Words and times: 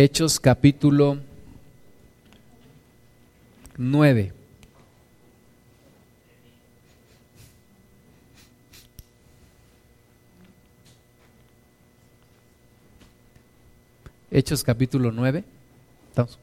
Hechos 0.00 0.38
capítulo 0.38 1.18
9. 3.76 4.32
Hechos 14.30 14.62
capítulo 14.62 15.10
9. 15.10 15.42
¿Estamos? 16.10 16.38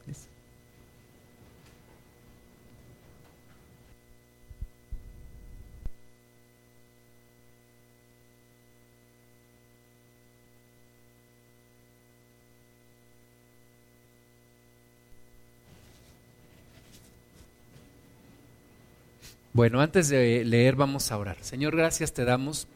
Bueno, 19.56 19.80
antes 19.80 20.10
de 20.10 20.44
leer 20.44 20.76
vamos 20.76 21.10
a 21.10 21.16
orar. 21.16 21.38
Señor, 21.40 21.74
gracias 21.74 22.12
te 22.12 22.26
damos 22.26 22.68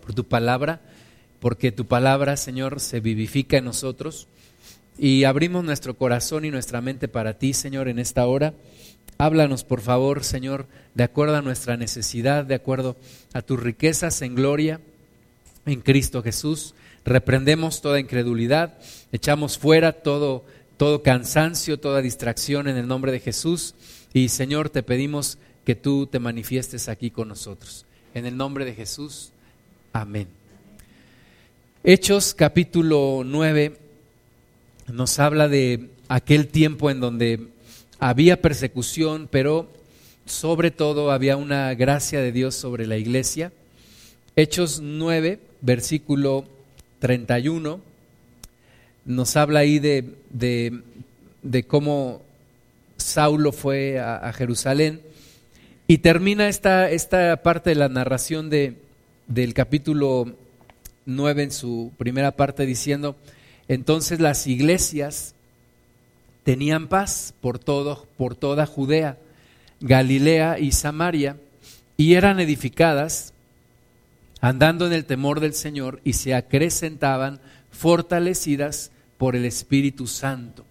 por 0.00 0.14
tu 0.14 0.22
palabra, 0.22 0.80
porque 1.40 1.72
tu 1.72 1.86
palabra, 1.86 2.36
Señor, 2.36 2.78
se 2.78 3.00
vivifica 3.00 3.56
en 3.56 3.64
nosotros 3.64 4.28
y 4.96 5.24
abrimos 5.24 5.64
nuestro 5.64 5.94
corazón 5.94 6.44
y 6.44 6.52
nuestra 6.52 6.80
mente 6.80 7.08
para 7.08 7.36
ti, 7.36 7.52
Señor, 7.52 7.88
en 7.88 7.98
esta 7.98 8.24
hora. 8.26 8.54
Háblanos, 9.18 9.64
por 9.64 9.80
favor, 9.80 10.22
Señor, 10.22 10.66
de 10.94 11.02
acuerdo 11.02 11.34
a 11.34 11.42
nuestra 11.42 11.76
necesidad, 11.76 12.44
de 12.44 12.54
acuerdo 12.54 12.96
a 13.32 13.42
tus 13.42 13.58
riquezas 13.58 14.22
en 14.22 14.36
gloria 14.36 14.80
en 15.66 15.80
Cristo 15.80 16.22
Jesús. 16.22 16.76
Reprendemos 17.04 17.82
toda 17.82 17.98
incredulidad, 17.98 18.78
echamos 19.10 19.58
fuera 19.58 19.90
todo, 19.90 20.44
todo 20.76 21.02
cansancio, 21.02 21.80
toda 21.80 22.02
distracción 22.02 22.68
en 22.68 22.76
el 22.76 22.86
nombre 22.86 23.10
de 23.10 23.18
Jesús. 23.18 23.74
Y 24.14 24.28
Señor, 24.28 24.70
te 24.70 24.84
pedimos 24.84 25.38
que 25.68 25.74
tú 25.74 26.06
te 26.06 26.18
manifiestes 26.18 26.88
aquí 26.88 27.10
con 27.10 27.28
nosotros. 27.28 27.84
En 28.14 28.24
el 28.24 28.38
nombre 28.38 28.64
de 28.64 28.72
Jesús, 28.72 29.32
amén. 29.92 30.26
Hechos 31.84 32.32
capítulo 32.32 33.20
9 33.22 33.76
nos 34.90 35.18
habla 35.18 35.46
de 35.46 35.90
aquel 36.08 36.48
tiempo 36.48 36.90
en 36.90 37.00
donde 37.00 37.48
había 37.98 38.40
persecución, 38.40 39.28
pero 39.30 39.70
sobre 40.24 40.70
todo 40.70 41.10
había 41.10 41.36
una 41.36 41.74
gracia 41.74 42.22
de 42.22 42.32
Dios 42.32 42.54
sobre 42.54 42.86
la 42.86 42.96
iglesia. 42.96 43.52
Hechos 44.36 44.80
9, 44.80 45.38
versículo 45.60 46.46
31, 47.00 47.78
nos 49.04 49.36
habla 49.36 49.58
ahí 49.58 49.80
de, 49.80 50.14
de, 50.30 51.62
cómo 51.64 52.22
Saulo 52.96 53.52
fue 53.52 53.98
a, 53.98 54.16
a 54.16 54.32
Jerusalén 54.32 55.02
y 55.90 55.98
termina 55.98 56.48
esta, 56.48 56.90
esta 56.90 57.42
parte 57.42 57.70
de 57.70 57.76
la 57.76 57.88
narración 57.88 58.50
de, 58.50 58.76
del 59.26 59.54
capítulo 59.54 60.36
9 61.06 61.44
en 61.44 61.50
su 61.50 61.92
primera 61.96 62.32
parte 62.32 62.66
diciendo, 62.66 63.16
entonces 63.68 64.20
las 64.20 64.46
iglesias 64.46 65.34
tenían 66.44 66.88
paz 66.88 67.32
por, 67.40 67.58
todo, 67.58 68.06
por 68.18 68.36
toda 68.36 68.66
Judea, 68.66 69.16
Galilea 69.80 70.58
y 70.58 70.72
Samaria, 70.72 71.38
y 71.96 72.14
eran 72.14 72.38
edificadas 72.38 73.32
andando 74.42 74.86
en 74.86 74.92
el 74.92 75.06
temor 75.06 75.40
del 75.40 75.54
Señor 75.54 76.02
y 76.04 76.12
se 76.12 76.34
acrecentaban 76.34 77.40
fortalecidas 77.70 78.90
por 79.16 79.34
el 79.34 79.46
Espíritu 79.46 80.06
Santo. 80.06 80.66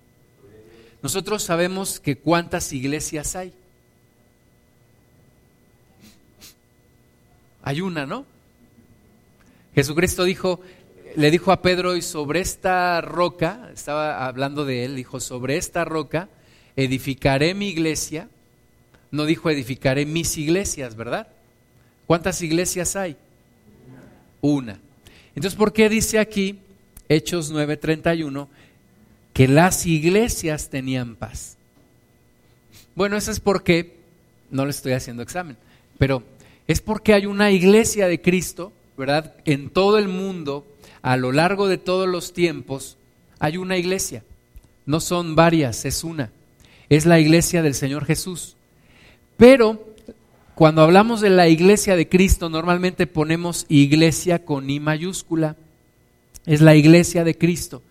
Nosotros 1.02 1.42
sabemos 1.42 2.00
que 2.00 2.18
cuántas 2.18 2.72
iglesias 2.72 3.36
hay. 3.36 3.52
Hay 7.68 7.82
una, 7.82 8.06
¿no? 8.06 8.26
Jesucristo 9.76 10.24
dijo, 10.24 10.62
le 11.18 11.30
dijo 11.30 11.52
a 11.52 11.62
Pedro, 11.62 11.98
y 11.98 12.02
sobre 12.02 12.40
esta 12.40 13.02
roca, 13.02 13.70
estaba 13.74 14.26
hablando 14.26 14.64
de 14.64 14.86
él, 14.86 14.96
dijo, 14.96 15.20
sobre 15.20 15.58
esta 15.58 15.84
roca 15.84 16.30
edificaré 16.78 17.54
mi 17.54 17.68
iglesia. 17.68 18.30
No 19.12 19.26
dijo 19.26 19.50
edificaré 19.50 20.06
mis 20.06 20.38
iglesias, 20.38 20.96
¿verdad? 20.96 21.28
¿Cuántas 22.06 22.42
iglesias 22.42 22.96
hay? 22.96 23.18
Una. 24.40 24.80
Entonces, 25.36 25.58
¿por 25.58 25.74
qué 25.74 25.90
dice 25.90 26.20
aquí, 26.20 26.60
Hechos 27.10 27.52
9:31, 27.52 28.48
que 29.34 29.50
las 29.50 29.86
iglesias 29.86 30.70
tenían 30.70 31.18
paz? 31.18 31.58
Bueno, 32.96 33.18
eso 33.18 33.30
es 33.30 33.42
porque, 33.42 33.98
no 34.52 34.64
le 34.64 34.72
estoy 34.72 34.94
haciendo 34.94 35.22
examen, 35.22 35.58
pero 35.98 36.24
es 36.68 36.82
porque 36.82 37.14
hay 37.14 37.26
una 37.26 37.52
iglesia 37.52 38.08
de 38.08 38.22
Cristo, 38.22 38.74
¿verdad? 38.98 39.36
En 39.46 39.70
todo 39.70 39.98
el 39.98 40.08
mundo, 40.08 40.66
a 41.02 41.16
lo 41.18 41.32
largo 41.32 41.68
de 41.68 41.78
todos 41.78 42.08
los 42.08 42.34
tiempos, 42.34 42.98
hay 43.40 43.58
una 43.58 43.78
iglesia. 43.78 44.24
No 44.86 45.00
son 45.00 45.36
varias, 45.36 45.86
es 45.86 46.04
una. 46.04 46.32
Es 46.90 47.06
la 47.06 47.20
iglesia 47.20 47.62
del 47.62 47.74
Señor 47.74 48.06
Jesús. 48.06 48.56
Pero 49.38 49.86
cuando 50.56 50.82
hablamos 50.82 51.22
de 51.22 51.30
la 51.30 51.48
iglesia 51.48 51.96
de 51.96 52.10
Cristo, 52.10 52.50
normalmente 52.50 53.08
ponemos 53.08 53.66
iglesia 53.70 54.44
con 54.44 54.70
I 54.70 54.80
mayúscula. 54.80 55.56
Es 56.46 56.62
la 56.62 56.76
iglesia 56.76 57.24
de 57.24 57.38
Cristo. 57.38 57.84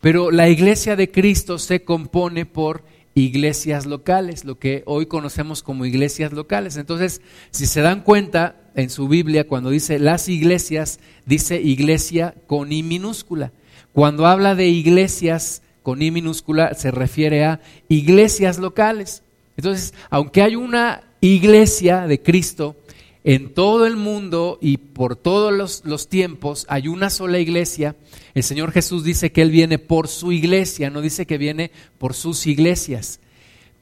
Pero 0.00 0.30
la 0.30 0.48
iglesia 0.48 0.96
de 0.96 1.10
Cristo 1.10 1.58
se 1.58 1.82
compone 1.82 2.46
por 2.46 2.82
iglesias 3.14 3.86
locales, 3.86 4.44
lo 4.44 4.58
que 4.58 4.82
hoy 4.86 5.06
conocemos 5.06 5.62
como 5.62 5.86
iglesias 5.86 6.32
locales. 6.32 6.76
Entonces, 6.76 7.20
si 7.50 7.66
se 7.66 7.80
dan 7.80 8.02
cuenta 8.02 8.56
en 8.74 8.90
su 8.90 9.08
Biblia, 9.08 9.46
cuando 9.46 9.70
dice 9.70 9.98
las 9.98 10.28
iglesias, 10.28 10.98
dice 11.24 11.60
iglesia 11.60 12.34
con 12.46 12.72
I 12.72 12.82
minúscula. 12.82 13.52
Cuando 13.92 14.26
habla 14.26 14.54
de 14.54 14.68
iglesias 14.68 15.62
con 15.82 16.02
I 16.02 16.10
minúscula, 16.10 16.74
se 16.74 16.90
refiere 16.90 17.44
a 17.44 17.60
iglesias 17.88 18.58
locales. 18.58 19.22
Entonces, 19.56 19.94
aunque 20.10 20.42
hay 20.42 20.56
una 20.56 21.04
iglesia 21.20 22.06
de 22.08 22.20
Cristo, 22.20 22.76
en 23.24 23.54
todo 23.54 23.86
el 23.86 23.96
mundo 23.96 24.58
y 24.60 24.76
por 24.76 25.16
todos 25.16 25.82
los, 25.82 26.08
tiempos 26.08 26.66
hay 26.68 26.88
una 26.88 27.08
sola 27.08 27.38
iglesia. 27.38 27.96
El 28.34 28.42
Señor 28.42 28.70
Jesús 28.70 29.02
dice 29.02 29.32
que 29.32 29.40
Él 29.40 29.50
viene 29.50 29.78
por 29.78 30.08
su 30.08 30.30
iglesia, 30.30 30.90
no 30.90 31.00
dice 31.00 31.26
que 31.26 31.38
viene 31.38 31.70
por 31.96 32.12
sus 32.12 32.46
iglesias. 32.46 33.20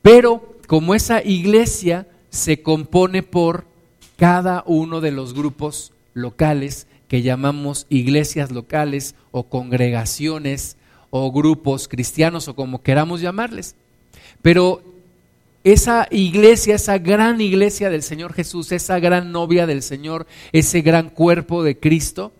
Pero 0.00 0.56
como 0.68 0.94
esa 0.94 1.22
iglesia 1.22 2.06
se 2.30 2.62
compone 2.62 3.24
por 3.24 3.66
cada 4.16 4.62
uno 4.64 5.00
de 5.00 5.10
los 5.10 5.34
grupos 5.34 5.92
locales 6.14 6.86
que 7.08 7.22
llamamos 7.22 7.86
iglesias 7.90 8.52
locales 8.52 9.16
o 9.32 9.48
congregaciones 9.48 10.76
o 11.10 11.32
grupos 11.32 11.88
cristianos 11.88 12.46
o 12.46 12.54
como 12.54 12.82
queramos 12.82 13.20
llamarles. 13.20 13.74
Pero 14.40 14.82
esa 15.64 16.08
iglesia, 16.10 16.74
esa 16.74 16.98
gran 16.98 17.40
iglesia 17.40 17.90
del 17.90 18.02
Señor 18.02 18.32
Jesús, 18.32 18.72
esa 18.72 18.98
gran 18.98 19.32
novia 19.32 19.66
del 19.66 19.82
Señor, 19.82 20.26
ese 20.52 20.82
gran 20.82 21.10
cuerpo 21.10 21.62
de 21.62 21.78
Cristo, 21.78 22.32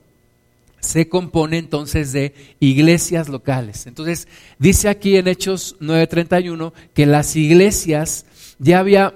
se 0.81 1.09
compone 1.09 1.59
entonces 1.59 2.13
de 2.13 2.35
iglesias 2.59 3.29
locales. 3.29 3.87
Entonces, 3.87 4.27
dice 4.59 4.89
aquí 4.89 5.17
en 5.17 5.29
Hechos 5.29 5.77
9:31 5.79 6.73
que 6.93 7.07
las 7.07 7.37
iglesias, 7.37 8.27
ya 8.59 8.81
había 8.81 9.15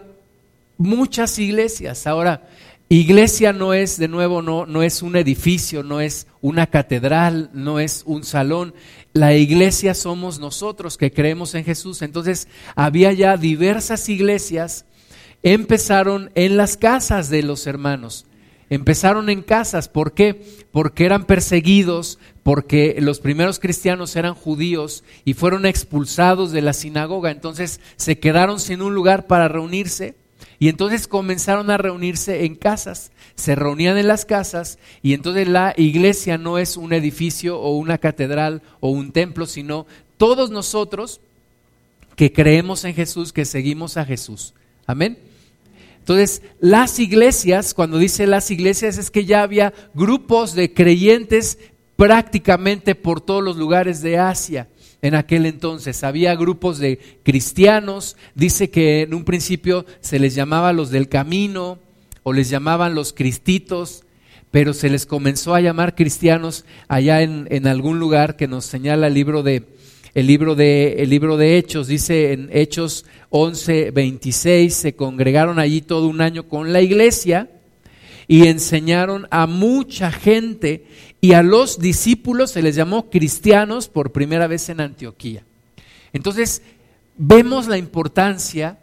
muchas 0.78 1.38
iglesias. 1.40 2.06
Ahora, 2.06 2.48
iglesia 2.88 3.52
no 3.52 3.74
es, 3.74 3.98
de 3.98 4.08
nuevo, 4.08 4.42
no, 4.42 4.66
no 4.66 4.82
es 4.82 5.02
un 5.02 5.16
edificio, 5.16 5.82
no 5.82 6.00
es 6.00 6.26
una 6.40 6.68
catedral, 6.68 7.50
no 7.52 7.80
es 7.80 8.02
un 8.06 8.24
salón. 8.24 8.74
La 9.12 9.34
iglesia 9.34 9.94
somos 9.94 10.38
nosotros 10.38 10.96
que 10.96 11.12
creemos 11.12 11.54
en 11.54 11.64
Jesús. 11.64 12.02
Entonces 12.02 12.48
había 12.74 13.12
ya 13.12 13.36
diversas 13.36 14.08
iglesias, 14.08 14.84
empezaron 15.42 16.30
en 16.34 16.56
las 16.56 16.76
casas 16.76 17.28
de 17.28 17.42
los 17.42 17.66
hermanos. 17.66 18.26
Empezaron 18.68 19.30
en 19.30 19.42
casas, 19.42 19.88
¿por 19.88 20.12
qué? 20.12 20.42
Porque 20.72 21.04
eran 21.04 21.24
perseguidos, 21.24 22.18
porque 22.42 22.96
los 23.00 23.20
primeros 23.20 23.60
cristianos 23.60 24.16
eran 24.16 24.34
judíos 24.34 25.04
y 25.24 25.34
fueron 25.34 25.66
expulsados 25.66 26.50
de 26.50 26.62
la 26.62 26.72
sinagoga, 26.72 27.30
entonces 27.30 27.80
se 27.96 28.18
quedaron 28.18 28.58
sin 28.58 28.82
un 28.82 28.92
lugar 28.92 29.28
para 29.28 29.46
reunirse 29.46 30.16
y 30.58 30.68
entonces 30.68 31.06
comenzaron 31.06 31.70
a 31.70 31.78
reunirse 31.78 32.44
en 32.44 32.54
casas, 32.54 33.12
se 33.34 33.54
reunían 33.54 33.98
en 33.98 34.08
las 34.08 34.24
casas 34.24 34.78
y 35.02 35.12
entonces 35.12 35.48
la 35.48 35.74
iglesia 35.76 36.38
no 36.38 36.58
es 36.58 36.76
un 36.76 36.92
edificio 36.92 37.60
o 37.60 37.76
una 37.76 37.98
catedral 37.98 38.62
o 38.80 38.90
un 38.90 39.12
templo, 39.12 39.46
sino 39.46 39.86
todos 40.16 40.50
nosotros 40.50 41.20
que 42.16 42.32
creemos 42.32 42.84
en 42.84 42.94
Jesús, 42.94 43.32
que 43.32 43.44
seguimos 43.44 43.96
a 43.96 44.04
Jesús. 44.04 44.54
Amén. 44.86 45.18
Entonces, 45.98 46.40
las 46.60 46.98
iglesias, 46.98 47.74
cuando 47.74 47.98
dice 47.98 48.26
las 48.26 48.50
iglesias, 48.50 48.96
es 48.96 49.10
que 49.10 49.24
ya 49.24 49.42
había 49.42 49.74
grupos 49.92 50.54
de 50.54 50.72
creyentes 50.72 51.58
prácticamente 51.96 52.94
por 52.94 53.20
todos 53.20 53.42
los 53.42 53.56
lugares 53.56 54.02
de 54.02 54.18
Asia. 54.18 54.68
En 55.06 55.14
aquel 55.14 55.46
entonces. 55.46 56.04
Había 56.04 56.34
grupos 56.34 56.78
de 56.78 56.98
cristianos, 57.22 58.16
dice 58.34 58.70
que 58.70 59.02
en 59.02 59.14
un 59.14 59.24
principio 59.24 59.86
se 60.00 60.18
les 60.18 60.34
llamaba 60.34 60.72
los 60.72 60.90
del 60.90 61.08
camino 61.08 61.78
o 62.22 62.32
les 62.32 62.50
llamaban 62.50 62.94
los 62.94 63.12
cristitos, 63.12 64.04
pero 64.50 64.74
se 64.74 64.90
les 64.90 65.06
comenzó 65.06 65.54
a 65.54 65.60
llamar 65.60 65.94
cristianos 65.94 66.64
allá 66.88 67.22
en, 67.22 67.66
algún 67.66 67.98
lugar 67.98 68.36
que 68.36 68.48
nos 68.48 68.64
señala 68.64 69.06
el 69.06 69.14
libro 69.14 69.42
de, 69.42 69.64
el 70.14 70.26
libro 70.26 70.54
de, 70.54 70.94
el 70.98 71.10
libro 71.10 71.36
de 71.36 71.56
Hechos, 71.56 71.88
dice 71.88 72.32
en 72.32 72.48
Hechos 72.52 73.04
11, 73.30 73.90
26, 73.90 74.74
se 74.74 74.94
congregaron 74.94 75.58
allí 75.58 75.82
todo 75.82 76.08
un 76.08 76.20
año 76.20 76.48
con 76.48 76.72
la 76.72 76.80
iglesia 76.80 77.50
y 78.28 78.48
enseñaron 78.48 79.28
a 79.30 79.46
mucha 79.46 80.10
gente 80.10 80.86
y 81.26 81.32
a 81.32 81.42
los 81.42 81.78
discípulos 81.78 82.52
se 82.52 82.62
les 82.62 82.76
llamó 82.76 83.10
cristianos 83.10 83.88
por 83.88 84.12
primera 84.12 84.46
vez 84.46 84.68
en 84.68 84.80
Antioquía. 84.80 85.42
Entonces, 86.12 86.62
vemos 87.16 87.66
la 87.66 87.78
importancia 87.78 88.78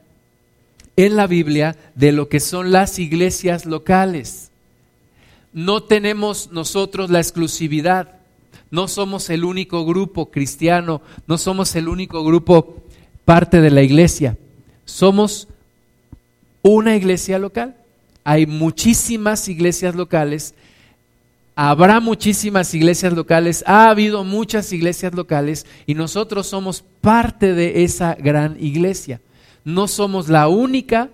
en 0.97 1.15
la 1.15 1.27
Biblia 1.27 1.77
de 1.95 2.11
lo 2.11 2.27
que 2.29 2.39
son 2.39 2.71
las 2.71 2.99
iglesias 2.99 3.65
locales. 3.65 4.51
No 5.53 5.83
tenemos 5.83 6.51
nosotros 6.51 7.09
la 7.09 7.19
exclusividad 7.19 8.19
no 8.73 8.87
somos 8.87 9.29
el 9.29 9.45
único 9.45 9.85
grupo 9.85 10.31
cristiano, 10.31 11.03
no 11.27 11.37
somos 11.37 11.75
el 11.75 11.87
único 11.87 12.23
grupo 12.23 12.81
parte 13.23 13.61
de 13.61 13.69
la 13.69 13.83
iglesia. 13.83 14.35
Somos 14.83 15.47
una 16.63 16.95
iglesia 16.95 17.37
local. 17.37 17.75
Hay 18.23 18.47
muchísimas 18.47 19.47
iglesias 19.47 19.93
locales, 19.93 20.55
habrá 21.55 21.99
muchísimas 21.99 22.73
iglesias 22.73 23.13
locales, 23.13 23.63
ha 23.67 23.89
habido 23.89 24.23
muchas 24.23 24.71
iglesias 24.73 25.13
locales 25.13 25.65
y 25.85 25.93
nosotros 25.93 26.47
somos 26.47 26.83
parte 27.01 27.53
de 27.53 27.83
esa 27.83 28.15
gran 28.15 28.57
iglesia. 28.59 29.21
No 29.63 29.87
somos 29.87 30.29
la 30.29 30.47
única, 30.47 31.09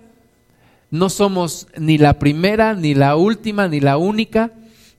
no 0.90 1.08
somos 1.08 1.68
ni 1.78 1.98
la 1.98 2.18
primera, 2.18 2.74
ni 2.74 2.94
la 2.94 3.16
última, 3.16 3.68
ni 3.68 3.80
la 3.80 3.96
única, 3.96 4.52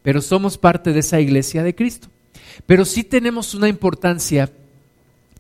pero 0.04 0.22
somos 0.22 0.58
parte 0.58 0.94
de 0.94 1.00
esa 1.00 1.20
iglesia 1.20 1.64
de 1.64 1.76
Cristo. 1.76 2.08
Pero 2.66 2.86
sí 2.86 3.04
tenemos 3.04 3.54
una 3.54 3.68
importancia 3.68 4.50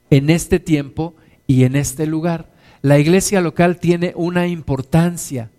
en 0.09 0.29
este 0.29 0.59
tiempo 0.59 1.15
y 1.47 1.63
en 1.63 1.75
este 1.75 2.05
lugar. 2.05 2.49
La 2.81 2.99
iglesia 2.99 3.41
local 3.41 3.79
tiene 3.79 4.13
una 4.15 4.47
importancia 4.47 5.49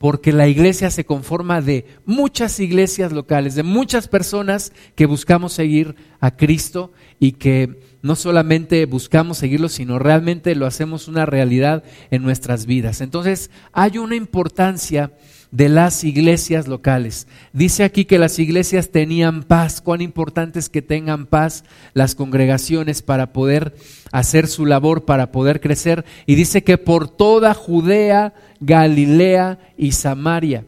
porque 0.00 0.32
la 0.32 0.48
iglesia 0.48 0.90
se 0.90 1.04
conforma 1.04 1.60
de 1.60 1.84
muchas 2.06 2.58
iglesias 2.58 3.12
locales, 3.12 3.54
de 3.54 3.62
muchas 3.62 4.08
personas 4.08 4.72
que 4.94 5.04
buscamos 5.04 5.52
seguir 5.52 5.94
a 6.20 6.38
Cristo 6.38 6.90
y 7.18 7.32
que 7.32 7.82
no 8.00 8.16
solamente 8.16 8.86
buscamos 8.86 9.36
seguirlo, 9.36 9.68
sino 9.68 9.98
realmente 9.98 10.54
lo 10.54 10.64
hacemos 10.64 11.06
una 11.06 11.26
realidad 11.26 11.84
en 12.10 12.22
nuestras 12.22 12.64
vidas. 12.64 13.02
Entonces, 13.02 13.50
hay 13.74 13.98
una 13.98 14.16
importancia 14.16 15.12
de 15.50 15.68
las 15.68 16.04
iglesias 16.04 16.68
locales. 16.68 17.26
Dice 17.52 17.82
aquí 17.84 18.04
que 18.04 18.18
las 18.18 18.38
iglesias 18.38 18.90
tenían 18.90 19.42
paz. 19.42 19.80
Cuán 19.80 20.00
importante 20.00 20.58
es 20.58 20.68
que 20.68 20.82
tengan 20.82 21.26
paz 21.26 21.64
las 21.92 22.14
congregaciones 22.14 23.02
para 23.02 23.32
poder 23.32 23.74
hacer 24.12 24.46
su 24.46 24.66
labor, 24.66 25.04
para 25.04 25.32
poder 25.32 25.60
crecer. 25.60 26.04
Y 26.26 26.36
dice 26.36 26.62
que 26.62 26.78
por 26.78 27.08
toda 27.08 27.54
Judea, 27.54 28.34
Galilea 28.60 29.58
y 29.76 29.92
Samaria. 29.92 30.64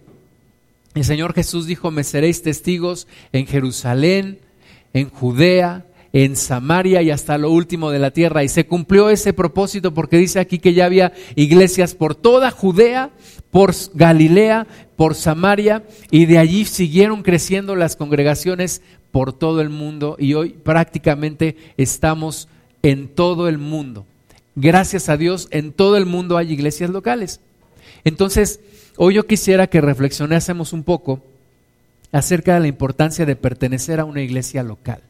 El 0.94 1.04
Señor 1.04 1.32
Jesús 1.32 1.66
dijo, 1.66 1.90
me 1.90 2.04
seréis 2.04 2.42
testigos 2.42 3.06
en 3.32 3.46
Jerusalén, 3.46 4.40
en 4.92 5.08
Judea, 5.08 5.86
en 6.12 6.36
Samaria 6.36 7.00
y 7.02 7.10
hasta 7.10 7.38
lo 7.38 7.50
último 7.50 7.90
de 7.90 7.98
la 7.98 8.10
tierra. 8.10 8.44
Y 8.44 8.48
se 8.48 8.66
cumplió 8.66 9.10
ese 9.10 9.32
propósito 9.32 9.94
porque 9.94 10.18
dice 10.18 10.40
aquí 10.40 10.58
que 10.58 10.74
ya 10.74 10.84
había 10.84 11.12
iglesias 11.34 11.94
por 11.94 12.14
toda 12.14 12.50
Judea, 12.50 13.10
por 13.50 13.72
Galilea, 13.94 14.66
por 14.96 15.14
Samaria, 15.14 15.84
y 16.10 16.26
de 16.26 16.38
allí 16.38 16.64
siguieron 16.64 17.22
creciendo 17.22 17.76
las 17.76 17.96
congregaciones 17.96 18.82
por 19.10 19.32
todo 19.32 19.60
el 19.60 19.68
mundo 19.68 20.16
y 20.18 20.34
hoy 20.34 20.50
prácticamente 20.50 21.56
estamos 21.76 22.48
en 22.82 23.08
todo 23.08 23.48
el 23.48 23.58
mundo. 23.58 24.06
Gracias 24.54 25.08
a 25.08 25.16
Dios, 25.16 25.48
en 25.50 25.72
todo 25.72 25.96
el 25.96 26.06
mundo 26.06 26.36
hay 26.36 26.52
iglesias 26.52 26.90
locales. 26.90 27.40
Entonces, 28.04 28.60
hoy 28.96 29.14
yo 29.14 29.26
quisiera 29.26 29.66
que 29.66 29.80
reflexionásemos 29.80 30.72
un 30.72 30.82
poco 30.82 31.22
acerca 32.10 32.54
de 32.54 32.60
la 32.60 32.68
importancia 32.68 33.24
de 33.24 33.36
pertenecer 33.36 34.00
a 34.00 34.04
una 34.04 34.20
iglesia 34.20 34.62
local 34.62 35.00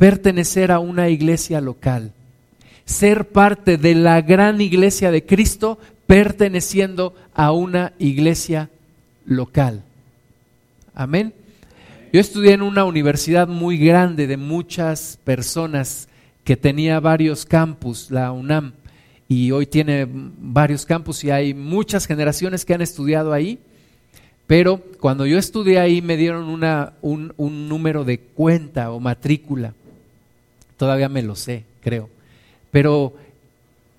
pertenecer 0.00 0.72
a 0.72 0.78
una 0.78 1.10
iglesia 1.10 1.60
local, 1.60 2.14
ser 2.86 3.28
parte 3.28 3.76
de 3.76 3.94
la 3.94 4.22
gran 4.22 4.62
iglesia 4.62 5.10
de 5.10 5.26
Cristo 5.26 5.78
perteneciendo 6.06 7.14
a 7.34 7.52
una 7.52 7.92
iglesia 7.98 8.70
local. 9.26 9.82
Amén. 10.94 11.34
Yo 12.14 12.18
estudié 12.18 12.54
en 12.54 12.62
una 12.62 12.86
universidad 12.86 13.46
muy 13.46 13.76
grande 13.76 14.26
de 14.26 14.38
muchas 14.38 15.18
personas 15.22 16.08
que 16.44 16.56
tenía 16.56 16.98
varios 16.98 17.44
campus, 17.44 18.10
la 18.10 18.32
UNAM, 18.32 18.72
y 19.28 19.50
hoy 19.50 19.66
tiene 19.66 20.08
varios 20.10 20.86
campus 20.86 21.24
y 21.24 21.30
hay 21.30 21.52
muchas 21.52 22.06
generaciones 22.06 22.64
que 22.64 22.72
han 22.72 22.80
estudiado 22.80 23.34
ahí. 23.34 23.58
Pero 24.46 24.78
cuando 24.98 25.26
yo 25.26 25.36
estudié 25.36 25.78
ahí 25.78 26.00
me 26.00 26.16
dieron 26.16 26.48
un 27.02 27.68
número 27.68 28.04
de 28.04 28.18
cuenta 28.18 28.92
o 28.92 28.98
matrícula 28.98 29.74
todavía 30.80 31.10
me 31.10 31.20
lo 31.20 31.36
sé, 31.36 31.66
creo. 31.82 32.08
Pero 32.70 33.12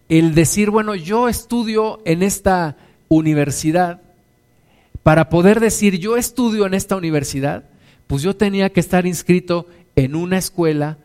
el 0.10 0.34
decir, 0.34 0.72
bueno, 0.72 0.96
yo 0.96 1.30
estudio 1.30 2.02
en 2.06 2.24
esta 2.24 2.76
universidad, 3.08 4.02
para 5.04 5.30
poder 5.30 5.60
decir 5.60 6.00
yo 6.00 6.18
estudio 6.18 6.66
en 6.66 6.74
esta 6.74 6.96
universidad, 6.96 7.66
pues 8.08 8.24
yo 8.24 8.36
tenía 8.36 8.72
que 8.72 8.80
estar 8.80 9.06
inscrito 9.06 9.68
en 9.96 10.16
una 10.16 10.40
escuela 10.40 10.98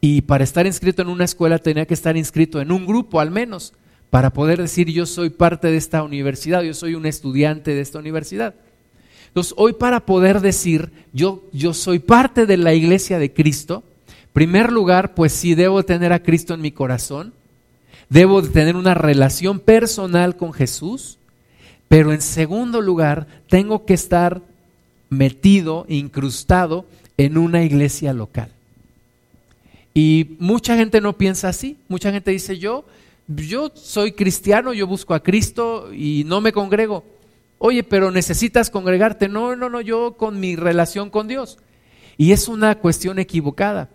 y 0.00 0.20
para 0.20 0.44
estar 0.44 0.66
inscrito 0.66 1.02
en 1.02 1.08
una 1.08 1.24
escuela 1.24 1.58
tenía 1.58 1.86
que 1.86 1.94
estar 1.94 2.16
inscrito 2.16 2.60
en 2.60 2.70
un 2.70 2.86
grupo 2.86 3.18
al 3.18 3.32
menos, 3.32 3.72
para 4.08 4.30
poder 4.30 4.62
decir 4.62 4.88
yo 4.88 5.04
soy 5.04 5.30
parte 5.30 5.66
de 5.66 5.78
esta 5.78 6.04
universidad, 6.04 6.62
yo 6.62 6.74
soy 6.74 6.94
un 6.94 7.06
estudiante 7.06 7.74
de 7.74 7.80
esta 7.80 7.98
universidad. 7.98 8.54
Entonces, 9.26 9.52
hoy 9.56 9.72
para 9.72 10.06
poder 10.06 10.42
decir 10.42 10.92
yo, 11.12 11.42
yo 11.52 11.74
soy 11.74 11.98
parte 11.98 12.46
de 12.46 12.56
la 12.56 12.72
iglesia 12.72 13.18
de 13.18 13.32
Cristo, 13.32 13.82
primer 14.36 14.70
lugar, 14.70 15.14
pues 15.14 15.32
sí 15.32 15.54
debo 15.54 15.82
tener 15.82 16.12
a 16.12 16.22
Cristo 16.22 16.52
en 16.52 16.60
mi 16.60 16.70
corazón, 16.70 17.32
debo 18.10 18.42
de 18.42 18.50
tener 18.50 18.76
una 18.76 18.92
relación 18.92 19.60
personal 19.60 20.36
con 20.36 20.52
Jesús, 20.52 21.16
pero 21.88 22.12
en 22.12 22.20
segundo 22.20 22.82
lugar, 22.82 23.26
tengo 23.48 23.86
que 23.86 23.94
estar 23.94 24.42
metido, 25.08 25.86
incrustado 25.88 26.84
en 27.16 27.38
una 27.38 27.64
iglesia 27.64 28.12
local. 28.12 28.50
Y 29.94 30.36
mucha 30.38 30.76
gente 30.76 31.00
no 31.00 31.16
piensa 31.16 31.48
así, 31.48 31.78
mucha 31.88 32.12
gente 32.12 32.30
dice, 32.30 32.58
yo, 32.58 32.84
yo 33.28 33.72
soy 33.72 34.12
cristiano, 34.12 34.74
yo 34.74 34.86
busco 34.86 35.14
a 35.14 35.22
Cristo 35.22 35.94
y 35.94 36.24
no 36.26 36.42
me 36.42 36.52
congrego. 36.52 37.04
Oye, 37.56 37.82
pero 37.82 38.10
necesitas 38.10 38.68
congregarte. 38.68 39.30
No, 39.30 39.56
no, 39.56 39.70
no, 39.70 39.80
yo 39.80 40.18
con 40.18 40.38
mi 40.40 40.56
relación 40.56 41.08
con 41.08 41.26
Dios. 41.26 41.56
Y 42.18 42.32
es 42.32 42.48
una 42.48 42.74
cuestión 42.74 43.18
equivocada 43.18 43.88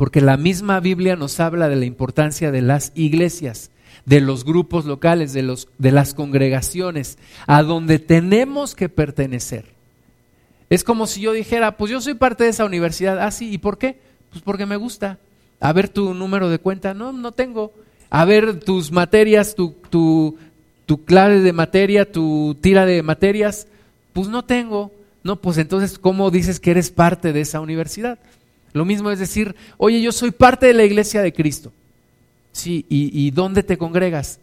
porque 0.00 0.22
la 0.22 0.38
misma 0.38 0.80
Biblia 0.80 1.14
nos 1.14 1.40
habla 1.40 1.68
de 1.68 1.76
la 1.76 1.84
importancia 1.84 2.50
de 2.50 2.62
las 2.62 2.90
iglesias, 2.94 3.70
de 4.06 4.22
los 4.22 4.46
grupos 4.46 4.86
locales, 4.86 5.34
de, 5.34 5.42
los, 5.42 5.68
de 5.76 5.92
las 5.92 6.14
congregaciones, 6.14 7.18
a 7.46 7.62
donde 7.62 7.98
tenemos 7.98 8.74
que 8.74 8.88
pertenecer. 8.88 9.66
Es 10.70 10.84
como 10.84 11.06
si 11.06 11.20
yo 11.20 11.34
dijera, 11.34 11.76
pues 11.76 11.90
yo 11.92 12.00
soy 12.00 12.14
parte 12.14 12.44
de 12.44 12.48
esa 12.48 12.64
universidad. 12.64 13.18
Ah, 13.20 13.30
sí, 13.30 13.52
¿y 13.52 13.58
por 13.58 13.76
qué? 13.76 14.00
Pues 14.30 14.40
porque 14.42 14.64
me 14.64 14.76
gusta. 14.76 15.18
A 15.60 15.70
ver 15.74 15.90
tu 15.90 16.14
número 16.14 16.48
de 16.48 16.60
cuenta. 16.60 16.94
No, 16.94 17.12
no 17.12 17.32
tengo. 17.32 17.74
A 18.08 18.24
ver 18.24 18.58
tus 18.58 18.92
materias, 18.92 19.54
tu, 19.54 19.74
tu, 19.90 20.38
tu 20.86 21.04
clave 21.04 21.40
de 21.40 21.52
materia, 21.52 22.10
tu 22.10 22.56
tira 22.62 22.86
de 22.86 23.02
materias. 23.02 23.66
Pues 24.14 24.28
no 24.28 24.46
tengo. 24.46 24.92
No, 25.22 25.36
pues 25.42 25.58
entonces, 25.58 25.98
¿cómo 25.98 26.30
dices 26.30 26.58
que 26.58 26.70
eres 26.70 26.90
parte 26.90 27.34
de 27.34 27.42
esa 27.42 27.60
universidad? 27.60 28.18
Lo 28.72 28.84
mismo 28.84 29.10
es 29.10 29.18
decir, 29.18 29.54
oye, 29.76 30.00
yo 30.00 30.12
soy 30.12 30.30
parte 30.30 30.66
de 30.66 30.74
la 30.74 30.84
iglesia 30.84 31.22
de 31.22 31.32
Cristo. 31.32 31.72
Sí, 32.52 32.84
¿y, 32.88 33.30
dónde 33.30 33.62
te 33.62 33.78
congregas? 33.78 34.40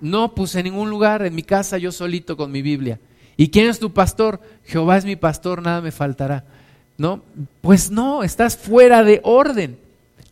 No, 0.00 0.34
pues 0.34 0.54
en 0.54 0.64
ningún 0.64 0.90
lugar, 0.90 1.24
en 1.24 1.34
mi 1.34 1.42
casa 1.42 1.78
yo 1.78 1.90
solito 1.90 2.36
con 2.36 2.52
mi 2.52 2.62
Biblia. 2.62 3.00
¿Y 3.36 3.48
quién 3.48 3.68
es 3.68 3.78
tu 3.78 3.92
pastor? 3.92 4.40
Jehová 4.64 4.96
es 4.96 5.04
mi 5.04 5.16
pastor, 5.16 5.62
nada 5.62 5.80
me 5.80 5.92
faltará. 5.92 6.44
¿No? 6.98 7.22
Pues 7.60 7.90
no, 7.90 8.22
estás 8.22 8.56
fuera 8.56 9.02
de 9.02 9.20
orden. 9.22 9.78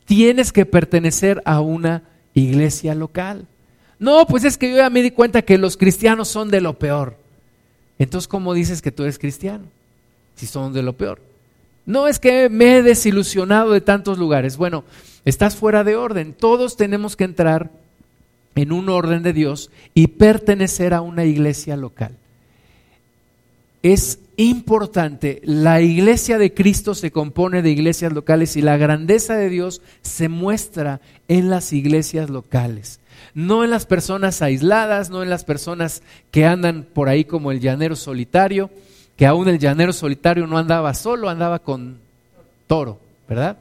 Tienes 0.07 0.53
que 0.53 0.67
pertenecer 0.67 1.43
a 1.45 1.61
una 1.61 2.03
iglesia 2.33 2.95
local. 2.95 3.47
No, 3.99 4.27
pues 4.27 4.45
es 4.45 4.59
que 4.59 4.71
yo 4.71 4.77
ya 4.77 4.91
me 4.91 5.03
di 5.03 5.11
cuenta 5.11 5.43
que 5.43 5.59
los 5.59 5.77
cristianos 5.77 6.29
son 6.29 6.51
de 6.51 6.61
lo 6.61 6.79
peor. 6.79 7.17
Entonces, 7.99 8.29
¿cómo 8.29 8.55
dices 8.55 8.83
que 8.83 8.93
tú 8.93 9.05
eres 9.05 9.19
cristiano? 9.19 9.65
Si 10.37 10.47
son 10.47 10.73
de 10.73 10.83
lo 10.83 10.95
peor. 10.95 11.21
No 11.87 12.09
es 12.09 12.19
que 12.19 12.49
me 12.49 12.77
he 12.77 12.83
desilusionado 12.83 13.73
de 13.73 13.81
tantos 13.81 14.19
lugares. 14.19 14.57
Bueno, 14.57 14.85
Estás 15.25 15.57
fuera 15.57 15.85
de 15.85 15.97
orden. 15.97 16.35
Todos 16.35 16.77
tenemos 16.77 17.17
que 17.17 17.25
entrar 17.25 17.71
en 18.55 18.73
un 18.73 18.89
orden 18.89 19.23
de 19.23 19.33
Dios 19.33 19.71
y 19.95 20.09
pertenecer 20.09 20.95
a 20.95 21.01
una 21.01 21.25
iglesia 21.25 21.77
local. 21.77 22.17
Es 23.83 24.19
importante, 24.37 25.41
la 25.45 25.81
iglesia 25.81 26.39
de 26.39 26.55
Cristo 26.55 26.95
se 26.95 27.11
compone 27.11 27.63
de 27.63 27.71
iglesias 27.71 28.13
locales 28.13 28.57
y 28.57 28.63
la 28.63 28.77
grandeza 28.77 29.37
de 29.37 29.49
Dios 29.49 29.83
se 30.03 30.29
muestra 30.29 31.01
en 31.29 31.51
las 31.51 31.73
iglesias 31.73 32.31
locales. 32.31 33.01
No 33.35 33.63
en 33.63 33.71
las 33.71 33.87
personas 33.87 34.43
aisladas, 34.43 35.11
no 35.11 35.23
en 35.23 35.31
las 35.31 35.45
personas 35.45 36.03
que 36.31 36.47
andan 36.47 36.85
por 36.85 37.09
ahí 37.09 37.25
como 37.25 37.53
el 37.53 37.61
llanero 37.61 37.97
solitario, 37.97 38.71
que 39.17 39.27
aún 39.27 39.49
el 39.49 39.59
llanero 39.59 39.93
solitario 39.93 40.47
no 40.47 40.59
andaba 40.59 40.95
solo, 40.95 41.29
andaba 41.29 41.59
con 41.59 41.99
toro, 42.67 42.99
¿verdad? 43.29 43.59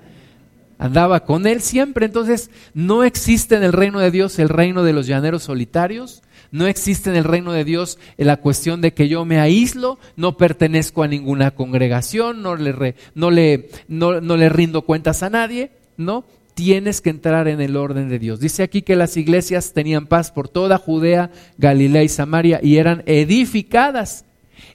andaba 0.83 1.21
con 1.21 1.47
él 1.47 1.61
siempre. 1.61 2.05
Entonces, 2.05 2.49
no 2.73 3.05
existe 3.05 3.55
en 3.55 3.63
el 3.63 3.71
reino 3.71 3.99
de 3.99 4.11
Dios 4.11 4.37
el 4.37 4.49
reino 4.49 4.83
de 4.83 4.91
los 4.91 5.07
llaneros 5.07 5.43
solitarios, 5.43 6.23
no 6.51 6.67
existe 6.67 7.09
en 7.09 7.15
el 7.15 7.23
reino 7.23 7.53
de 7.53 7.63
Dios 7.63 7.97
la 8.17 8.37
cuestión 8.37 8.81
de 8.81 8.93
que 8.93 9.07
yo 9.07 9.23
me 9.23 9.39
aíslo, 9.39 9.97
no 10.17 10.37
pertenezco 10.37 11.01
a 11.01 11.07
ninguna 11.07 11.51
congregación, 11.51 12.43
no 12.43 12.55
le, 12.55 12.95
no 13.15 13.31
le, 13.31 13.69
no, 13.87 14.19
no 14.19 14.37
le 14.37 14.49
rindo 14.49 14.83
cuentas 14.83 15.23
a 15.23 15.29
nadie, 15.29 15.71
¿no? 15.95 16.25
Tienes 16.53 17.01
que 17.01 17.09
entrar 17.09 17.47
en 17.47 17.61
el 17.61 17.77
orden 17.77 18.09
de 18.09 18.19
Dios. 18.19 18.39
Dice 18.41 18.61
aquí 18.61 18.81
que 18.81 18.97
las 18.97 19.15
iglesias 19.17 19.71
tenían 19.73 20.05
paz 20.05 20.31
por 20.31 20.49
toda 20.49 20.77
Judea, 20.77 21.31
Galilea 21.57 22.03
y 22.03 22.09
Samaria 22.09 22.59
y 22.61 22.77
eran 22.77 23.03
edificadas. 23.05 24.25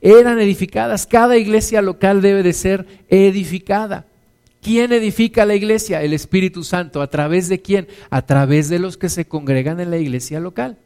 Eran 0.01 0.41
edificadas. 0.41 1.07
Cada 1.07 1.37
iglesia 1.37 1.83
local 1.83 2.23
debe 2.23 2.43
de 2.43 2.53
ser 2.53 2.87
edificada. 3.09 4.07
¿Quién 4.63 4.93
edifica 4.93 5.47
la 5.47 5.55
iglesia? 5.55 6.03
El 6.03 6.13
Espíritu 6.13 6.65
Santo. 6.65 7.03
¿A 7.03 7.09
través 7.09 7.49
de 7.49 7.61
quién? 7.61 7.89
A 8.11 8.23
través 8.23 8.69
de 8.69 8.79
los 8.79 8.97
que 8.97 9.09
se 9.09 9.27
congregan 9.27 9.81
en 9.81 9.91
la 9.91 9.99
iglesia 9.99 10.41
local. 10.41 10.77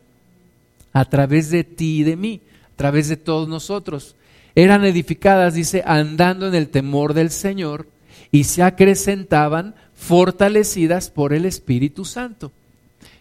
A 0.92 1.04
través 1.04 1.50
de 1.50 1.64
ti 1.64 2.00
y 2.00 2.02
de 2.04 2.16
mí. 2.16 2.40
A 2.72 2.76
través 2.76 3.08
de 3.08 3.16
todos 3.16 3.48
nosotros. 3.48 4.16
Eran 4.54 4.84
edificadas, 4.84 5.54
dice, 5.54 5.82
andando 5.86 6.46
en 6.48 6.54
el 6.54 6.68
temor 6.68 7.14
del 7.14 7.30
Señor 7.30 7.86
y 8.30 8.44
se 8.44 8.62
acrecentaban 8.62 9.74
fortalecidas 9.94 11.10
por 11.10 11.32
el 11.32 11.46
Espíritu 11.46 12.04
Santo. 12.04 12.52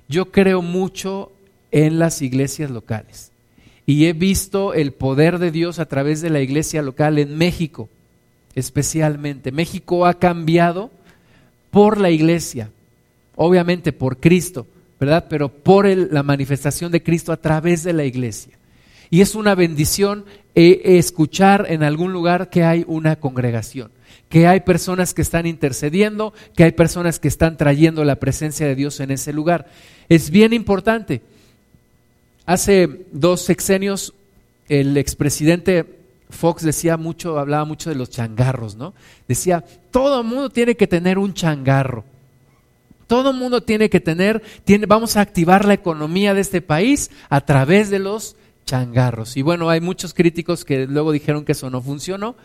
Yo 0.09 0.31
creo 0.31 0.61
mucho 0.61 1.31
en 1.71 1.99
las 1.99 2.21
iglesias 2.21 2.69
locales 2.69 3.30
y 3.85 4.05
he 4.05 4.13
visto 4.13 4.73
el 4.73 4.91
poder 4.91 5.39
de 5.39 5.51
Dios 5.51 5.79
a 5.79 5.85
través 5.85 6.21
de 6.21 6.29
la 6.29 6.41
iglesia 6.41 6.81
local 6.81 7.19
en 7.19 7.37
México 7.37 7.89
especialmente. 8.55 9.51
México 9.51 10.05
ha 10.05 10.15
cambiado 10.15 10.91
por 11.69 11.99
la 11.99 12.09
iglesia, 12.09 12.69
obviamente 13.35 13.93
por 13.93 14.17
Cristo, 14.17 14.67
¿verdad? 14.99 15.25
Pero 15.29 15.49
por 15.49 15.85
la 15.87 16.23
manifestación 16.23 16.91
de 16.91 17.03
Cristo 17.03 17.31
a 17.31 17.37
través 17.37 17.83
de 17.83 17.93
la 17.93 18.05
iglesia. 18.05 18.57
Y 19.09 19.21
es 19.21 19.35
una 19.35 19.55
bendición 19.55 20.25
eh, 20.55 20.81
escuchar 20.83 21.65
en 21.69 21.83
algún 21.83 22.13
lugar 22.13 22.49
que 22.49 22.63
hay 22.63 22.85
una 22.87 23.17
congregación, 23.17 23.91
que 24.29 24.47
hay 24.47 24.61
personas 24.61 25.13
que 25.13 25.21
están 25.21 25.45
intercediendo, 25.45 26.33
que 26.55 26.63
hay 26.63 26.71
personas 26.71 27.19
que 27.19 27.27
están 27.27 27.57
trayendo 27.57 28.05
la 28.05 28.17
presencia 28.17 28.67
de 28.67 28.75
Dios 28.75 28.99
en 28.99 29.11
ese 29.11 29.33
lugar. 29.33 29.67
Es 30.07 30.29
bien 30.29 30.53
importante. 30.53 31.21
Hace 32.51 33.05
dos 33.13 33.43
sexenios 33.43 34.13
el 34.67 34.97
expresidente 34.97 35.85
Fox 36.29 36.63
decía 36.63 36.97
mucho, 36.97 37.39
hablaba 37.39 37.63
mucho 37.63 37.89
de 37.89 37.95
los 37.95 38.09
changarros, 38.09 38.75
¿no? 38.75 38.93
Decía, 39.25 39.63
todo 39.89 40.21
mundo 40.21 40.49
tiene 40.49 40.75
que 40.75 40.85
tener 40.85 41.17
un 41.17 41.33
changarro. 41.33 42.03
Todo 43.07 43.31
mundo 43.31 43.63
tiene 43.63 43.89
que 43.89 44.01
tener, 44.01 44.43
vamos 44.85 45.15
a 45.15 45.21
activar 45.21 45.63
la 45.63 45.75
economía 45.75 46.33
de 46.33 46.41
este 46.41 46.61
país 46.61 47.09
a 47.29 47.39
través 47.39 47.89
de 47.89 47.99
los 47.99 48.35
changarros. 48.65 49.37
Y 49.37 49.43
bueno, 49.43 49.69
hay 49.69 49.79
muchos 49.79 50.13
críticos 50.13 50.65
que 50.65 50.87
luego 50.87 51.13
dijeron 51.13 51.45
que 51.45 51.53
eso 51.53 51.69
no 51.69 51.81
funcionó, 51.81 52.35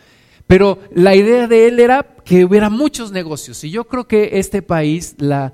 pero 0.47 0.79
la 0.95 1.17
idea 1.17 1.49
de 1.49 1.67
él 1.67 1.81
era 1.81 2.15
que 2.25 2.45
hubiera 2.45 2.71
muchos 2.71 3.11
negocios. 3.11 3.65
Y 3.65 3.71
yo 3.71 3.89
creo 3.89 4.07
que 4.07 4.39
este 4.39 4.63
país, 4.63 5.17
la, 5.19 5.53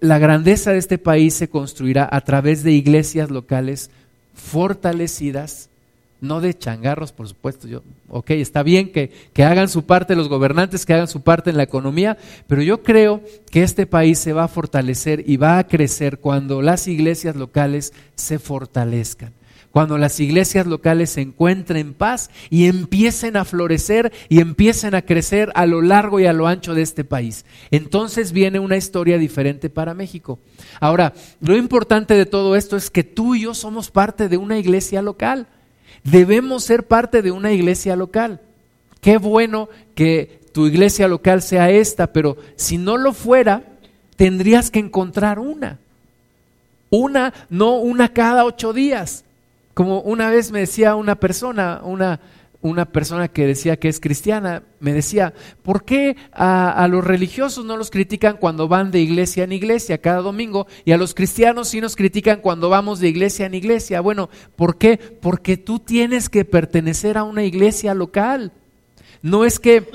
la 0.00 0.18
grandeza 0.18 0.72
de 0.72 0.78
este 0.78 0.98
país 0.98 1.34
se 1.34 1.48
construirá 1.48 2.08
a 2.10 2.20
través 2.20 2.62
de 2.62 2.72
iglesias 2.72 3.30
locales 3.30 3.90
fortalecidas 4.34 5.70
no 6.20 6.40
de 6.40 6.56
changarros, 6.56 7.12
por 7.12 7.26
supuesto. 7.28 7.66
Yo, 7.66 7.82
ok, 8.08 8.30
está 8.32 8.62
bien 8.62 8.92
que, 8.92 9.10
que, 9.32 9.44
hagan 9.44 9.68
su 9.68 9.84
parte 9.84 10.16
los 10.16 10.28
gobernantes, 10.28 10.84
que 10.84 10.92
hagan 10.92 11.08
su 11.08 11.22
parte 11.22 11.50
en 11.50 11.56
la 11.56 11.62
economía, 11.62 12.18
pero 12.46 12.62
yo 12.62 12.82
creo 12.82 13.22
que 13.50 13.62
este 13.62 13.86
país 13.86 14.18
se 14.18 14.32
va 14.32 14.44
a 14.44 14.48
fortalecer 14.48 15.24
y 15.26 15.36
va 15.36 15.58
a 15.58 15.66
crecer 15.66 16.18
cuando 16.18 16.62
las 16.62 16.88
iglesias 16.88 17.36
locales 17.36 17.92
se 18.14 18.38
fortalezcan. 18.38 19.32
Cuando 19.72 19.98
las 19.98 20.18
iglesias 20.18 20.66
locales 20.66 21.10
se 21.10 21.20
encuentren 21.20 21.94
paz 21.94 22.30
y 22.50 22.66
empiecen 22.66 23.36
a 23.36 23.44
florecer 23.44 24.12
y 24.28 24.40
empiecen 24.40 24.96
a 24.96 25.02
crecer 25.02 25.52
a 25.54 25.64
lo 25.64 25.80
largo 25.80 26.18
y 26.18 26.26
a 26.26 26.32
lo 26.32 26.48
ancho 26.48 26.74
de 26.74 26.82
este 26.82 27.04
país. 27.04 27.44
Entonces 27.70 28.32
viene 28.32 28.58
una 28.58 28.76
historia 28.76 29.16
diferente 29.16 29.70
para 29.70 29.94
México. 29.94 30.40
Ahora, 30.80 31.12
lo 31.40 31.56
importante 31.56 32.14
de 32.14 32.26
todo 32.26 32.56
esto 32.56 32.76
es 32.76 32.90
que 32.90 33.04
tú 33.04 33.36
y 33.36 33.42
yo 33.42 33.54
somos 33.54 33.92
parte 33.92 34.28
de 34.28 34.36
una 34.36 34.58
iglesia 34.58 35.02
local. 35.02 35.46
Debemos 36.02 36.64
ser 36.64 36.88
parte 36.88 37.22
de 37.22 37.30
una 37.30 37.52
iglesia 37.52 37.94
local. 37.94 38.40
Qué 39.00 39.18
bueno 39.18 39.68
que 39.94 40.40
tu 40.52 40.66
iglesia 40.66 41.06
local 41.06 41.42
sea 41.42 41.70
esta, 41.70 42.12
pero 42.12 42.36
si 42.56 42.76
no 42.76 42.96
lo 42.96 43.12
fuera, 43.12 43.62
tendrías 44.16 44.70
que 44.72 44.80
encontrar 44.80 45.38
una. 45.38 45.78
Una, 46.90 47.32
no 47.48 47.76
una 47.76 48.12
cada 48.12 48.44
ocho 48.44 48.72
días. 48.72 49.24
Como 49.80 50.02
una 50.02 50.28
vez 50.28 50.52
me 50.52 50.58
decía 50.58 50.94
una 50.94 51.14
persona, 51.14 51.80
una, 51.82 52.20
una 52.60 52.84
persona 52.84 53.28
que 53.28 53.46
decía 53.46 53.78
que 53.78 53.88
es 53.88 53.98
cristiana, 53.98 54.62
me 54.78 54.92
decía, 54.92 55.32
¿por 55.62 55.86
qué 55.86 56.18
a, 56.34 56.86
los 56.90 57.02
religiosos 57.02 57.64
no 57.64 57.78
los 57.78 57.90
critican 57.90 58.36
cuando 58.36 58.68
van 58.68 58.90
de 58.90 59.00
iglesia 59.00 59.44
en 59.44 59.52
iglesia 59.52 59.96
cada 59.96 60.20
domingo 60.20 60.66
y 60.84 60.92
a 60.92 60.98
los 60.98 61.14
cristianos 61.14 61.68
sí 61.68 61.80
nos 61.80 61.96
critican 61.96 62.42
cuando 62.42 62.68
vamos 62.68 63.00
de 63.00 63.08
iglesia 63.08 63.46
en 63.46 63.54
iglesia? 63.54 64.02
Bueno, 64.02 64.28
¿por 64.54 64.76
qué? 64.76 64.98
Porque 64.98 65.56
tú 65.56 65.78
tienes 65.78 66.28
que 66.28 66.44
pertenecer 66.44 67.16
a 67.16 67.24
una 67.24 67.44
iglesia 67.44 67.94
local. 67.94 68.52
No 69.22 69.46
es 69.46 69.58
que 69.58 69.88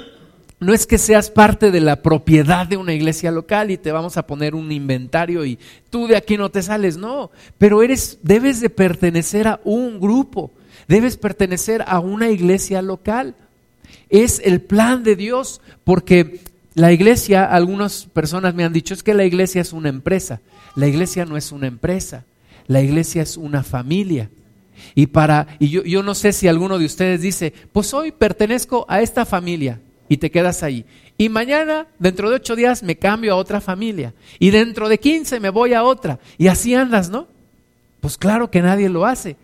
no 0.60 0.74
es 0.74 0.88
que 0.88 0.98
seas 0.98 1.30
parte 1.30 1.72
de 1.72 1.82
la 1.82 2.02
propiedad 2.02 2.66
de 2.66 2.78
una 2.78 2.94
iglesia 2.94 3.32
local 3.32 3.72
y 3.72 3.78
te 3.78 3.92
vamos 3.92 4.18
a 4.18 4.26
poner 4.26 4.56
un 4.56 4.72
inventario 4.72 5.46
y 5.46 5.60
tú 5.90 6.08
de 6.08 6.16
aquí 6.16 6.38
no 6.38 6.50
te 6.50 6.64
sales, 6.64 6.98
no, 6.98 7.32
pero 7.58 7.84
eres 7.84 8.20
debes 8.24 8.62
de 8.62 8.70
pertenecer 8.70 9.48
a 9.48 9.60
un 9.64 10.00
grupo 10.00 10.52
debes 10.88 11.18
pertenecer 11.18 11.84
a 11.88 12.00
una 12.00 12.30
iglesia 12.30 12.82
local. 12.82 13.36
Es 14.10 14.42
el 14.44 14.62
plan 14.62 15.04
de 15.04 15.16
Dios, 15.16 15.62
porque 15.84 16.42
la 16.74 16.92
iglesia, 16.92 17.46
algunas 17.46 18.06
personas 18.06 18.54
me 18.54 18.64
han 18.64 18.74
dicho, 18.74 18.94
es 18.94 19.04
que 19.04 19.14
la 19.14 19.26
iglesia 19.26 19.62
es 19.62 19.74
una 19.74 19.90
empresa. 19.90 20.42
La 20.76 20.88
iglesia 20.88 21.26
no 21.26 21.38
es 21.38 21.52
una 21.52 21.68
empresa, 21.68 22.26
la 22.68 22.82
iglesia 22.82 23.22
es 23.22 23.38
una 23.38 23.64
familia. 23.64 24.30
Y 24.94 25.08
para, 25.08 25.48
y 25.60 25.70
yo, 25.70 25.84
yo 25.84 26.04
no 26.04 26.14
sé 26.16 26.34
si 26.34 26.48
alguno 26.48 26.78
de 26.78 26.86
ustedes 26.86 27.22
dice, 27.22 27.54
pues 27.72 27.94
hoy 27.94 28.12
pertenezco 28.12 28.86
a 28.90 29.02
esta 29.02 29.26
familia 29.26 29.80
y 30.08 30.18
te 30.18 30.32
quedas 30.32 30.64
ahí. 30.64 30.86
Y 31.18 31.30
mañana, 31.30 31.88
dentro 31.98 32.30
de 32.30 32.36
ocho 32.36 32.56
días, 32.56 32.84
me 32.84 32.98
cambio 32.98 33.34
a 33.34 33.38
otra 33.38 33.62
familia. 33.62 34.14
Y 34.40 34.52
dentro 34.52 34.90
de 34.90 35.00
quince 35.00 35.40
me 35.40 35.50
voy 35.50 35.74
a 35.74 35.84
otra. 35.84 36.20
Y 36.38 36.48
así 36.48 36.76
andas, 36.76 37.10
¿no? 37.10 37.28
Pues 38.02 38.18
claro 38.18 38.52
que 38.52 38.62
nadie 38.62 38.90
lo 38.90 39.06
hace. 39.06 39.38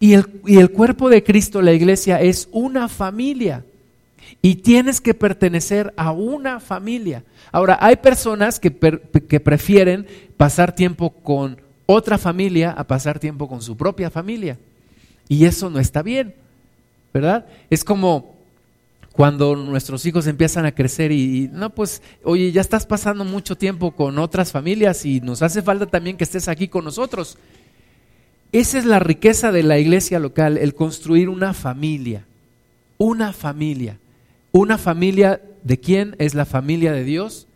Y 0.00 0.14
el, 0.14 0.70
cuerpo 0.70 1.08
de 1.08 1.22
Cristo, 1.22 1.62
la 1.62 1.72
iglesia, 1.72 2.20
es 2.20 2.48
una 2.52 2.88
familia. 2.88 3.64
Y 4.42 4.56
tienes 4.56 5.00
que 5.00 5.14
pertenecer 5.14 5.92
a 5.96 6.12
una 6.12 6.60
familia. 6.60 7.24
Ahora, 7.52 7.78
hay 7.80 7.96
personas 7.96 8.58
que, 8.58 8.72
que 8.72 9.40
prefieren 9.40 10.06
pasar 10.36 10.74
tiempo 10.74 11.10
con 11.10 11.60
otra 11.86 12.18
familia 12.18 12.72
a 12.72 12.84
pasar 12.84 13.18
tiempo 13.18 13.48
con 13.48 13.62
su 13.62 13.76
propia 13.76 14.10
familia. 14.10 14.58
Y 15.28 15.44
eso 15.44 15.70
no 15.70 15.78
está 15.78 16.02
bien, 16.02 16.34
¿verdad? 17.12 17.46
Es 17.70 17.84
como 17.84 18.35
cuando 19.16 19.56
nuestros 19.56 20.04
hijos 20.04 20.26
empiezan 20.26 20.66
a 20.66 20.74
crecer 20.74 21.10
y, 21.10 21.48
no, 21.50 21.70
pues, 21.70 22.02
oye, 22.22 22.52
ya 22.52 22.60
estás 22.60 22.84
pasando 22.84 23.24
mucho 23.24 23.56
tiempo 23.56 23.92
con 23.92 24.18
otras 24.18 24.52
familias 24.52 25.06
y 25.06 25.22
nos 25.22 25.40
hace 25.40 25.62
falta 25.62 25.86
también 25.86 26.18
que 26.18 26.24
estés 26.24 26.48
aquí 26.48 26.68
con 26.68 26.84
nosotros. 26.84 27.38
Esa 28.52 28.78
es 28.78 28.84
la 28.84 28.98
riqueza 28.98 29.52
de 29.52 29.62
la 29.62 29.78
iglesia 29.78 30.18
local, 30.18 30.58
el 30.58 30.74
construir 30.74 31.30
una 31.30 31.54
familia, 31.54 32.26
una 32.98 33.32
familia. 33.32 33.98
Una 34.52 34.78
familia 34.78 35.42
de 35.64 35.80
quién 35.80 36.16
es 36.18 36.34
la 36.34 36.46
familia 36.46 36.92
de 36.92 37.04
Dios 37.04 37.46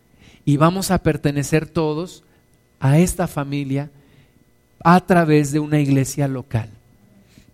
y 0.45 0.59
vamos 0.59 0.91
a 0.91 1.03
pertenecer 1.03 1.67
todos 1.67 2.25
a 2.79 2.99
esta 2.99 3.27
familia 3.27 3.91
a 4.85 5.07
través 5.07 5.51
de 5.53 5.61
una 5.61 5.81
iglesia 5.81 6.29
local. 6.29 6.69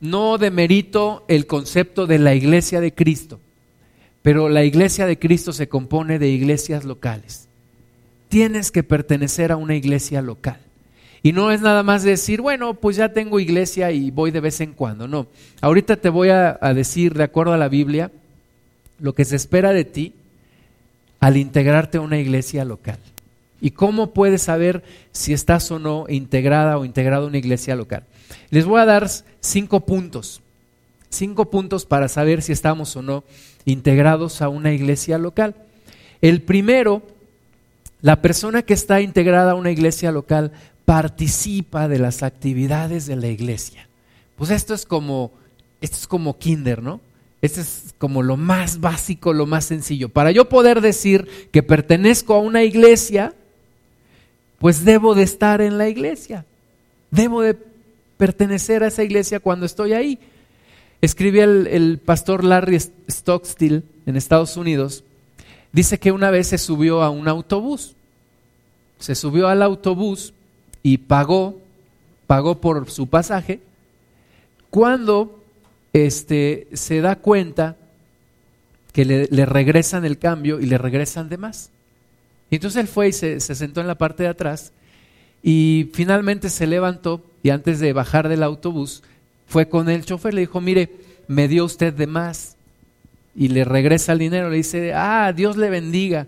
No 0.01 0.39
demerito 0.39 1.25
el 1.29 1.47
concepto 1.47 2.09
de 2.09 2.19
la 2.19 2.35
iglesia 2.35 2.81
de 2.81 2.93
Cristo, 2.93 3.39
pero 4.27 4.49
la 4.49 4.65
iglesia 4.65 5.07
de 5.07 5.21
Cristo 5.21 5.53
se 5.53 5.69
compone 5.69 6.19
de 6.19 6.27
iglesias 6.27 6.85
locales 6.85 7.47
tienes 8.29 8.73
que 8.73 8.83
pertenecer 8.83 9.53
a 9.53 9.57
una 9.57 9.77
iglesia 9.77 10.21
local. 10.21 10.59
Y 11.23 11.33
no 11.33 11.53
es 11.53 11.61
nada 11.61 11.85
más 11.85 12.03
decir, 12.03 12.41
bueno, 12.41 12.75
pues 12.75 12.97
ya 12.97 13.13
tengo 13.13 13.41
iglesia 13.41 13.93
y 13.93 14.11
voy 14.11 14.33
de 14.33 14.41
vez 14.41 14.61
en 14.61 14.73
cuando. 14.73 15.09
No, 15.09 15.29
ahorita 15.61 15.97
te 15.97 16.09
voy 16.09 16.31
a, 16.31 16.59
decir, 16.75 17.15
de 17.15 17.23
acuerdo 17.23 17.53
a 17.53 17.57
la 17.57 17.69
Biblia, 17.69 18.11
lo 18.99 19.15
que 19.15 19.25
se 19.25 19.37
espera 19.37 19.73
de 19.73 19.85
ti 19.85 20.15
al 21.19 21.37
integrarte 21.37 21.99
a 21.99 22.03
una 22.03 22.19
iglesia 22.19 22.65
local. 22.65 22.99
¿Y 23.61 23.71
cómo 23.71 24.13
puedes 24.13 24.43
saber 24.43 24.83
si 25.13 25.33
estás 25.35 25.71
o 25.71 25.79
no 25.79 26.07
integrada 26.09 26.79
o 26.79 26.85
integrado 26.85 27.25
a 27.25 27.29
una 27.29 27.39
iglesia 27.39 27.75
local? 27.75 28.05
Les 28.51 28.65
voy 28.65 28.81
a 28.81 28.87
dar 28.87 29.09
cinco 29.41 29.87
puntos, 29.87 30.43
cinco 31.11 31.51
puntos 31.51 31.87
para 31.87 32.09
saber 32.09 32.43
si 32.43 32.53
estamos 32.53 32.95
o 32.97 33.03
no 33.03 33.25
integrados 33.65 34.43
a 34.43 34.49
una 34.49 34.73
iglesia 34.73 35.19
local. 35.19 35.55
El 36.21 36.43
primero, 36.43 37.03
la 38.01 38.23
persona 38.23 38.63
que 38.63 38.75
está 38.75 39.01
integrada 39.01 39.53
a 39.53 39.57
una 39.57 39.71
iglesia 39.71 40.13
local 40.13 40.53
participa 40.85 41.89
de 41.89 41.99
las 41.99 42.23
actividades 42.23 43.07
de 43.07 43.17
la 43.17 43.29
iglesia. 43.29 43.89
Pues 44.37 44.51
esto 44.51 44.75
es 44.75 44.87
como, 44.87 45.33
esto 45.81 45.97
es 45.97 46.07
como 46.07 46.39
kinder, 46.39 46.83
¿no? 46.83 47.01
Esto 47.43 47.61
es 47.61 47.95
como 47.99 48.23
lo 48.23 48.37
más 48.37 48.81
básico, 48.81 49.33
lo 49.33 49.47
más 49.47 49.65
sencillo. 49.65 50.09
Para 50.09 50.31
yo 50.31 50.49
poder 50.49 50.81
decir 50.81 51.29
que 51.53 51.63
pertenezco 51.63 52.35
a 52.35 52.41
una 52.41 52.63
iglesia, 52.63 53.35
pues 54.59 54.85
debo 54.85 55.15
de 55.15 55.23
estar 55.23 55.61
en 55.61 55.77
la 55.77 55.89
iglesia. 55.89 56.45
Debo 57.11 57.43
de 57.43 57.57
pertenecer 58.17 58.83
a 58.83 58.89
esa 58.89 59.05
iglesia 59.05 59.41
cuando 59.41 59.67
estoy 59.67 59.93
ahí. 59.93 60.19
Escribía 61.01 61.45
el, 61.45 62.01
pastor 62.05 62.43
Larry 62.43 62.79
Stockstill 62.81 63.85
en 64.07 64.17
Estados 64.17 64.57
Unidos, 64.57 65.05
dice 65.73 65.99
que 65.99 66.13
una 66.13 66.31
vez 66.31 66.49
se 66.49 66.59
subió 66.59 67.03
a 67.03 67.11
un 67.11 67.29
autobús. 67.29 67.95
Se 68.99 69.15
subió 69.15 69.49
al 69.49 69.63
autobús 69.63 70.33
y 70.83 70.99
pagó, 70.99 71.61
pagó 72.27 72.61
por 72.61 72.91
su 72.91 73.09
pasaje, 73.09 73.61
cuando 74.71 75.43
este, 75.93 76.69
se 76.73 77.01
da 77.01 77.17
cuenta 77.17 77.77
que 78.93 79.05
le, 79.05 79.47
regresan 79.47 80.07
el 80.07 80.19
cambio 80.19 80.59
y 80.59 80.67
le 80.67 80.79
regresan 80.79 81.29
de 81.29 81.37
más. 81.37 81.71
entonces 82.51 82.81
él 82.81 82.89
fue 82.89 83.09
y 83.09 83.13
se, 83.13 83.41
se 83.41 83.55
sentó 83.55 83.83
en 83.83 83.87
la 83.87 83.99
parte 83.99 84.23
de 84.23 84.31
atrás 84.31 84.73
y 85.43 85.91
finalmente 85.93 86.49
se 86.49 86.67
levantó 86.67 87.23
y 87.43 87.51
antes 87.51 87.79
de 87.79 87.93
bajar 87.93 88.29
del 88.29 88.43
autobús 88.43 89.03
fue 89.47 89.69
con 89.69 89.89
el 89.89 90.05
chofer, 90.05 90.35
le 90.35 90.43
dijo, 90.43 90.61
mire, 90.61 90.91
me 91.29 91.49
dio 91.49 91.65
usted 91.65 91.93
de 91.93 92.07
más 92.07 92.57
y 93.35 93.49
le 93.49 93.65
regresa 93.65 94.13
el 94.13 94.19
dinero, 94.19 94.51
le 94.51 94.57
dice, 94.57 94.93
ah, 94.95 95.33
Dios 95.35 95.57
le 95.57 95.71
bendiga, 95.71 96.27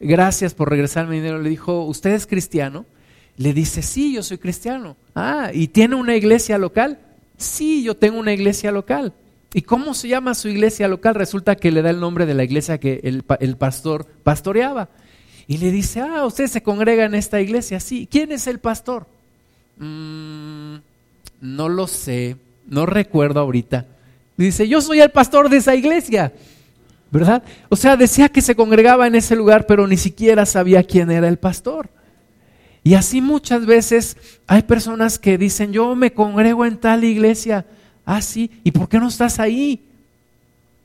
gracias 0.00 0.54
por 0.54 0.70
regresarme 0.70 1.16
el 1.16 1.22
dinero. 1.22 1.40
Le 1.40 1.50
dijo, 1.50 1.84
¿usted 1.84 2.10
es 2.10 2.26
cristiano? 2.26 2.84
Le 3.36 3.52
dice, 3.52 3.82
sí, 3.82 4.14
yo 4.14 4.22
soy 4.22 4.38
cristiano. 4.38 4.96
Ah, 5.14 5.50
¿y 5.54 5.68
tiene 5.68 5.94
una 5.94 6.16
iglesia 6.16 6.58
local? 6.58 6.98
Sí, 7.36 7.84
yo 7.84 7.96
tengo 7.96 8.18
una 8.18 8.32
iglesia 8.32 8.72
local. 8.72 9.12
¿Y 9.54 9.62
cómo 9.62 9.94
se 9.94 10.08
llama 10.08 10.34
su 10.34 10.48
iglesia 10.48 10.88
local? 10.88 11.14
Resulta 11.14 11.54
que 11.54 11.70
le 11.70 11.82
da 11.82 11.90
el 11.90 12.00
nombre 12.00 12.26
de 12.26 12.34
la 12.34 12.44
iglesia 12.44 12.78
que 12.78 13.00
el, 13.04 13.56
pastor 13.56 14.06
pastoreaba. 14.24 14.88
Y 15.46 15.58
le 15.58 15.70
dice, 15.70 16.00
ah, 16.00 16.26
usted 16.26 16.48
se 16.48 16.62
congrega 16.62 17.04
en 17.04 17.14
esta 17.14 17.40
iglesia. 17.40 17.78
Sí, 17.80 18.08
¿quién 18.10 18.32
es 18.32 18.48
el 18.48 18.58
pastor? 18.58 19.06
Mm, 19.78 20.76
no 21.40 21.68
lo 21.68 21.86
sé, 21.86 22.36
no 22.68 22.86
recuerdo 22.86 23.40
ahorita. 23.40 23.86
Dice, 24.36 24.68
yo 24.68 24.80
soy 24.80 25.00
el 25.00 25.10
pastor 25.10 25.48
de 25.48 25.56
esa 25.56 25.74
iglesia. 25.74 26.32
¿Verdad? 27.10 27.42
O 27.70 27.76
sea, 27.76 27.96
decía 27.96 28.28
que 28.28 28.42
se 28.42 28.54
congregaba 28.54 29.06
en 29.06 29.14
ese 29.14 29.34
lugar, 29.34 29.66
pero 29.66 29.86
ni 29.86 29.96
siquiera 29.96 30.44
sabía 30.44 30.82
quién 30.84 31.10
era 31.10 31.26
el 31.26 31.38
pastor. 31.38 31.88
Y 32.84 32.94
así 32.94 33.20
muchas 33.20 33.66
veces 33.66 34.16
hay 34.46 34.62
personas 34.62 35.18
que 35.18 35.38
dicen, 35.38 35.72
yo 35.72 35.94
me 35.94 36.12
congrego 36.12 36.64
en 36.66 36.76
tal 36.76 37.04
iglesia. 37.04 37.66
Ah, 38.04 38.22
sí, 38.22 38.50
¿y 38.62 38.70
por 38.70 38.88
qué 38.88 38.98
no 38.98 39.08
estás 39.08 39.40
ahí? 39.40 39.84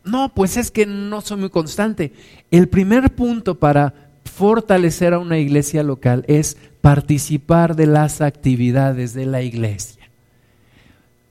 No, 0.04 0.34
pues 0.34 0.58
es 0.58 0.72
que 0.72 0.86
no 0.86 1.22
soy 1.22 1.38
muy 1.38 1.50
constante. 1.50 2.14
El 2.52 2.68
primer 2.68 3.14
punto 3.14 3.60
para 3.60 3.94
fortalecer 4.26 5.14
a 5.14 5.20
una 5.20 5.38
iglesia 5.38 5.84
local 5.84 6.26
es 6.28 6.58
participar 6.82 7.76
de 7.76 7.88
las 7.88 8.22
actividades 8.22 9.14
de 9.14 9.26
la 9.26 9.42
iglesia. 9.42 10.03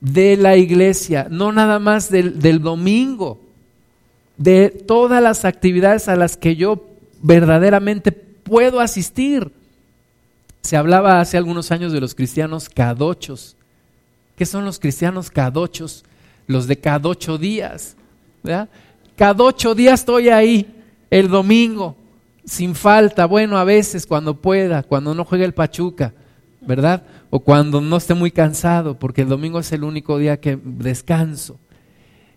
De 0.02 0.36
la 0.36 0.56
iglesia, 0.56 1.28
no 1.30 1.52
nada 1.52 1.78
más 1.78 2.10
del, 2.10 2.40
del 2.40 2.60
domingo, 2.60 3.40
de 4.36 4.68
todas 4.68 5.22
las 5.22 5.44
actividades 5.44 6.08
a 6.08 6.16
las 6.16 6.36
que 6.36 6.56
yo 6.56 6.84
verdaderamente 7.22 8.12
puedo 8.12 8.80
asistir. 8.80 9.50
Se 10.60 10.76
hablaba 10.76 11.20
hace 11.20 11.36
algunos 11.36 11.70
años 11.70 11.92
de 11.92 12.00
los 12.00 12.14
cristianos 12.14 12.68
cadochos. 12.68 13.56
¿Qué 14.36 14.44
son 14.44 14.64
los 14.64 14.78
cristianos 14.78 15.30
cadochos? 15.30 16.04
Los 16.46 16.66
de 16.66 16.76
cada 16.76 17.08
ocho 17.08 17.38
días. 17.38 17.96
Cada 19.16 19.44
ocho 19.44 19.74
días 19.74 20.00
estoy 20.00 20.28
ahí, 20.28 20.66
el 21.10 21.28
domingo, 21.28 21.94
sin 22.44 22.74
falta. 22.74 23.26
Bueno, 23.26 23.56
a 23.56 23.64
veces 23.64 24.04
cuando 24.06 24.34
pueda, 24.34 24.82
cuando 24.82 25.14
no 25.14 25.24
juegue 25.24 25.44
el 25.44 25.54
Pachuca, 25.54 26.12
¿verdad? 26.60 27.02
O 27.34 27.40
cuando 27.40 27.80
no 27.80 27.96
esté 27.96 28.12
muy 28.12 28.30
cansado, 28.30 28.98
porque 28.98 29.22
el 29.22 29.28
domingo 29.30 29.58
es 29.58 29.72
el 29.72 29.84
único 29.84 30.18
día 30.18 30.38
que 30.38 30.58
descanso. 30.62 31.58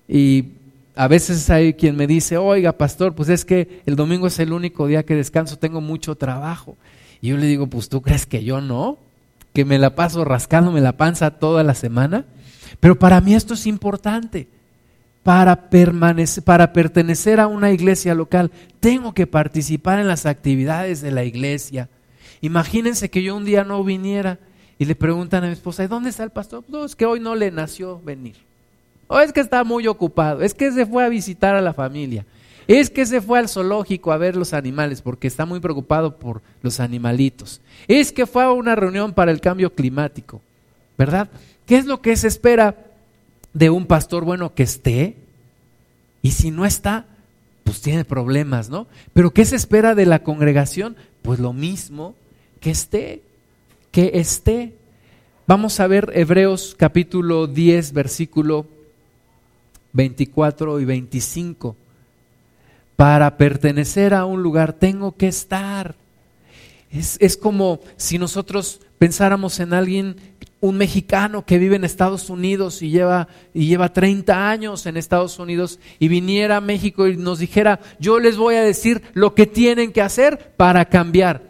Y 0.07 0.53
a 0.95 1.09
veces 1.09 1.49
hay 1.49 1.73
quien 1.73 1.97
me 1.97 2.07
dice, 2.07 2.37
oiga, 2.37 2.77
pastor, 2.77 3.13
pues 3.13 3.27
es 3.27 3.43
que 3.43 3.81
el 3.85 3.97
domingo 3.97 4.27
es 4.27 4.39
el 4.39 4.53
único 4.53 4.87
día 4.87 5.03
que 5.03 5.13
descanso, 5.13 5.59
tengo 5.59 5.81
mucho 5.81 6.15
trabajo. 6.15 6.77
Y 7.19 7.27
yo 7.27 7.37
le 7.37 7.45
digo, 7.45 7.67
pues 7.67 7.89
tú 7.89 8.01
crees 8.01 8.25
que 8.25 8.45
yo 8.45 8.61
no, 8.61 8.97
que 9.51 9.65
me 9.65 9.79
la 9.79 9.95
paso 9.95 10.23
rascándome 10.23 10.79
la 10.79 10.95
panza 10.95 11.31
toda 11.31 11.61
la 11.65 11.73
semana. 11.73 12.23
Pero 12.79 12.97
para 12.97 13.19
mí 13.19 13.35
esto 13.35 13.55
es 13.55 13.67
importante. 13.67 14.47
Para, 15.23 15.69
permanecer, 15.69 16.41
para 16.41 16.71
pertenecer 16.71 17.41
a 17.41 17.47
una 17.47 17.73
iglesia 17.73 18.15
local, 18.15 18.49
tengo 18.79 19.13
que 19.13 19.27
participar 19.27 19.99
en 19.99 20.07
las 20.07 20.25
actividades 20.25 21.01
de 21.01 21.11
la 21.11 21.25
iglesia. 21.25 21.89
Imagínense 22.39 23.09
que 23.09 23.23
yo 23.23 23.35
un 23.35 23.43
día 23.43 23.65
no 23.65 23.83
viniera 23.83 24.39
y 24.77 24.85
le 24.85 24.95
preguntan 24.95 25.43
a 25.43 25.47
mi 25.47 25.53
esposa, 25.53 25.83
¿y 25.83 25.87
dónde 25.87 26.09
está 26.09 26.23
el 26.23 26.31
pastor? 26.31 26.63
No, 26.67 26.85
es 26.85 26.95
que 26.95 27.05
hoy 27.05 27.19
no 27.19 27.35
le 27.35 27.51
nació 27.51 28.01
venir. 28.01 28.35
O 29.07 29.19
es 29.19 29.31
que 29.31 29.39
está 29.39 29.63
muy 29.63 29.87
ocupado, 29.87 30.41
es 30.41 30.53
que 30.53 30.71
se 30.71 30.85
fue 30.85 31.05
a 31.05 31.09
visitar 31.09 31.55
a 31.55 31.61
la 31.61 31.73
familia. 31.73 32.25
Es 32.67 32.89
que 32.89 33.05
se 33.05 33.21
fue 33.21 33.37
al 33.37 33.47
zoológico 33.47 34.11
a 34.11 34.17
ver 34.17 34.35
los 34.35 34.53
animales 34.53 35.01
porque 35.01 35.27
está 35.27 35.45
muy 35.45 35.59
preocupado 35.59 36.17
por 36.17 36.41
los 36.63 36.79
animalitos. 36.79 37.61
Es 37.87 38.11
que 38.11 38.25
fue 38.25 38.43
a 38.43 38.51
una 38.51 38.75
reunión 38.75 39.13
para 39.13 39.31
el 39.31 39.39
cambio 39.39 39.73
climático, 39.73 40.41
¿verdad? 40.97 41.29
¿Qué 41.67 41.77
es 41.77 41.85
lo 41.85 42.01
que 42.01 42.15
se 42.15 42.27
espera 42.27 42.75
de 43.53 43.69
un 43.69 43.85
pastor 43.85 44.25
bueno 44.25 44.55
que 44.55 44.63
esté? 44.63 45.15
Y 46.23 46.31
si 46.31 46.49
no 46.49 46.65
está, 46.65 47.05
pues 47.63 47.81
tiene 47.81 48.03
problemas, 48.03 48.69
¿no? 48.69 48.87
Pero 49.13 49.31
¿qué 49.31 49.45
se 49.45 49.55
espera 49.55 49.93
de 49.93 50.07
la 50.07 50.23
congregación? 50.23 50.95
Pues 51.21 51.39
lo 51.39 51.53
mismo, 51.53 52.15
que 52.59 52.71
esté, 52.71 53.21
que 53.95 54.11
esté. 54.15 54.73
Vamos 55.47 55.79
a 55.79 55.87
ver 55.87 56.11
Hebreos 56.13 56.75
capítulo 56.77 57.47
10, 57.47 57.93
versículo 57.93 58.65
24 59.93 60.81
y 60.81 60.83
25 60.83 61.77
para 62.97 63.37
pertenecer 63.37 64.13
a 64.13 64.25
un 64.25 64.43
lugar 64.43 64.73
tengo 64.73 65.15
que 65.15 65.29
estar. 65.29 65.95
Es, 66.91 67.37
como 67.37 67.79
si 67.95 68.19
nosotros 68.19 68.81
pensáramos 68.97 69.61
en 69.61 69.73
alguien, 69.73 70.17
un 70.59 70.75
mexicano 70.75 71.45
que 71.45 71.57
vive 71.57 71.77
en 71.77 71.85
Estados 71.85 72.29
Unidos 72.29 72.81
y 72.81 72.89
lleva, 72.89 73.29
y 73.53 73.67
lleva 73.67 73.93
30 73.93 74.49
años 74.49 74.85
en 74.87 74.97
Estados 74.97 75.39
Unidos 75.39 75.79
y 75.99 76.09
viniera 76.09 76.57
a 76.57 76.61
México 76.61 77.07
y 77.07 77.15
nos 77.15 77.39
dijera, 77.39 77.79
yo 77.97 78.19
les 78.19 78.35
voy 78.35 78.55
a 78.55 78.61
decir 78.61 79.03
lo 79.13 79.35
que 79.35 79.45
tienen 79.45 79.93
que 79.93 80.01
hacer 80.01 80.53
para 80.57 80.83
cambiar. 80.83 81.44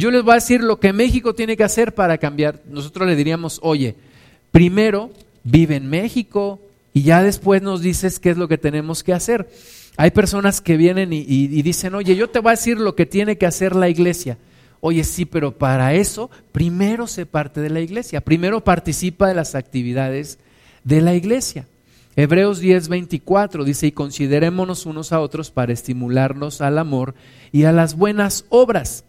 Yo 0.00 0.10
les 0.10 0.22
voy 0.22 0.32
a 0.32 0.36
decir 0.36 0.62
lo 0.62 0.80
que 0.80 0.94
México 0.94 1.34
tiene 1.34 1.58
que 1.58 1.62
hacer 1.62 1.94
para 1.94 2.16
cambiar. 2.16 2.62
Nosotros 2.70 3.06
le 3.06 3.16
diríamos, 3.16 3.60
oye, 3.62 3.96
primero 4.50 5.10
vive 5.44 5.76
en 5.76 5.90
México 5.90 6.58
y 6.94 7.02
ya 7.02 7.22
después 7.22 7.60
nos 7.60 7.82
dices 7.82 8.18
qué 8.18 8.30
es 8.30 8.38
lo 8.38 8.48
que 8.48 8.56
tenemos 8.56 9.04
que 9.04 9.12
hacer. 9.12 9.50
Hay 9.98 10.10
personas 10.12 10.62
que 10.62 10.78
vienen 10.78 11.12
y, 11.12 11.46
dicen, 11.60 11.94
oye, 11.94 12.16
yo 12.16 12.30
te 12.30 12.38
voy 12.38 12.48
a 12.48 12.56
decir 12.56 12.78
lo 12.78 12.94
que 12.94 13.04
tiene 13.04 13.36
que 13.36 13.44
hacer 13.44 13.76
la 13.76 13.90
iglesia. 13.90 14.38
Oye, 14.80 15.04
sí, 15.04 15.26
pero 15.26 15.52
para 15.52 15.92
eso 15.92 16.30
primero 16.50 17.06
se 17.06 17.26
parte 17.26 17.60
de 17.60 17.68
la 17.68 17.80
iglesia, 17.80 18.22
primero 18.22 18.64
participa 18.64 19.28
de 19.28 19.34
las 19.34 19.54
actividades 19.54 20.38
de 20.82 21.02
la 21.02 21.14
iglesia. 21.14 21.66
Hebreos 22.16 22.58
10, 22.60 22.88
24 22.88 23.64
dice, 23.64 23.88
y 23.88 23.92
considerémonos 23.92 24.86
unos 24.86 25.12
a 25.12 25.20
otros 25.20 25.50
para 25.50 25.74
estimularnos 25.74 26.62
al 26.62 26.78
amor 26.78 27.14
y 27.52 27.64
a 27.64 27.72
las 27.72 27.96
buenas 27.98 28.46
obras, 28.48 29.04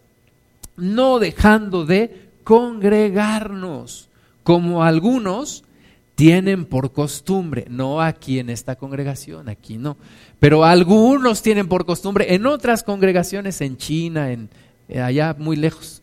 no 0.76 1.18
dejando 1.18 1.84
de 1.84 2.30
congregarnos, 2.44 4.08
como 4.42 4.82
algunos 4.82 5.64
tienen 6.14 6.64
por 6.66 6.92
costumbre, 6.92 7.66
no 7.68 8.00
aquí 8.00 8.38
en 8.38 8.50
esta 8.50 8.76
congregación, 8.76 9.48
aquí 9.48 9.78
no, 9.78 9.96
pero 10.38 10.64
algunos 10.64 11.42
tienen 11.42 11.68
por 11.68 11.86
costumbre 11.86 12.34
en 12.34 12.46
otras 12.46 12.82
congregaciones, 12.82 13.60
en 13.60 13.76
China, 13.76 14.32
en 14.32 14.50
eh, 14.88 15.00
allá 15.00 15.34
muy 15.38 15.56
lejos. 15.56 16.02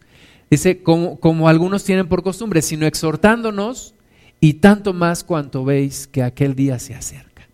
Dice, 0.50 0.82
como, 0.82 1.20
como 1.20 1.48
algunos 1.48 1.84
tienen 1.84 2.08
por 2.08 2.24
costumbre, 2.24 2.62
sino 2.62 2.88
exhortándonos 2.88 3.94
y 4.40 4.56
tanto 4.56 4.94
más 4.94 5.24
cuanto 5.24 5.64
veis 5.64 6.08
que 6.08 6.24
aquel 6.24 6.56
día 6.56 6.80
se 6.80 6.96
acerca. 6.96 7.48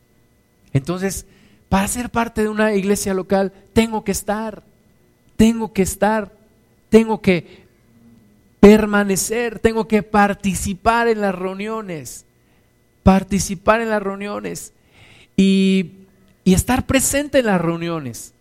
Entonces, 0.71 1.25
para 1.67 1.87
ser 1.87 2.09
parte 2.09 2.43
de 2.43 2.49
una 2.49 2.73
iglesia 2.73 3.13
local, 3.13 3.51
tengo 3.73 4.03
que 4.03 4.11
estar, 4.11 4.63
tengo 5.35 5.73
que 5.73 5.81
estar, 5.81 6.31
tengo 6.95 7.19
que 7.19 7.65
permanecer, 8.61 9.59
tengo 9.59 9.85
que 9.85 10.01
participar 10.01 11.09
en 11.09 11.19
las 11.19 11.35
reuniones, 11.35 12.23
participar 13.03 13.81
en 13.81 13.89
las 13.89 14.01
reuniones 14.01 14.71
y, 15.35 15.91
y 16.45 16.53
estar 16.53 16.85
presente 16.85 17.39
en 17.39 17.47
las 17.47 17.59
reuniones. 17.59 18.31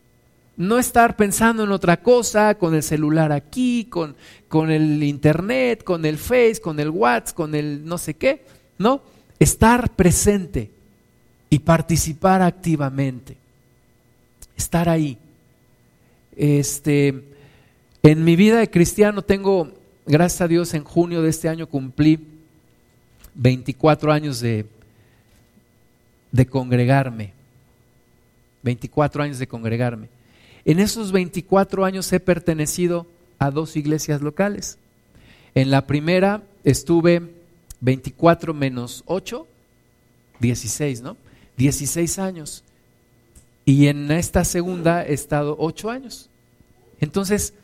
No 0.57 0.79
estar 0.79 1.17
pensando 1.17 1.65
en 1.65 1.73
otra 1.73 1.97
cosa, 1.97 2.55
con 2.55 2.77
el 2.77 2.85
celular 2.85 3.33
aquí, 3.33 3.87
con, 3.87 4.15
con 4.47 4.71
el 4.71 5.03
internet, 5.03 5.83
con 5.83 6.05
el 6.05 6.17
Face, 6.17 6.61
con 6.63 6.79
el 6.79 6.91
WhatsApp, 6.91 7.35
con 7.35 7.57
el 7.57 7.85
no 7.85 7.99
sé 7.99 8.15
qué. 8.15 8.45
No, 8.79 9.03
estar 9.41 9.91
presente 9.97 10.71
y 11.51 11.59
participar 11.59 12.41
activamente. 12.41 13.37
Estar 14.57 14.89
ahí. 14.89 15.19
Este, 16.37 17.34
en 18.05 18.23
mi 18.23 18.37
vida 18.37 18.59
de 18.59 18.69
cristiano 18.69 19.23
tengo, 19.23 19.73
gracias 20.05 20.43
a 20.43 20.49
Dios, 20.49 20.75
en 20.75 20.85
junio 20.85 21.23
de 21.23 21.31
este 21.31 21.49
año 21.49 21.67
cumplí 21.67 22.21
24 23.35 24.13
años 24.13 24.41
de, 24.41 24.67
de 26.31 26.47
congregarme. 26.47 27.33
24 28.63 29.23
años 29.23 29.39
de 29.39 29.47
congregarme. 29.47 30.09
En 30.67 30.81
esos 30.81 31.13
24 31.13 31.83
años 31.83 32.13
he 32.13 32.21
pertenecido 32.21 33.07
a 33.39 33.51
dos 33.51 33.75
iglesias 33.75 34.21
locales. 34.21 34.77
En 35.55 35.71
la 35.71 35.87
primera 35.87 36.43
estuve 36.63 37.23
24 37.81 38.53
menos 38.53 39.03
8, 39.07 39.47
16, 40.41 41.01
¿no? 41.01 41.17
16 41.57 42.19
años. 42.19 42.65
Y 43.65 43.87
en 43.87 44.11
esta 44.11 44.45
segunda 44.45 45.07
he 45.07 45.15
estado 45.15 45.57
8 45.59 45.91
años. 45.91 46.29
Entonces, 47.01 47.55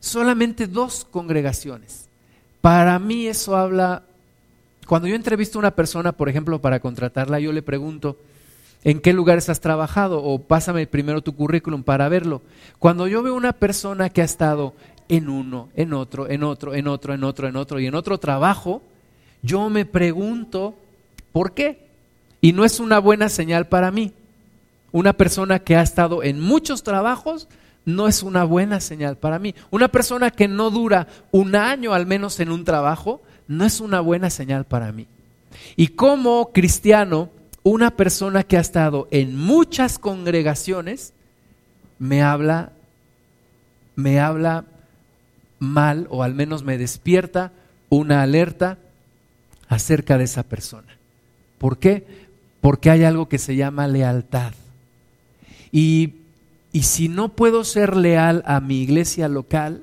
solamente 0.00 0.66
dos 0.66 1.06
congregaciones. 1.10 2.08
Para 2.60 2.98
mí 2.98 3.26
eso 3.26 3.56
habla, 3.56 4.02
cuando 4.86 5.08
yo 5.08 5.14
entrevisto 5.14 5.58
a 5.58 5.60
una 5.60 5.70
persona, 5.74 6.12
por 6.12 6.28
ejemplo, 6.28 6.60
para 6.60 6.80
contratarla, 6.80 7.40
yo 7.40 7.52
le 7.52 7.62
pregunto, 7.62 8.16
en 8.86 9.00
qué 9.00 9.12
lugares 9.12 9.48
has 9.48 9.60
trabajado 9.60 10.22
o 10.22 10.38
pásame 10.38 10.86
primero 10.86 11.20
tu 11.20 11.34
currículum 11.34 11.82
para 11.82 12.08
verlo. 12.08 12.42
Cuando 12.78 13.08
yo 13.08 13.22
veo 13.22 13.34
una 13.34 13.52
persona 13.52 14.10
que 14.10 14.22
ha 14.22 14.24
estado 14.24 14.74
en 15.08 15.28
uno, 15.28 15.70
en 15.74 15.92
otro, 15.92 16.28
en 16.30 16.44
otro, 16.44 16.74
en 16.74 16.86
otro, 16.86 17.14
en 17.14 17.24
otro, 17.24 17.48
en 17.48 17.56
otro 17.56 17.80
y 17.80 17.86
en 17.86 17.94
otro 17.94 18.18
trabajo, 18.18 18.82
yo 19.42 19.68
me 19.70 19.86
pregunto, 19.86 20.76
¿por 21.32 21.52
qué? 21.52 21.88
Y 22.40 22.52
no 22.52 22.64
es 22.64 22.78
una 22.78 22.98
buena 22.98 23.28
señal 23.28 23.66
para 23.66 23.90
mí. 23.90 24.12
Una 24.92 25.14
persona 25.14 25.58
que 25.58 25.76
ha 25.76 25.82
estado 25.82 26.22
en 26.22 26.40
muchos 26.40 26.82
trabajos 26.82 27.48
no 27.86 28.08
es 28.08 28.22
una 28.22 28.44
buena 28.44 28.80
señal 28.80 29.16
para 29.16 29.38
mí. 29.38 29.54
Una 29.70 29.88
persona 29.88 30.30
que 30.30 30.48
no 30.48 30.70
dura 30.70 31.06
un 31.30 31.56
año 31.56 31.94
al 31.94 32.04
menos 32.04 32.38
en 32.40 32.50
un 32.50 32.64
trabajo 32.64 33.22
no 33.48 33.64
es 33.64 33.80
una 33.80 34.00
buena 34.00 34.28
señal 34.28 34.66
para 34.66 34.92
mí. 34.92 35.06
Y 35.76 35.88
como 35.88 36.52
cristiano, 36.52 37.30
una 37.62 37.92
persona 37.92 38.42
que 38.42 38.58
ha 38.58 38.60
estado 38.60 39.08
en 39.10 39.36
muchas 39.36 39.98
congregaciones 39.98 41.14
me 41.98 42.22
habla, 42.22 42.72
me 43.94 44.20
habla 44.20 44.64
mal 45.60 46.08
o 46.10 46.22
al 46.22 46.34
menos 46.34 46.64
me 46.64 46.78
despierta 46.78 47.52
una 47.88 48.22
alerta 48.22 48.78
acerca 49.68 50.18
de 50.18 50.24
esa 50.24 50.42
persona. 50.42 50.96
¿Por 51.58 51.78
qué? 51.78 52.04
Porque 52.60 52.90
hay 52.90 53.04
algo 53.04 53.28
que 53.28 53.38
se 53.38 53.54
llama 53.54 53.86
lealtad. 53.86 54.52
Y, 55.70 56.25
y 56.76 56.82
si 56.82 57.08
no 57.08 57.30
puedo 57.30 57.64
ser 57.64 57.96
leal 57.96 58.42
a 58.44 58.60
mi 58.60 58.82
iglesia 58.82 59.28
local, 59.28 59.82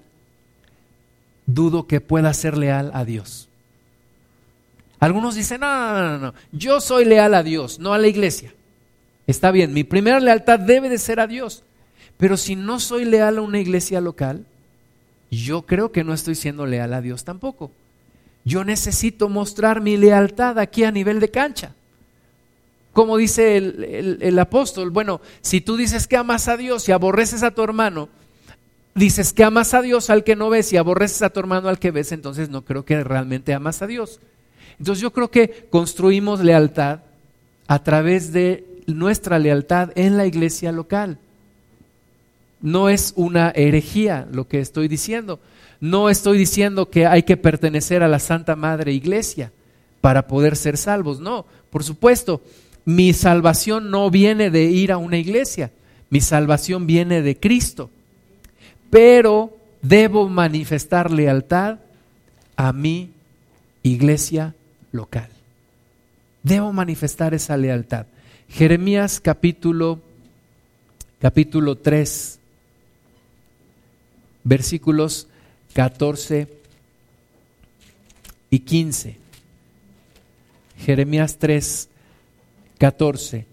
dudo 1.48 1.88
que 1.88 2.02
pueda 2.02 2.32
ser 2.36 2.56
leal 2.56 2.92
a 2.94 3.04
Dios. 3.04 3.50
Algunos 5.00 5.34
dicen, 5.34 5.62
no, 5.62 5.92
no, 5.92 6.04
no, 6.04 6.18
no, 6.20 6.34
yo 6.52 6.80
soy 6.82 7.06
leal 7.06 7.34
a 7.34 7.42
Dios, 7.42 7.80
no 7.80 7.96
a 7.96 7.98
la 7.98 8.06
iglesia. 8.06 8.54
Está 9.26 9.50
bien, 9.50 9.74
mi 9.74 9.84
primera 9.84 10.20
lealtad 10.20 10.60
debe 10.60 10.88
de 10.88 11.00
ser 11.00 11.20
a 11.20 11.26
Dios. 11.26 11.64
Pero 12.18 12.38
si 12.38 12.56
no 12.56 12.80
soy 12.80 13.06
leal 13.06 13.40
a 13.40 13.42
una 13.42 13.60
iglesia 13.60 14.00
local, 14.00 14.46
yo 15.32 15.64
creo 15.64 15.92
que 15.92 16.04
no 16.04 16.14
estoy 16.14 16.36
siendo 16.36 16.68
leal 16.68 16.94
a 16.94 17.02
Dios 17.02 17.24
tampoco. 17.24 17.72
Yo 18.46 18.64
necesito 18.64 19.30
mostrar 19.30 19.82
mi 19.82 19.98
lealtad 19.98 20.60
aquí 20.60 20.84
a 20.84 20.92
nivel 20.92 21.20
de 21.20 21.32
cancha. 21.32 21.74
Como 22.94 23.18
dice 23.18 23.58
el, 23.58 24.20
el, 24.22 24.40
apóstol, 24.40 24.92
bueno, 24.92 25.20
si 25.42 25.62
tú 25.62 25.76
dices 25.76 26.08
que 26.08 26.16
amas 26.16 26.48
a 26.48 26.58
Dios 26.58 26.88
y 26.88 26.92
aborreces 26.92 27.42
a 27.42 27.52
tu 27.52 27.64
hermano, 27.64 28.08
dices 28.94 29.34
que 29.34 29.44
amas 29.44 29.74
a 29.74 29.82
Dios 29.82 30.12
al 30.12 30.24
que 30.24 30.36
no 30.36 30.50
ves 30.50 30.72
y 30.72 30.78
aborreces 30.78 31.24
a 31.24 31.32
tu 31.32 31.40
hermano 31.40 31.70
al 31.70 31.80
que 31.80 31.92
ves, 31.92 32.12
entonces 32.12 32.50
no 32.50 32.64
creo 32.64 32.86
que 32.86 33.04
realmente 33.04 33.54
amas 33.54 33.82
a 33.82 33.88
Dios. 33.88 34.20
Entonces 34.78 35.02
yo 35.02 35.12
creo 35.12 35.32
que 35.32 35.68
construimos 35.72 36.42
lealtad 36.42 37.00
a 37.68 37.84
través 37.84 38.32
de 38.32 38.66
nuestra 38.86 39.40
lealtad 39.40 39.92
en 39.96 40.18
la 40.18 40.26
iglesia 40.26 40.72
local. 40.72 41.18
No 42.62 42.90
es 42.90 43.14
una 43.16 43.52
herejía 43.56 44.28
lo 44.32 44.48
que 44.48 44.60
estoy 44.60 44.88
diciendo. 44.88 45.40
No 45.80 46.10
estoy 46.10 46.38
diciendo 46.38 46.90
que 46.90 47.06
hay 47.06 47.24
que 47.24 47.38
pertenecer 47.38 48.04
a 48.04 48.08
la 48.08 48.20
Santa 48.20 48.56
Madre 48.56 48.94
Iglesia 48.94 49.52
para 50.00 50.28
poder 50.28 50.56
ser 50.56 50.78
salvos. 50.78 51.20
No, 51.20 51.46
por 51.70 51.84
supuesto, 51.84 52.42
mi 52.86 53.14
salvación 53.14 53.90
no 53.92 54.10
viene 54.10 54.50
de 54.50 54.64
ir 54.64 54.92
a 54.92 54.98
una 54.98 55.18
iglesia. 55.18 55.72
Mi 56.10 56.22
salvación 56.22 56.86
viene 56.86 57.22
de 57.22 57.40
Cristo. 57.40 57.90
Pero 58.90 59.58
debo 59.82 60.28
manifestar 60.30 61.12
lealtad 61.12 61.80
a 62.56 62.74
mi 62.74 63.12
iglesia 63.84 64.54
local. 64.92 65.30
Debo 66.44 66.74
manifestar 66.74 67.34
esa 67.34 67.58
lealtad. 67.58 68.06
Jeremías 68.50 69.20
capítulo 69.20 70.02
capítulo 71.20 71.78
3 71.78 72.40
versículos 74.44 75.28
14 75.74 76.48
y 78.50 78.60
15. 78.60 79.18
Jeremías 80.80 81.38
3 81.38 81.90
14 82.84 83.46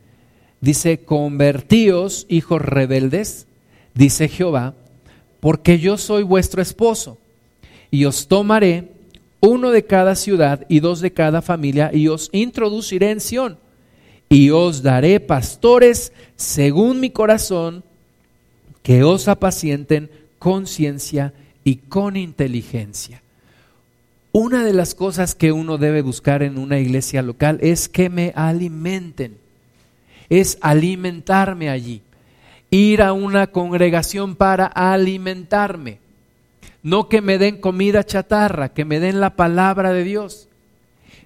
dice, 0.60 1.04
"Convertíos, 1.04 2.26
hijos 2.28 2.60
rebeldes", 2.60 3.46
dice 3.94 4.26
Jehová, 4.26 4.74
"porque 5.38 5.78
yo 5.78 5.98
soy 5.98 6.24
vuestro 6.24 6.60
esposo 6.60 7.16
y 7.92 8.06
os 8.06 8.26
tomaré 8.26 8.88
uno 9.40 9.70
de 9.70 9.84
cada 9.84 10.16
ciudad 10.16 10.66
y 10.68 10.80
dos 10.80 11.00
de 11.00 11.12
cada 11.12 11.42
familia, 11.42 11.92
y 11.94 12.08
os 12.08 12.28
introduciré 12.32 13.12
en 13.12 13.20
Sión, 13.20 13.58
y 14.28 14.50
os 14.50 14.82
daré 14.82 15.20
pastores 15.20 16.12
según 16.34 16.98
mi 16.98 17.10
corazón, 17.10 17.84
que 18.82 19.04
os 19.04 19.28
apacienten 19.28 20.10
con 20.40 20.66
ciencia 20.66 21.34
y 21.62 21.76
con 21.76 22.16
inteligencia. 22.16 23.22
Una 24.32 24.64
de 24.64 24.72
las 24.72 24.94
cosas 24.94 25.34
que 25.34 25.52
uno 25.52 25.78
debe 25.78 26.02
buscar 26.02 26.42
en 26.42 26.58
una 26.58 26.78
iglesia 26.78 27.22
local 27.22 27.58
es 27.62 27.88
que 27.88 28.08
me 28.08 28.32
alimenten, 28.36 29.38
es 30.28 30.58
alimentarme 30.60 31.68
allí, 31.68 32.02
ir 32.70 33.02
a 33.02 33.12
una 33.12 33.48
congregación 33.48 34.36
para 34.36 34.66
alimentarme 34.66 35.98
no 36.82 37.08
que 37.08 37.20
me 37.20 37.38
den 37.38 37.60
comida 37.60 38.04
chatarra, 38.04 38.70
que 38.70 38.84
me 38.84 39.00
den 39.00 39.20
la 39.20 39.36
palabra 39.36 39.92
de 39.92 40.04
Dios. 40.04 40.48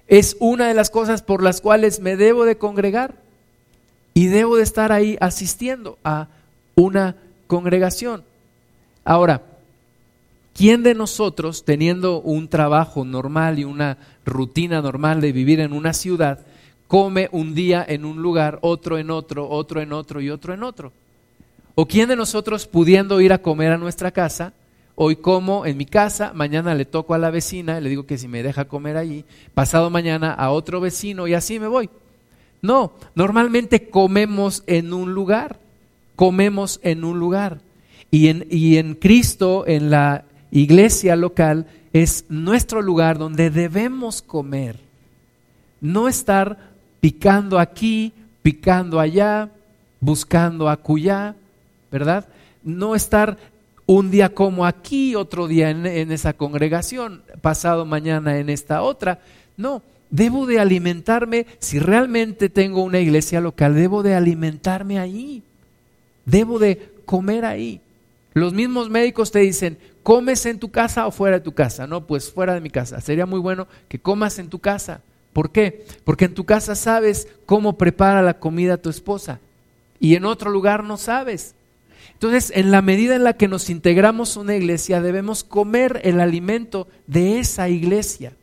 Es 0.07 0.35
una 0.39 0.67
de 0.67 0.73
las 0.73 0.89
cosas 0.89 1.21
por 1.21 1.41
las 1.41 1.61
cuales 1.61 1.99
me 1.99 2.17
debo 2.17 2.45
de 2.45 2.57
congregar 2.57 3.15
y 4.13 4.27
debo 4.27 4.57
de 4.57 4.63
estar 4.63 4.91
ahí 4.91 5.17
asistiendo 5.21 5.97
a 6.03 6.27
una 6.75 7.15
congregación. 7.47 8.23
Ahora, 9.03 9.43
¿quién 10.55 10.81
de 10.81 10.95
nosotros, 10.95 11.65
teniendo 11.65 12.21
un 12.21 12.47
trabajo 12.47 13.05
normal 13.05 13.59
y 13.59 13.65
una 13.65 13.97
rutina 14.25 14.81
normal 14.81 15.21
de 15.21 15.31
vivir 15.31 15.59
en 15.59 15.73
una 15.73 15.93
ciudad, 15.93 16.39
come 16.87 17.29
un 17.31 17.53
día 17.53 17.85
en 17.87 18.05
un 18.05 18.21
lugar, 18.21 18.57
otro 18.61 18.97
en 18.97 19.11
otro, 19.11 19.49
otro 19.49 19.81
en 19.81 19.93
otro 19.93 20.21
y 20.21 20.29
otro 20.29 20.53
en 20.53 20.63
otro? 20.63 20.91
¿O 21.75 21.85
quién 21.85 22.07
de 22.07 22.15
nosotros, 22.15 22.65
pudiendo 22.65 23.19
ir 23.19 23.33
a 23.33 23.39
comer 23.39 23.73
a 23.73 23.77
nuestra 23.77 24.11
casa, 24.11 24.53
Hoy 24.97 25.17
como 25.17 25.65
en 25.65 25.75
mi 25.75 25.85
casa, 25.85 26.31
mañana 26.33 26.73
le 26.73 26.85
toco 26.85 27.13
a 27.13 27.17
la 27.17 27.29
vecina, 27.29 27.81
le 27.81 27.89
digo 27.89 28.05
que 28.05 28.17
si 28.17 28.29
me 28.29 28.43
deja 28.43 28.65
comer 28.65 28.95
allí, 28.95 29.25
pasado 29.53 29.89
mañana 29.89 30.31
a 30.31 30.51
otro 30.51 30.79
vecino 30.79 31.27
y 31.27 31.33
así 31.33 31.59
me 31.59 31.67
voy. 31.67 31.89
No, 32.61 32.93
normalmente 33.13 33.89
comemos 33.89 34.63
en 34.67 34.93
un 34.93 35.13
lugar, 35.13 35.59
comemos 36.15 36.79
en 36.81 37.03
un 37.03 37.19
lugar. 37.19 37.59
Y 38.09 38.29
en, 38.29 38.47
y 38.49 38.77
en 38.77 38.95
Cristo, 38.95 39.65
en 39.67 39.89
la 39.89 40.23
iglesia 40.55 41.15
local, 41.15 41.67
es 41.91 42.25
nuestro 42.29 42.81
lugar 42.81 43.17
donde 43.17 43.49
debemos 43.49 44.21
comer. 44.21 44.79
No 45.81 46.07
estar 46.07 46.57
picando 47.01 47.59
aquí, 47.59 48.13
picando 48.41 48.99
allá, 48.99 49.49
buscando 49.99 50.69
acullá, 50.69 51.35
¿verdad? 51.91 52.27
No 52.63 52.95
estar 52.95 53.37
un 53.85 54.09
día 54.09 54.33
como 54.33 54.65
aquí, 54.65 55.13
otro 55.15 55.47
día 55.47 55.69
en, 55.69 55.85
en, 55.85 56.11
esa 56.11 56.33
congregación, 56.33 57.21
pasado 57.41 57.85
mañana 57.85 58.39
en 58.39 58.49
esta 58.49 58.81
otra. 58.81 59.19
No, 59.57 59.83
debo 60.09 60.45
de 60.45 60.59
alimentarme, 60.59 61.45
si 61.59 61.79
realmente 61.79 62.49
tengo 62.49 62.81
una 62.83 62.99
iglesia 62.99 63.41
local, 63.41 63.75
debo 63.75 64.03
de 64.03 64.15
alimentarme 64.15 64.99
ahí, 64.99 65.43
debo 66.25 66.59
de 66.59 66.93
comer 67.05 67.45
ahí. 67.45 67.81
Los 68.33 68.53
mismos 68.53 68.89
médicos 68.89 69.31
te 69.31 69.39
dicen, 69.39 69.77
¿comes 70.05 70.45
en 70.45 70.59
tu 70.59 70.69
casa 70.69 71.07
o 71.07 71.11
fuera 71.11 71.39
de 71.39 71.43
tu 71.43 71.53
casa? 71.53 71.87
No, 71.87 72.05
pues 72.05 72.31
fuera 72.31 72.53
de 72.53 72.61
mi 72.61 72.69
casa. 72.69 73.01
Sería 73.01 73.25
muy 73.25 73.39
bueno 73.39 73.67
que 73.87 73.97
comas 73.97 74.37
en 74.37 74.49
tu 74.49 74.59
casa. 74.59 75.01
¿Por 75.33 75.49
qué? 75.49 75.83
Porque 76.03 76.25
en 76.25 76.35
tu 76.35 76.45
casa 76.45 76.75
sabes 76.75 77.27
cómo 77.47 77.75
prepara 77.75 78.21
la 78.21 78.37
comida 78.37 78.77
tu 78.77 78.91
esposa 78.91 79.39
y 79.99 80.13
en 80.13 80.25
otro 80.25 80.51
lugar 80.51 80.83
no 80.83 80.97
sabes. 80.97 81.55
Entonces, 82.13 82.51
en 82.55 82.69
la 82.69 82.83
medida 82.83 83.15
en 83.15 83.23
la 83.23 83.33
que 83.33 83.47
nos 83.47 83.71
integramos 83.71 84.37
a 84.37 84.41
una 84.41 84.55
iglesia, 84.55 85.01
debemos 85.01 85.43
comer 85.43 86.01
el 86.03 86.21
alimento 86.21 86.87
de 87.07 87.39
esa 87.39 87.67
iglesia. 87.67 88.33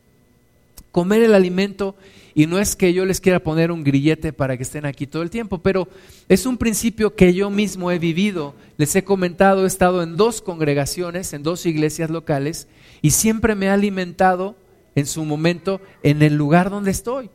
Comer 0.91 1.23
el 1.23 1.33
alimento, 1.33 1.95
y 2.35 2.47
no 2.47 2.59
es 2.59 2.75
que 2.75 2.93
yo 2.93 3.05
les 3.05 3.21
quiera 3.21 3.39
poner 3.39 3.71
un 3.71 3.83
grillete 3.83 4.33
para 4.33 4.57
que 4.57 4.63
estén 4.63 4.85
aquí 4.85 5.05
todo 5.05 5.21
el 5.21 5.29
tiempo, 5.29 5.59
pero 5.59 5.87
es 6.29 6.45
un 6.45 6.57
principio 6.57 7.15
que 7.15 7.33
yo 7.33 7.49
mismo 7.49 7.91
he 7.91 7.99
vivido. 7.99 8.55
Les 8.77 8.95
he 8.95 9.03
comentado, 9.03 9.63
he 9.63 9.67
estado 9.67 10.01
en 10.01 10.17
dos 10.17 10.41
congregaciones, 10.41 11.33
en 11.33 11.43
dos 11.43 11.65
iglesias 11.65 12.09
locales, 12.09 12.67
y 13.01 13.11
siempre 13.11 13.55
me 13.55 13.69
ha 13.69 13.73
alimentado 13.73 14.55
en 14.95 15.05
su 15.05 15.23
momento 15.25 15.79
en 16.01 16.21
el 16.21 16.35
lugar 16.35 16.69
donde 16.69 16.91
estoy. 16.91 17.29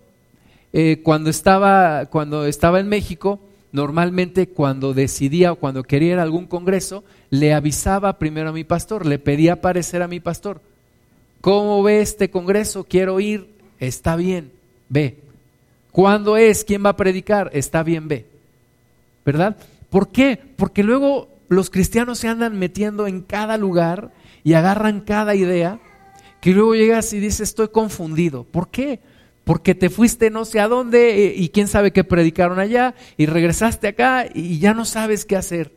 Eh, 0.72 1.00
cuando, 1.02 1.30
estaba, 1.30 2.06
cuando 2.06 2.44
estaba 2.46 2.80
en 2.80 2.88
México, 2.88 3.40
normalmente 3.72 4.48
cuando 4.48 4.94
decidía 4.94 5.52
o 5.52 5.56
cuando 5.56 5.82
quería 5.82 6.14
ir 6.14 6.18
a 6.18 6.22
algún 6.22 6.46
congreso, 6.46 7.04
le 7.30 7.54
avisaba 7.54 8.18
primero 8.18 8.50
a 8.50 8.52
mi 8.52 8.64
pastor, 8.64 9.06
le 9.06 9.18
pedía 9.18 9.54
aparecer 9.54 10.02
a 10.02 10.08
mi 10.08 10.20
pastor. 10.20 10.60
¿Cómo 11.40 11.82
ve 11.82 12.00
este 12.00 12.30
congreso? 12.30 12.84
Quiero 12.84 13.20
ir. 13.20 13.56
Está 13.78 14.16
bien, 14.16 14.50
ve. 14.88 15.18
¿Cuándo 15.92 16.36
es? 16.36 16.64
¿Quién 16.64 16.84
va 16.84 16.90
a 16.90 16.96
predicar? 16.96 17.50
Está 17.52 17.82
bien, 17.82 18.08
ve. 18.08 18.26
¿Verdad? 19.24 19.56
¿Por 19.90 20.08
qué? 20.08 20.38
Porque 20.56 20.82
luego 20.82 21.28
los 21.48 21.70
cristianos 21.70 22.18
se 22.18 22.28
andan 22.28 22.58
metiendo 22.58 23.06
en 23.06 23.22
cada 23.22 23.56
lugar 23.56 24.10
y 24.44 24.54
agarran 24.54 25.00
cada 25.00 25.34
idea 25.34 25.80
que 26.40 26.52
luego 26.52 26.74
llegas 26.74 27.12
y 27.12 27.20
dices, 27.20 27.40
estoy 27.40 27.68
confundido. 27.68 28.44
¿Por 28.44 28.68
qué? 28.68 29.00
porque 29.48 29.74
te 29.74 29.88
fuiste 29.88 30.28
no 30.28 30.44
sé 30.44 30.60
a 30.60 30.68
dónde 30.68 31.24
eh, 31.24 31.32
y 31.34 31.48
quién 31.48 31.68
sabe 31.68 31.90
qué 31.90 32.04
predicaron 32.04 32.58
allá 32.58 32.94
y 33.16 33.24
regresaste 33.24 33.88
acá 33.88 34.26
y 34.34 34.58
ya 34.58 34.74
no 34.74 34.84
sabes 34.84 35.24
qué 35.24 35.36
hacer. 35.36 35.72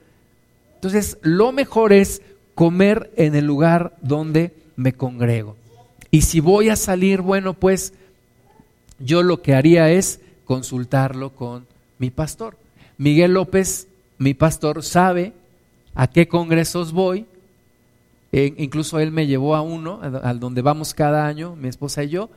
Entonces, 0.76 1.18
lo 1.22 1.54
mejor 1.54 1.94
es 1.94 2.22
comer 2.54 3.14
en 3.16 3.34
el 3.34 3.46
lugar 3.46 3.96
donde 4.02 4.54
me 4.76 4.92
congrego. 4.92 5.56
Y 6.12 6.24
si 6.24 6.42
voy 6.42 6.68
a 6.68 6.76
salir, 6.76 7.22
bueno, 7.22 7.54
pues 7.54 7.94
yo 9.04 9.24
lo 9.24 9.42
que 9.42 9.54
haría 9.54 9.90
es 9.92 10.20
consultarlo 10.46 11.32
con 11.32 11.66
mi 12.00 12.10
pastor. 12.10 12.58
Miguel 12.98 13.34
López, 13.34 13.88
mi 14.18 14.34
pastor, 14.34 14.84
sabe 14.84 15.34
a 15.96 16.08
qué 16.08 16.28
congresos 16.28 16.92
voy. 16.92 17.26
E 18.32 18.54
incluso 18.58 19.00
él 19.00 19.12
me 19.12 19.28
llevó 19.28 19.56
a 19.56 19.62
uno, 19.62 20.00
al 20.02 20.40
donde 20.40 20.62
vamos 20.62 20.94
cada 20.94 21.28
año, 21.28 21.56
mi 21.56 21.68
esposa 21.68 22.04
y 22.04 22.10
yo 22.10 22.30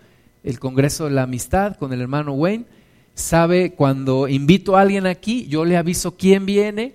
el 0.44 0.60
Congreso 0.60 1.06
de 1.06 1.10
la 1.10 1.22
Amistad 1.22 1.76
con 1.76 1.92
el 1.92 2.02
hermano 2.02 2.34
Wayne, 2.34 2.66
sabe 3.14 3.72
cuando 3.72 4.28
invito 4.28 4.76
a 4.76 4.82
alguien 4.82 5.06
aquí, 5.06 5.46
yo 5.48 5.64
le 5.64 5.76
aviso 5.76 6.16
quién 6.16 6.44
viene, 6.44 6.92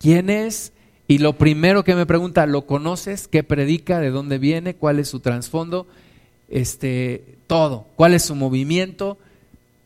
quién 0.00 0.28
es, 0.28 0.72
y 1.06 1.18
lo 1.18 1.34
primero 1.34 1.84
que 1.84 1.94
me 1.94 2.06
pregunta, 2.06 2.46
¿lo 2.46 2.66
conoces? 2.66 3.28
¿Qué 3.28 3.44
predica? 3.44 4.00
¿De 4.00 4.10
dónde 4.10 4.38
viene? 4.38 4.74
¿Cuál 4.74 4.98
es 4.98 5.08
su 5.08 5.20
trasfondo? 5.20 5.86
Este, 6.48 7.36
todo. 7.46 7.86
¿Cuál 7.96 8.14
es 8.14 8.24
su 8.24 8.34
movimiento? 8.34 9.18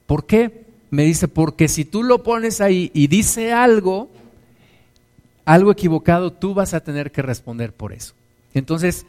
¿Por 0.06 0.26
qué? 0.26 0.64
Me 0.90 1.04
dice, 1.04 1.28
porque 1.28 1.68
si 1.68 1.84
tú 1.84 2.02
lo 2.02 2.22
pones 2.22 2.60
ahí 2.60 2.90
y 2.94 3.08
dice 3.08 3.52
algo, 3.52 4.08
algo 5.44 5.70
equivocado, 5.72 6.32
tú 6.32 6.54
vas 6.54 6.74
a 6.74 6.80
tener 6.80 7.10
que 7.10 7.22
responder 7.22 7.72
por 7.72 7.92
eso. 7.92 8.14
Entonces, 8.54 9.06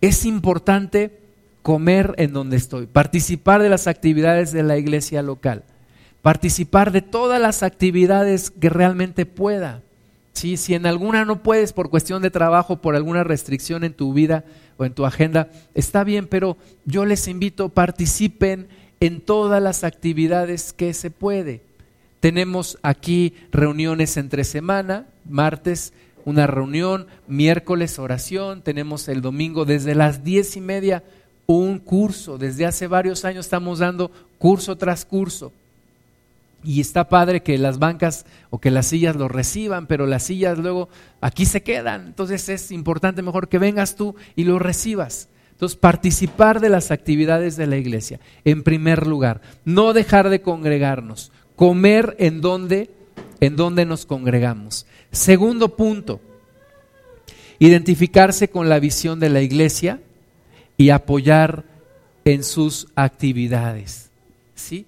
es 0.00 0.24
importante 0.24 1.18
comer 1.62 2.14
en 2.18 2.34
donde 2.34 2.58
estoy, 2.58 2.86
participar 2.86 3.62
de 3.62 3.70
las 3.70 3.86
actividades 3.86 4.52
de 4.52 4.62
la 4.62 4.76
iglesia 4.76 5.22
local, 5.22 5.62
participar 6.20 6.92
de 6.92 7.00
todas 7.00 7.40
las 7.40 7.62
actividades 7.62 8.50
que 8.50 8.68
realmente 8.68 9.24
pueda. 9.24 9.80
¿Sí? 10.34 10.56
Si 10.56 10.74
en 10.74 10.84
alguna 10.84 11.24
no 11.24 11.42
puedes 11.42 11.72
por 11.72 11.90
cuestión 11.90 12.20
de 12.20 12.30
trabajo, 12.30 12.82
por 12.82 12.96
alguna 12.96 13.24
restricción 13.24 13.84
en 13.84 13.94
tu 13.94 14.12
vida 14.12 14.44
o 14.76 14.84
en 14.84 14.92
tu 14.92 15.06
agenda, 15.06 15.48
está 15.74 16.04
bien, 16.04 16.26
pero 16.26 16.56
yo 16.84 17.04
les 17.04 17.28
invito, 17.28 17.68
participen 17.68 18.68
en 19.00 19.20
todas 19.20 19.62
las 19.62 19.84
actividades 19.84 20.72
que 20.72 20.92
se 20.92 21.10
puede. 21.10 21.62
Tenemos 22.20 22.78
aquí 22.82 23.34
reuniones 23.52 24.16
entre 24.16 24.44
semana, 24.44 25.06
martes 25.28 25.92
una 26.24 26.46
reunión, 26.46 27.06
miércoles 27.28 27.98
oración, 27.98 28.62
tenemos 28.62 29.08
el 29.08 29.20
domingo 29.20 29.64
desde 29.64 29.94
las 29.94 30.24
diez 30.24 30.56
y 30.56 30.60
media 30.60 31.04
un 31.46 31.78
curso. 31.78 32.38
Desde 32.38 32.66
hace 32.66 32.86
varios 32.86 33.24
años 33.24 33.46
estamos 33.46 33.78
dando 33.78 34.10
curso 34.38 34.76
tras 34.76 35.04
curso. 35.04 35.52
Y 36.64 36.80
está 36.80 37.08
padre 37.08 37.42
que 37.42 37.58
las 37.58 37.78
bancas 37.78 38.24
o 38.50 38.58
que 38.58 38.70
las 38.70 38.86
sillas 38.86 39.16
lo 39.16 39.28
reciban, 39.28 39.86
pero 39.86 40.06
las 40.06 40.22
sillas 40.24 40.58
luego 40.58 40.88
aquí 41.20 41.44
se 41.44 41.62
quedan. 41.62 42.06
Entonces 42.06 42.48
es 42.48 42.70
importante 42.70 43.22
mejor 43.22 43.48
que 43.48 43.58
vengas 43.58 43.96
tú 43.96 44.16
y 44.34 44.44
lo 44.44 44.58
recibas. 44.58 45.28
Entonces, 45.54 45.78
participar 45.78 46.60
de 46.60 46.68
las 46.68 46.90
actividades 46.90 47.56
de 47.56 47.68
la 47.68 47.76
iglesia, 47.76 48.18
en 48.44 48.64
primer 48.64 49.06
lugar. 49.06 49.40
No 49.64 49.92
dejar 49.92 50.28
de 50.28 50.42
congregarnos. 50.42 51.30
Comer 51.54 52.16
en 52.18 52.40
donde, 52.40 52.90
en 53.38 53.54
donde 53.54 53.86
nos 53.86 54.04
congregamos. 54.04 54.84
Segundo 55.12 55.76
punto, 55.76 56.20
identificarse 57.60 58.48
con 58.48 58.68
la 58.68 58.80
visión 58.80 59.20
de 59.20 59.28
la 59.28 59.42
iglesia 59.42 60.00
y 60.76 60.90
apoyar 60.90 61.64
en 62.24 62.42
sus 62.42 62.88
actividades. 62.96 64.10
¿Sí? 64.56 64.86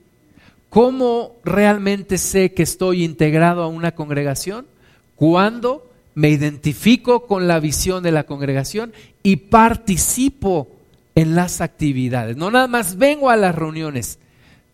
¿Cómo 0.76 1.36
realmente 1.42 2.18
sé 2.18 2.52
que 2.52 2.62
estoy 2.62 3.02
integrado 3.02 3.62
a 3.62 3.66
una 3.66 3.94
congregación? 3.94 4.66
Cuando 5.14 5.90
me 6.14 6.28
identifico 6.28 7.26
con 7.26 7.48
la 7.48 7.60
visión 7.60 8.02
de 8.02 8.12
la 8.12 8.24
congregación 8.24 8.92
y 9.22 9.36
participo 9.36 10.68
en 11.14 11.34
las 11.34 11.62
actividades. 11.62 12.36
No 12.36 12.50
nada 12.50 12.66
más 12.66 12.98
vengo 12.98 13.30
a 13.30 13.36
las 13.36 13.54
reuniones, 13.54 14.18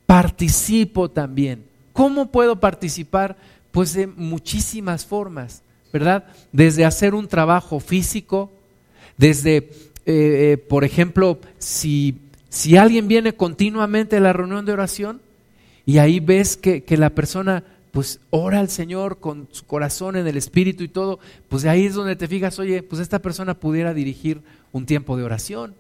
participo 0.04 1.08
también. 1.08 1.66
¿Cómo 1.92 2.32
puedo 2.32 2.58
participar? 2.58 3.36
Pues 3.70 3.94
de 3.94 4.08
muchísimas 4.08 5.06
formas, 5.06 5.62
¿verdad? 5.92 6.24
Desde 6.50 6.84
hacer 6.84 7.14
un 7.14 7.28
trabajo 7.28 7.78
físico, 7.78 8.50
desde 9.16 9.56
eh, 9.56 9.70
eh, 10.06 10.56
por 10.68 10.82
ejemplo, 10.82 11.38
si, 11.58 12.18
si 12.48 12.76
alguien 12.76 13.06
viene 13.06 13.36
continuamente 13.36 14.16
a 14.16 14.20
la 14.20 14.32
reunión 14.32 14.66
de 14.66 14.72
oración 14.72 15.20
y 15.87 15.99
ahí 15.99 16.21
ves 16.21 16.57
que, 16.57 16.85
que 16.85 16.97
la 16.97 17.11
persona 17.11 17.64
pues 17.92 18.21
ora 18.31 18.59
al 18.59 18.71
Señor 18.71 19.18
con 19.18 19.49
su 19.53 19.66
corazón 19.66 20.16
en 20.16 20.27
el 20.27 20.38
Espíritu 20.38 20.83
y 20.83 20.88
todo, 20.88 21.21
pues 21.49 21.62
de 21.62 21.68
ahí 21.68 21.85
es 21.85 21.95
donde 21.95 22.16
te 22.16 22.27
fijas, 22.27 22.59
oye, 22.59 22.83
pues 22.83 23.03
esta 23.03 23.21
persona 23.21 23.55
pudiera 23.55 23.92
dirigir 23.92 24.40
un 24.73 24.87
tiempo 24.87 25.16
de 25.16 25.25
oración. 25.25 25.75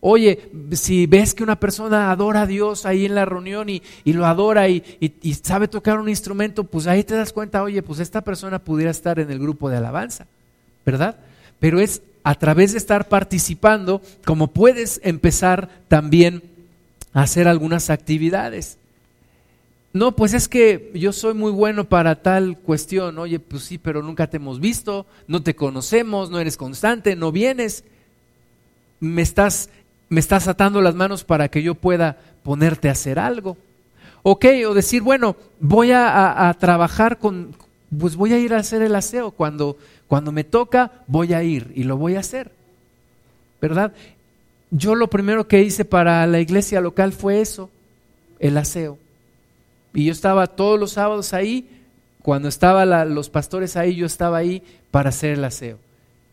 Oye, 0.00 0.50
si 0.72 1.06
ves 1.06 1.34
que 1.34 1.44
una 1.44 1.60
persona 1.60 2.10
adora 2.10 2.42
a 2.42 2.46
Dios 2.46 2.84
ahí 2.84 3.06
en 3.06 3.14
la 3.14 3.24
reunión 3.24 3.68
y, 3.68 3.82
y 4.04 4.12
lo 4.12 4.26
adora 4.26 4.68
y, 4.68 4.82
y, 4.98 5.34
sabe 5.34 5.68
tocar 5.68 6.00
un 6.00 6.08
instrumento, 6.08 6.64
pues 6.64 6.86
ahí 6.86 7.04
te 7.04 7.14
das 7.14 7.32
cuenta, 7.32 7.62
oye, 7.62 7.82
pues 7.82 8.00
esta 8.00 8.22
persona 8.22 8.58
pudiera 8.58 8.90
estar 8.90 9.20
en 9.20 9.30
el 9.30 9.38
grupo 9.38 9.70
de 9.70 9.76
alabanza, 9.76 10.26
¿verdad? 10.84 11.16
Pero 11.60 11.80
es 11.80 12.02
a 12.24 12.34
través 12.34 12.72
de 12.72 12.78
estar 12.78 13.08
participando, 13.08 14.02
como 14.24 14.48
puedes 14.48 15.00
empezar 15.04 15.68
también 15.88 16.42
a 17.12 17.22
hacer 17.22 17.46
algunas 17.46 17.88
actividades. 17.88 18.79
No, 19.92 20.14
pues 20.14 20.34
es 20.34 20.48
que 20.48 20.92
yo 20.94 21.12
soy 21.12 21.34
muy 21.34 21.50
bueno 21.50 21.88
para 21.88 22.22
tal 22.22 22.58
cuestión. 22.58 23.18
Oye, 23.18 23.40
pues 23.40 23.64
sí, 23.64 23.78
pero 23.78 24.02
nunca 24.02 24.28
te 24.28 24.36
hemos 24.36 24.60
visto, 24.60 25.06
no 25.26 25.42
te 25.42 25.56
conocemos, 25.56 26.30
no 26.30 26.38
eres 26.38 26.56
constante, 26.56 27.16
no 27.16 27.32
vienes. 27.32 27.82
Me 29.00 29.22
estás, 29.22 29.68
me 30.08 30.20
estás 30.20 30.46
atando 30.46 30.80
las 30.80 30.94
manos 30.94 31.24
para 31.24 31.48
que 31.48 31.62
yo 31.62 31.74
pueda 31.74 32.18
ponerte 32.44 32.88
a 32.88 32.92
hacer 32.92 33.18
algo. 33.18 33.56
Ok, 34.22 34.46
o 34.68 34.74
decir, 34.74 35.02
bueno, 35.02 35.34
voy 35.58 35.90
a, 35.92 36.54
trabajar 36.60 37.18
con, 37.18 37.56
pues 37.98 38.14
voy 38.14 38.32
a 38.32 38.38
ir 38.38 38.54
a 38.54 38.58
hacer 38.58 38.82
el 38.82 38.94
aseo. 38.94 39.32
Cuando, 39.32 39.76
cuando 40.06 40.30
me 40.30 40.44
toca, 40.44 40.92
voy 41.08 41.32
a 41.32 41.42
ir 41.42 41.72
y 41.74 41.82
lo 41.82 41.96
voy 41.96 42.14
a 42.14 42.20
hacer. 42.20 42.52
¿Verdad? 43.60 43.92
Yo 44.70 44.94
lo 44.94 45.10
primero 45.10 45.48
que 45.48 45.62
hice 45.62 45.84
para 45.84 46.24
la 46.28 46.38
iglesia 46.38 46.80
local 46.80 47.12
fue 47.12 47.40
eso, 47.40 47.70
el 48.38 48.56
aseo. 48.56 48.98
Y 49.92 50.06
yo 50.06 50.12
estaba 50.12 50.46
todos 50.46 50.78
los 50.78 50.92
sábados 50.92 51.34
ahí, 51.34 51.68
cuando 52.22 52.48
estaban 52.48 53.14
los 53.14 53.30
pastores 53.30 53.76
ahí, 53.76 53.96
yo 53.96 54.06
estaba 54.06 54.38
ahí 54.38 54.62
para 54.90 55.08
hacer 55.08 55.32
el 55.32 55.44
aseo. 55.44 55.78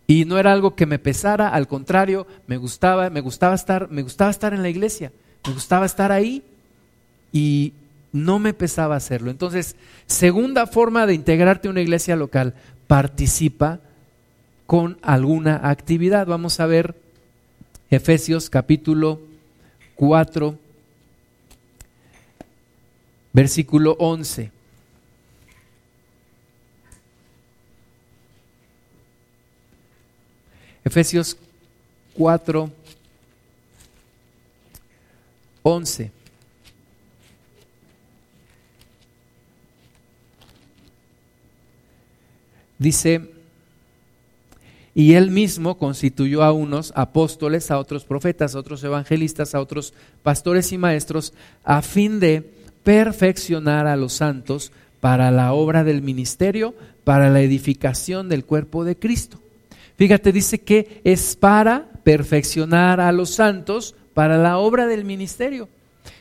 Y 0.05 0.25
no 0.25 0.37
era 0.39 0.53
algo 0.53 0.75
que 0.75 0.85
me 0.85 0.99
pesara, 0.99 1.49
al 1.49 1.67
contrario, 1.67 2.27
me 2.47 2.57
gustaba, 2.57 3.09
me 3.09 3.21
gustaba 3.21 3.55
estar, 3.55 3.89
me 3.89 4.03
gustaba 4.03 4.31
estar 4.31 4.53
en 4.53 4.61
la 4.61 4.69
iglesia, 4.69 5.11
me 5.45 5.53
gustaba 5.53 5.85
estar 5.85 6.11
ahí 6.11 6.43
y 7.33 7.73
no 8.13 8.39
me 8.39 8.53
pesaba 8.53 8.95
hacerlo. 8.95 9.31
Entonces, 9.31 9.75
segunda 10.05 10.65
forma 10.65 11.05
de 11.05 11.13
integrarte 11.13 11.67
a 11.67 11.71
una 11.71 11.81
iglesia 11.81 12.15
local, 12.15 12.53
participa 12.87 13.79
con 14.65 14.97
alguna 15.01 15.69
actividad. 15.69 16.27
Vamos 16.27 16.59
a 16.59 16.67
ver 16.67 16.95
Efesios 17.89 18.49
capítulo 18.49 19.19
4, 19.95 20.57
versículo 23.37 23.95
11. 23.99 24.51
Efesios 30.83 31.37
4, 32.15 32.71
11. 35.61 36.11
Dice, 42.79 43.21
y 44.95 45.13
él 45.13 45.29
mismo 45.29 45.77
constituyó 45.77 46.41
a 46.41 46.51
unos 46.51 46.91
apóstoles, 46.95 47.69
a 47.69 47.77
otros 47.77 48.03
profetas, 48.03 48.55
a 48.55 48.59
otros 48.59 48.83
evangelistas, 48.83 49.53
a 49.53 49.61
otros 49.61 49.93
pastores 50.23 50.71
y 50.71 50.79
maestros, 50.79 51.35
a 51.63 51.83
fin 51.83 52.19
de 52.19 52.56
perfeccionar 52.87 53.85
a 53.85 53.97
los 53.97 54.13
santos 54.13 54.71
para 55.01 55.29
la 55.29 55.51
obra 55.51 55.83
del 55.83 56.01
ministerio, 56.01 56.73
para 57.03 57.29
la 57.29 57.41
edificación 57.41 58.29
del 58.29 58.45
cuerpo 58.45 58.85
de 58.85 58.95
Cristo 58.95 59.41
Fíjate, 59.97 60.31
dice 60.31 60.61
que 60.61 61.01
es 61.03 61.35
para 61.35 61.89
perfeccionar 62.03 63.01
a 63.01 63.11
los 63.11 63.31
santos 63.31 63.95
para 64.13 64.37
la 64.37 64.59
obra 64.59 64.85
del 64.85 65.05
ministerio. 65.05 65.67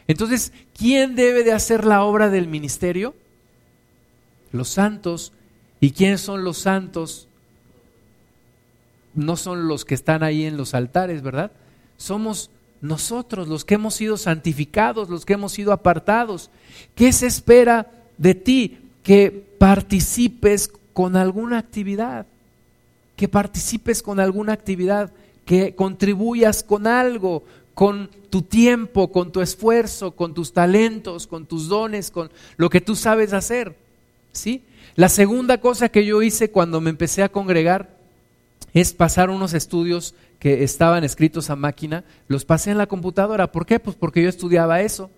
Entonces, 0.09 0.53
¿quién 0.77 1.15
debe 1.15 1.45
de 1.45 1.53
hacer 1.53 1.85
la 1.85 2.03
obra 2.03 2.31
del 2.31 2.49
ministerio? 2.49 3.15
Los 4.51 4.71
santos. 4.71 5.33
¿Y 5.79 5.91
quiénes 5.91 6.23
son 6.23 6.43
los 6.43 6.57
santos? 6.57 7.29
No 9.13 9.37
son 9.37 9.69
los 9.69 9.85
que 9.85 9.95
están 9.95 10.23
ahí 10.23 10.47
en 10.47 10.57
los 10.57 10.73
altares, 10.73 11.23
¿verdad? 11.23 11.53
Somos 11.99 12.51
nosotros 12.81 13.49
los 13.49 13.65
que 13.65 13.75
hemos 13.75 13.95
sido 13.95 14.17
santificados, 14.17 15.09
los 15.09 15.25
que 15.25 15.35
hemos 15.35 15.53
sido 15.53 15.73
apartados. 15.73 16.51
¿Qué 16.95 17.13
se 17.13 17.27
espera 17.27 17.91
de 18.19 18.35
ti? 18.35 18.79
Que 19.03 19.31
participes 19.59 20.71
con 20.93 21.17
alguna 21.17 21.59
actividad 21.59 22.27
que 23.17 23.29
participes 23.29 24.03
con 24.03 24.21
alguna 24.21 24.53
actividad, 24.53 25.11
que 25.45 25.75
contribuyas 25.75 26.63
con 26.63 26.87
algo, 26.87 27.45
con 27.75 28.11
tu 28.31 28.43
tiempo, 28.43 29.11
con 29.11 29.33
tu 29.33 29.41
esfuerzo, 29.41 30.13
con 30.13 30.35
tus 30.35 30.53
talentos, 30.53 31.27
con 31.27 31.47
tus 31.47 31.69
dones, 31.69 32.11
con 32.11 32.31
lo 32.57 32.71
que 32.71 32.81
tú 32.81 32.95
sabes 32.95 33.33
hacer. 33.33 33.75
¿Sí? 34.33 34.63
La 34.97 35.09
segunda 35.09 35.61
cosa 35.61 35.89
que 35.89 36.05
yo 36.05 36.23
hice 36.23 36.51
cuando 36.51 36.81
me 36.81 36.91
empecé 36.91 37.23
a 37.23 37.31
congregar 37.31 37.97
es 38.75 38.93
pasar 38.93 39.31
unos 39.31 39.55
estudios 39.55 40.15
que 40.47 40.63
estaban 40.63 41.03
escritos 41.03 41.51
a 41.51 41.57
máquina, 41.57 42.05
los 42.29 42.45
pasé 42.45 42.71
en 42.71 42.79
la 42.79 42.87
computadora. 42.87 43.51
¿Por 43.51 43.67
qué? 43.67 43.81
Pues 43.81 43.97
porque 43.97 44.23
yo 44.23 44.29
estudiaba 44.29 44.81
eso. 44.81 45.11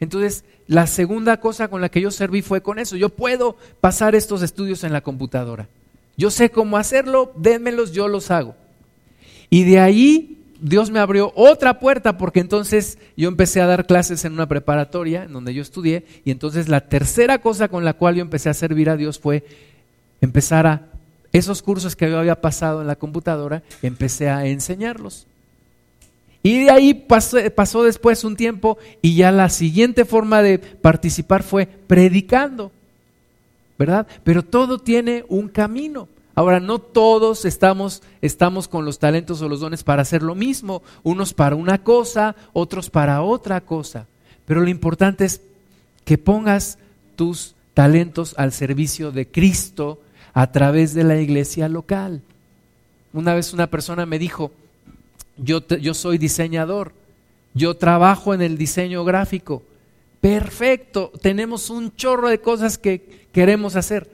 Entonces, 0.00 0.44
la 0.66 0.88
segunda 0.88 1.36
cosa 1.36 1.68
con 1.68 1.80
la 1.80 1.88
que 1.88 2.00
yo 2.00 2.10
serví 2.10 2.42
fue 2.42 2.62
con 2.62 2.80
eso. 2.80 2.96
Yo 2.96 3.08
puedo 3.08 3.56
pasar 3.80 4.16
estos 4.16 4.42
estudios 4.42 4.82
en 4.82 4.92
la 4.92 5.00
computadora. 5.00 5.68
Yo 6.16 6.32
sé 6.32 6.50
cómo 6.50 6.78
hacerlo, 6.78 7.32
dénmelos, 7.36 7.92
yo 7.92 8.08
los 8.08 8.32
hago. 8.32 8.56
Y 9.50 9.62
de 9.62 9.78
ahí 9.78 10.42
Dios 10.60 10.90
me 10.90 10.98
abrió 10.98 11.32
otra 11.36 11.78
puerta 11.78 12.18
porque 12.18 12.40
entonces 12.40 12.98
yo 13.16 13.28
empecé 13.28 13.60
a 13.60 13.66
dar 13.66 13.86
clases 13.86 14.24
en 14.24 14.32
una 14.32 14.48
preparatoria 14.48 15.22
en 15.22 15.32
donde 15.32 15.54
yo 15.54 15.62
estudié 15.62 16.06
y 16.24 16.32
entonces 16.32 16.68
la 16.68 16.88
tercera 16.88 17.38
cosa 17.38 17.68
con 17.68 17.84
la 17.84 17.92
cual 17.92 18.16
yo 18.16 18.22
empecé 18.22 18.48
a 18.48 18.54
servir 18.54 18.90
a 18.90 18.96
Dios 18.96 19.20
fue 19.20 19.44
empezar 20.20 20.66
a 20.66 20.91
esos 21.32 21.62
cursos 21.62 21.96
que 21.96 22.10
yo 22.10 22.18
había 22.18 22.40
pasado 22.40 22.80
en 22.80 22.86
la 22.86 22.96
computadora, 22.96 23.62
empecé 23.82 24.28
a 24.28 24.46
enseñarlos. 24.46 25.26
Y 26.42 26.64
de 26.64 26.70
ahí 26.70 26.94
pasó, 26.94 27.84
después 27.84 28.24
un 28.24 28.36
tiempo 28.36 28.76
y 29.00 29.14
ya 29.14 29.30
la 29.30 29.48
siguiente 29.48 30.04
forma 30.04 30.42
de 30.42 30.58
participar 30.58 31.42
fue 31.42 31.66
predicando. 31.66 32.72
¿verdad? 33.78 34.06
Pero 34.24 34.44
todo 34.44 34.78
tiene 34.78 35.24
un 35.28 35.48
camino. 35.48 36.08
Ahora, 36.34 36.60
no 36.60 36.78
todos 36.78 37.44
estamos, 37.44 38.02
estamos 38.22 38.68
con 38.68 38.84
los 38.84 38.98
talentos 38.98 39.42
o 39.42 39.48
los 39.48 39.60
dones 39.60 39.82
para 39.82 40.02
hacer 40.02 40.22
lo 40.22 40.34
mismo, 40.34 40.82
unos 41.02 41.34
para 41.34 41.56
una 41.56 41.82
cosa, 41.82 42.36
otros 42.52 42.90
para 42.90 43.22
otra 43.22 43.60
cosa. 43.60 44.06
Pero 44.46 44.60
lo 44.60 44.68
importante 44.68 45.24
es 45.24 45.42
que 46.04 46.18
pongas 46.18 46.78
tus 47.16 47.54
talentos 47.74 48.34
al 48.38 48.52
servicio 48.52 49.12
de 49.12 49.26
Cristo 49.26 50.00
a 50.34 50.50
través 50.50 50.94
de 50.94 51.04
la 51.04 51.20
iglesia 51.20 51.68
local. 51.68 52.22
Una 53.12 53.34
vez 53.34 53.52
una 53.52 53.66
persona 53.66 54.06
me 54.06 54.18
dijo, 54.18 54.52
yo, 55.36 55.60
soy 55.94 56.18
diseñador, 56.18 56.92
yo 57.54 57.76
trabajo 57.76 58.32
en 58.32 58.42
el 58.42 58.56
diseño 58.56 59.04
gráfico, 59.04 59.62
perfecto, 60.20 61.12
tenemos 61.20 61.68
un 61.68 61.94
chorro 61.94 62.28
de 62.28 62.40
cosas 62.40 62.78
que 62.78 63.26
queremos 63.32 63.76
hacer. 63.76 64.08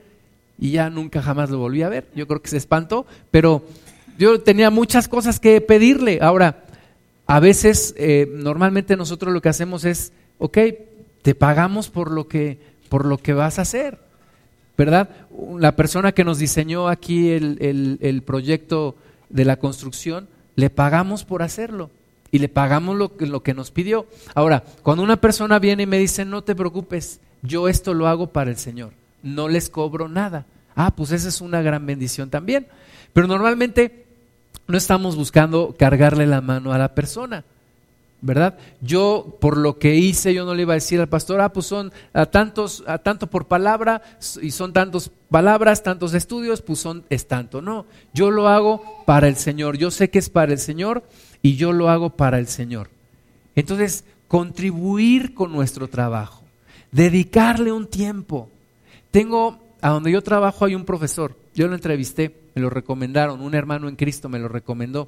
Y 0.57 0.71
ya 0.71 0.89
nunca 0.89 1.21
jamás 1.21 1.49
lo 1.49 1.59
volví 1.59 1.83
a 1.83 1.89
ver, 1.89 2.07
yo 2.15 2.27
creo 2.27 2.41
que 2.41 2.49
se 2.49 2.57
espantó, 2.57 3.05
pero 3.31 3.63
yo 4.17 4.41
tenía 4.41 4.69
muchas 4.69 5.07
cosas 5.07 5.39
que 5.39 5.61
pedirle. 5.61 6.19
Ahora, 6.21 6.65
a 7.25 7.39
veces, 7.39 7.95
eh, 7.97 8.29
normalmente 8.33 8.97
nosotros 8.97 9.33
lo 9.33 9.41
que 9.41 9.47
hacemos 9.47 9.85
es, 9.85 10.11
ok, 10.37 10.57
te 11.21 11.35
pagamos 11.35 11.89
por 11.89 12.11
lo 12.11 12.27
que, 12.27 12.59
por 12.89 13.05
lo 13.05 13.17
que 13.17 13.33
vas 13.33 13.59
a 13.59 13.61
hacer, 13.61 13.99
¿verdad? 14.79 15.09
La 15.59 15.75
persona 15.75 16.13
que 16.13 16.23
nos 16.23 16.39
diseñó 16.39 16.87
aquí 16.87 17.31
el, 17.31 17.97
el 17.99 18.21
proyecto 18.21 18.95
de 19.27 19.43
la 19.43 19.57
construcción, 19.57 20.29
le 20.55 20.69
pagamos 20.69 21.25
por 21.25 21.43
hacerlo 21.43 21.89
y 22.31 22.39
le 22.39 22.47
pagamos 22.47 22.95
lo, 22.95 23.11
lo 23.19 23.43
que 23.43 23.53
nos 23.53 23.71
pidió. 23.71 24.07
Ahora, 24.35 24.63
cuando 24.81 25.03
una 25.03 25.19
persona 25.19 25.59
viene 25.59 25.83
y 25.83 25.85
me 25.85 25.99
dice, 25.99 26.23
no 26.23 26.45
te 26.45 26.55
preocupes, 26.55 27.19
yo 27.41 27.67
esto 27.67 27.93
lo 27.93 28.07
hago 28.07 28.27
para 28.27 28.51
el 28.51 28.57
Señor, 28.57 28.93
no 29.21 29.49
les 29.49 29.69
cobro 29.69 30.07
nada. 30.07 30.45
Ah, 30.77 30.95
pues 30.95 31.11
esa 31.11 31.27
es 31.27 31.41
una 31.41 31.61
gran 31.61 31.85
bendición 31.85 32.29
también. 32.29 32.67
Pero 33.11 33.27
normalmente 33.27 34.05
no 34.65 34.77
estamos 34.77 35.17
buscando 35.17 35.75
cargarle 35.77 36.25
la 36.25 36.39
mano 36.39 36.71
a 36.71 36.77
la 36.77 36.95
persona. 36.95 37.43
¿Verdad? 38.21 38.57
Yo 38.81 39.37
por 39.39 39.57
lo 39.57 39.79
que 39.79 39.95
hice, 39.95 40.33
yo 40.33 40.45
no 40.45 40.53
le 40.53 40.63
iba 40.63 40.73
a 40.73 40.75
decir 40.75 40.99
al 40.99 41.07
pastor, 41.07 41.39
ah, 41.41 41.53
pues 41.53 41.65
son 41.65 41.91
a 42.13 42.25
tantos, 42.25 42.83
a 42.85 42.97
tanto 42.97 43.27
por 43.27 43.47
palabra, 43.47 44.01
y 44.41 44.51
son 44.51 44.73
tantos 44.73 45.11
palabras, 45.29 45.83
tantos 45.83 46.13
estudios, 46.13 46.61
pues 46.61 46.79
son, 46.79 47.03
es 47.09 47.27
tanto. 47.27 47.61
No, 47.61 47.85
yo 48.13 48.31
lo 48.31 48.47
hago 48.47 49.03
para 49.05 49.27
el 49.27 49.35
Señor, 49.35 49.77
yo 49.77 49.91
sé 49.91 50.09
que 50.09 50.19
es 50.19 50.29
para 50.29 50.51
el 50.51 50.59
Señor 50.59 51.03
y 51.41 51.55
yo 51.55 51.71
lo 51.71 51.89
hago 51.89 52.11
para 52.11 52.39
el 52.39 52.47
Señor. 52.47 52.89
Entonces, 53.55 54.03
contribuir 54.27 55.33
con 55.33 55.51
nuestro 55.51 55.87
trabajo, 55.87 56.43
dedicarle 56.91 57.71
un 57.71 57.87
tiempo. 57.87 58.49
Tengo, 59.11 59.59
a 59.81 59.89
donde 59.89 60.11
yo 60.11 60.21
trabajo 60.21 60.65
hay 60.65 60.75
un 60.75 60.85
profesor, 60.85 61.35
yo 61.55 61.67
lo 61.67 61.75
entrevisté, 61.75 62.35
me 62.53 62.61
lo 62.61 62.69
recomendaron, 62.69 63.41
un 63.41 63.55
hermano 63.55 63.87
en 63.87 63.95
Cristo 63.95 64.27
me 64.27 64.39
lo 64.39 64.49
recomendó 64.49 65.07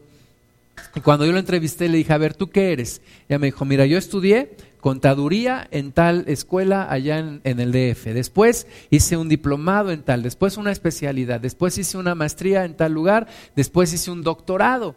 y 0.95 0.99
cuando 0.99 1.25
yo 1.25 1.31
lo 1.31 1.39
entrevisté 1.39 1.87
le 1.89 1.97
dije, 1.97 2.13
a 2.13 2.17
ver, 2.17 2.33
¿tú 2.33 2.49
qué 2.49 2.71
eres? 2.71 3.01
Ella 3.29 3.39
me 3.39 3.47
dijo, 3.47 3.65
mira, 3.65 3.85
yo 3.85 3.97
estudié 3.97 4.55
contaduría 4.81 5.67
en 5.71 5.91
tal 5.91 6.25
escuela 6.27 6.91
allá 6.91 7.19
en, 7.19 7.59
el 7.59 7.71
DF. 7.71 8.07
Después 8.07 8.67
hice 8.89 9.15
un 9.15 9.29
diplomado 9.29 9.91
en 9.91 10.01
tal, 10.01 10.23
después 10.23 10.57
una 10.57 10.71
especialidad, 10.71 11.39
después 11.39 11.77
hice 11.77 11.97
una 11.97 12.15
maestría 12.15 12.65
en 12.65 12.75
tal 12.75 12.91
lugar, 12.91 13.27
después 13.55 13.93
hice 13.93 14.11
un 14.11 14.23
doctorado. 14.23 14.95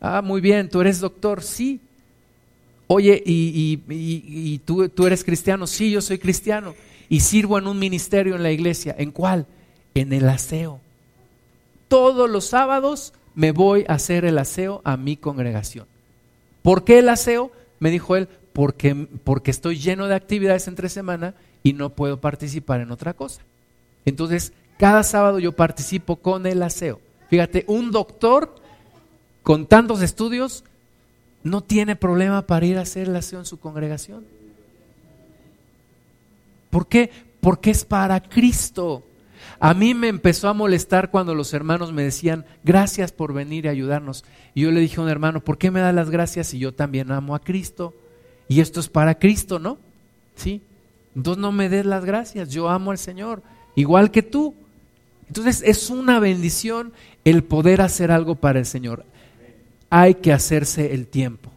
Ah, 0.00 0.20
muy 0.22 0.40
bien, 0.40 0.68
tú 0.68 0.80
eres 0.80 1.00
doctor, 1.00 1.42
sí. 1.42 1.80
Oye, 2.88 3.22
¿y, 3.24 3.80
y, 3.88 4.58
tú, 4.58 4.88
tú 4.88 5.06
eres 5.06 5.24
cristiano? 5.24 5.66
Sí, 5.66 5.90
yo 5.90 6.00
soy 6.00 6.18
cristiano. 6.18 6.74
Y 7.08 7.20
sirvo 7.20 7.58
en 7.58 7.66
un 7.66 7.78
ministerio 7.78 8.36
en 8.36 8.42
la 8.42 8.52
iglesia. 8.52 8.94
¿En 8.98 9.10
cuál? 9.10 9.46
En 9.94 10.12
el 10.12 10.28
aseo. 10.28 10.80
Todos 11.88 12.28
los 12.28 12.46
sábados 12.46 13.12
me 13.36 13.52
voy 13.52 13.84
a 13.86 13.92
hacer 13.92 14.24
el 14.24 14.38
aseo 14.38 14.80
a 14.82 14.96
mi 14.96 15.16
congregación. 15.16 15.86
¿Por 16.62 16.82
qué 16.82 16.98
el 16.98 17.08
aseo? 17.08 17.52
Me 17.78 17.92
dijo 17.92 18.16
él, 18.16 18.26
porque, 18.52 19.06
porque 19.22 19.52
estoy 19.52 19.78
lleno 19.78 20.08
de 20.08 20.16
actividades 20.16 20.66
entre 20.66 20.88
semana 20.88 21.34
y 21.62 21.72
no 21.72 21.90
puedo 21.90 22.20
participar 22.20 22.80
en 22.80 22.90
otra 22.90 23.14
cosa. 23.14 23.42
Entonces, 24.04 24.52
Cada 24.78 25.02
sábado 25.02 25.38
yo 25.38 25.52
participo 25.52 26.16
con 26.16 26.46
el 26.46 26.62
aseo. 26.62 27.00
Fíjate, 27.30 27.64
un 27.66 27.90
doctor 27.90 28.54
con 29.42 29.66
tantos 29.66 30.02
estudios 30.02 30.64
no 31.42 31.62
tiene 31.62 31.96
problema 31.96 32.42
para 32.42 32.66
ir 32.66 32.78
a 32.78 32.82
hacer 32.82 33.08
el 33.08 33.16
aseo 33.16 33.38
en 33.38 33.46
su 33.46 33.58
congregación. 33.58 34.24
¿Por 36.70 36.86
qué? 36.86 37.10
Porque 37.40 37.70
es 37.70 37.84
para 37.84 38.20
Cristo. 38.20 39.02
A 39.58 39.74
mí 39.74 39.94
me 39.94 40.08
empezó 40.08 40.48
a 40.48 40.54
molestar 40.54 41.10
cuando 41.10 41.34
los 41.34 41.54
hermanos 41.54 41.92
me 41.92 42.02
decían, 42.02 42.44
gracias 42.62 43.12
por 43.12 43.32
venir 43.32 43.64
y 43.64 43.68
ayudarnos. 43.68 44.24
Y 44.54 44.62
yo 44.62 44.70
le 44.70 44.80
dije 44.80 45.00
a 45.00 45.04
un 45.04 45.08
hermano, 45.08 45.40
¿por 45.40 45.58
qué 45.58 45.70
me 45.70 45.80
da 45.80 45.92
las 45.92 46.10
gracias 46.10 46.48
si 46.48 46.58
yo 46.58 46.74
también 46.74 47.10
amo 47.10 47.34
a 47.34 47.40
Cristo? 47.40 47.94
Y 48.48 48.60
esto 48.60 48.80
es 48.80 48.88
para 48.88 49.18
Cristo, 49.18 49.58
¿no? 49.58 49.78
¿Sí? 50.34 50.62
Entonces 51.14 51.40
no 51.40 51.50
me 51.52 51.68
des 51.68 51.86
las 51.86 52.04
gracias, 52.04 52.50
yo 52.50 52.68
amo 52.68 52.90
al 52.90 52.98
Señor, 52.98 53.42
igual 53.74 54.10
que 54.10 54.22
tú. 54.22 54.54
Entonces 55.28 55.62
es 55.64 55.88
una 55.88 56.20
bendición 56.20 56.92
el 57.24 57.42
poder 57.42 57.80
hacer 57.80 58.10
algo 58.10 58.34
para 58.34 58.58
el 58.58 58.66
Señor. 58.66 59.04
Hay 59.88 60.16
que 60.16 60.32
hacerse 60.32 60.92
el 60.92 61.06
tiempo, 61.06 61.50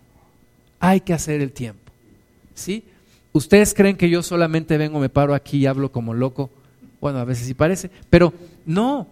hay 0.80 1.02
que 1.02 1.14
hacer 1.14 1.42
el 1.42 1.52
tiempo. 1.52 1.92
¿Sí? 2.54 2.86
¿Ustedes 3.34 3.74
creen 3.74 3.98
que 3.98 4.10
yo 4.10 4.24
solamente 4.24 4.78
vengo, 4.78 5.00
me 5.00 5.10
paro 5.10 5.34
aquí 5.34 5.60
y 5.60 5.66
hablo 5.66 5.92
como 5.92 6.14
loco? 6.14 6.50
Bueno, 7.02 7.20
a 7.20 7.26
veces 7.26 7.48
sí 7.48 7.54
parece, 7.54 7.90
pero 8.10 8.34
no, 8.66 9.08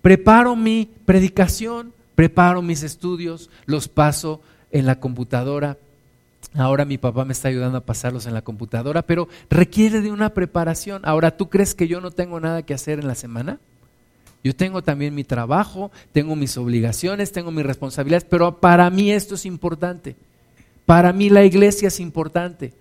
preparo 0.00 0.54
mi 0.56 0.88
predicación, 1.04 1.92
preparo 2.14 2.62
mis 2.62 2.82
estudios, 2.82 3.50
los 3.66 3.88
paso 3.88 4.40
en 4.70 4.86
la 4.86 5.00
computadora. 5.00 5.78
Ahora 6.54 6.84
mi 6.84 6.98
papá 6.98 7.24
me 7.24 7.32
está 7.32 7.48
ayudando 7.48 7.78
a 7.78 7.84
pasarlos 7.84 8.26
en 8.26 8.34
la 8.34 8.42
computadora, 8.42 9.02
pero 9.02 9.28
requiere 9.48 10.00
de 10.00 10.12
una 10.12 10.34
preparación. 10.34 11.02
Ahora, 11.04 11.36
¿tú 11.36 11.48
crees 11.48 11.74
que 11.74 11.88
yo 11.88 12.00
no 12.00 12.10
tengo 12.10 12.40
nada 12.40 12.62
que 12.62 12.74
hacer 12.74 12.98
en 12.98 13.08
la 13.08 13.14
semana? 13.14 13.58
Yo 14.44 14.54
tengo 14.54 14.82
también 14.82 15.14
mi 15.14 15.24
trabajo, 15.24 15.92
tengo 16.12 16.34
mis 16.34 16.56
obligaciones, 16.58 17.32
tengo 17.32 17.50
mis 17.52 17.64
responsabilidades, 17.64 18.26
pero 18.28 18.58
para 18.58 18.90
mí 18.90 19.12
esto 19.12 19.36
es 19.36 19.46
importante. 19.46 20.16
Para 20.84 21.12
mí 21.12 21.30
la 21.30 21.44
iglesia 21.44 21.88
es 21.88 22.00
importante. 22.00 22.74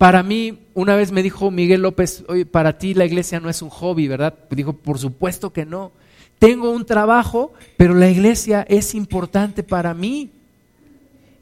Para 0.00 0.22
mí, 0.22 0.60
una 0.72 0.96
vez 0.96 1.12
me 1.12 1.22
dijo 1.22 1.50
Miguel 1.50 1.82
López, 1.82 2.24
oye, 2.26 2.46
para 2.46 2.78
ti 2.78 2.94
la 2.94 3.04
iglesia 3.04 3.38
no 3.38 3.50
es 3.50 3.60
un 3.60 3.68
hobby, 3.68 4.08
¿verdad? 4.08 4.32
Dijo, 4.48 4.72
por 4.72 4.98
supuesto 4.98 5.52
que 5.52 5.66
no. 5.66 5.92
Tengo 6.38 6.70
un 6.70 6.86
trabajo, 6.86 7.52
pero 7.76 7.92
la 7.92 8.08
iglesia 8.08 8.64
es 8.66 8.94
importante 8.94 9.62
para 9.62 9.92
mí. 9.92 10.30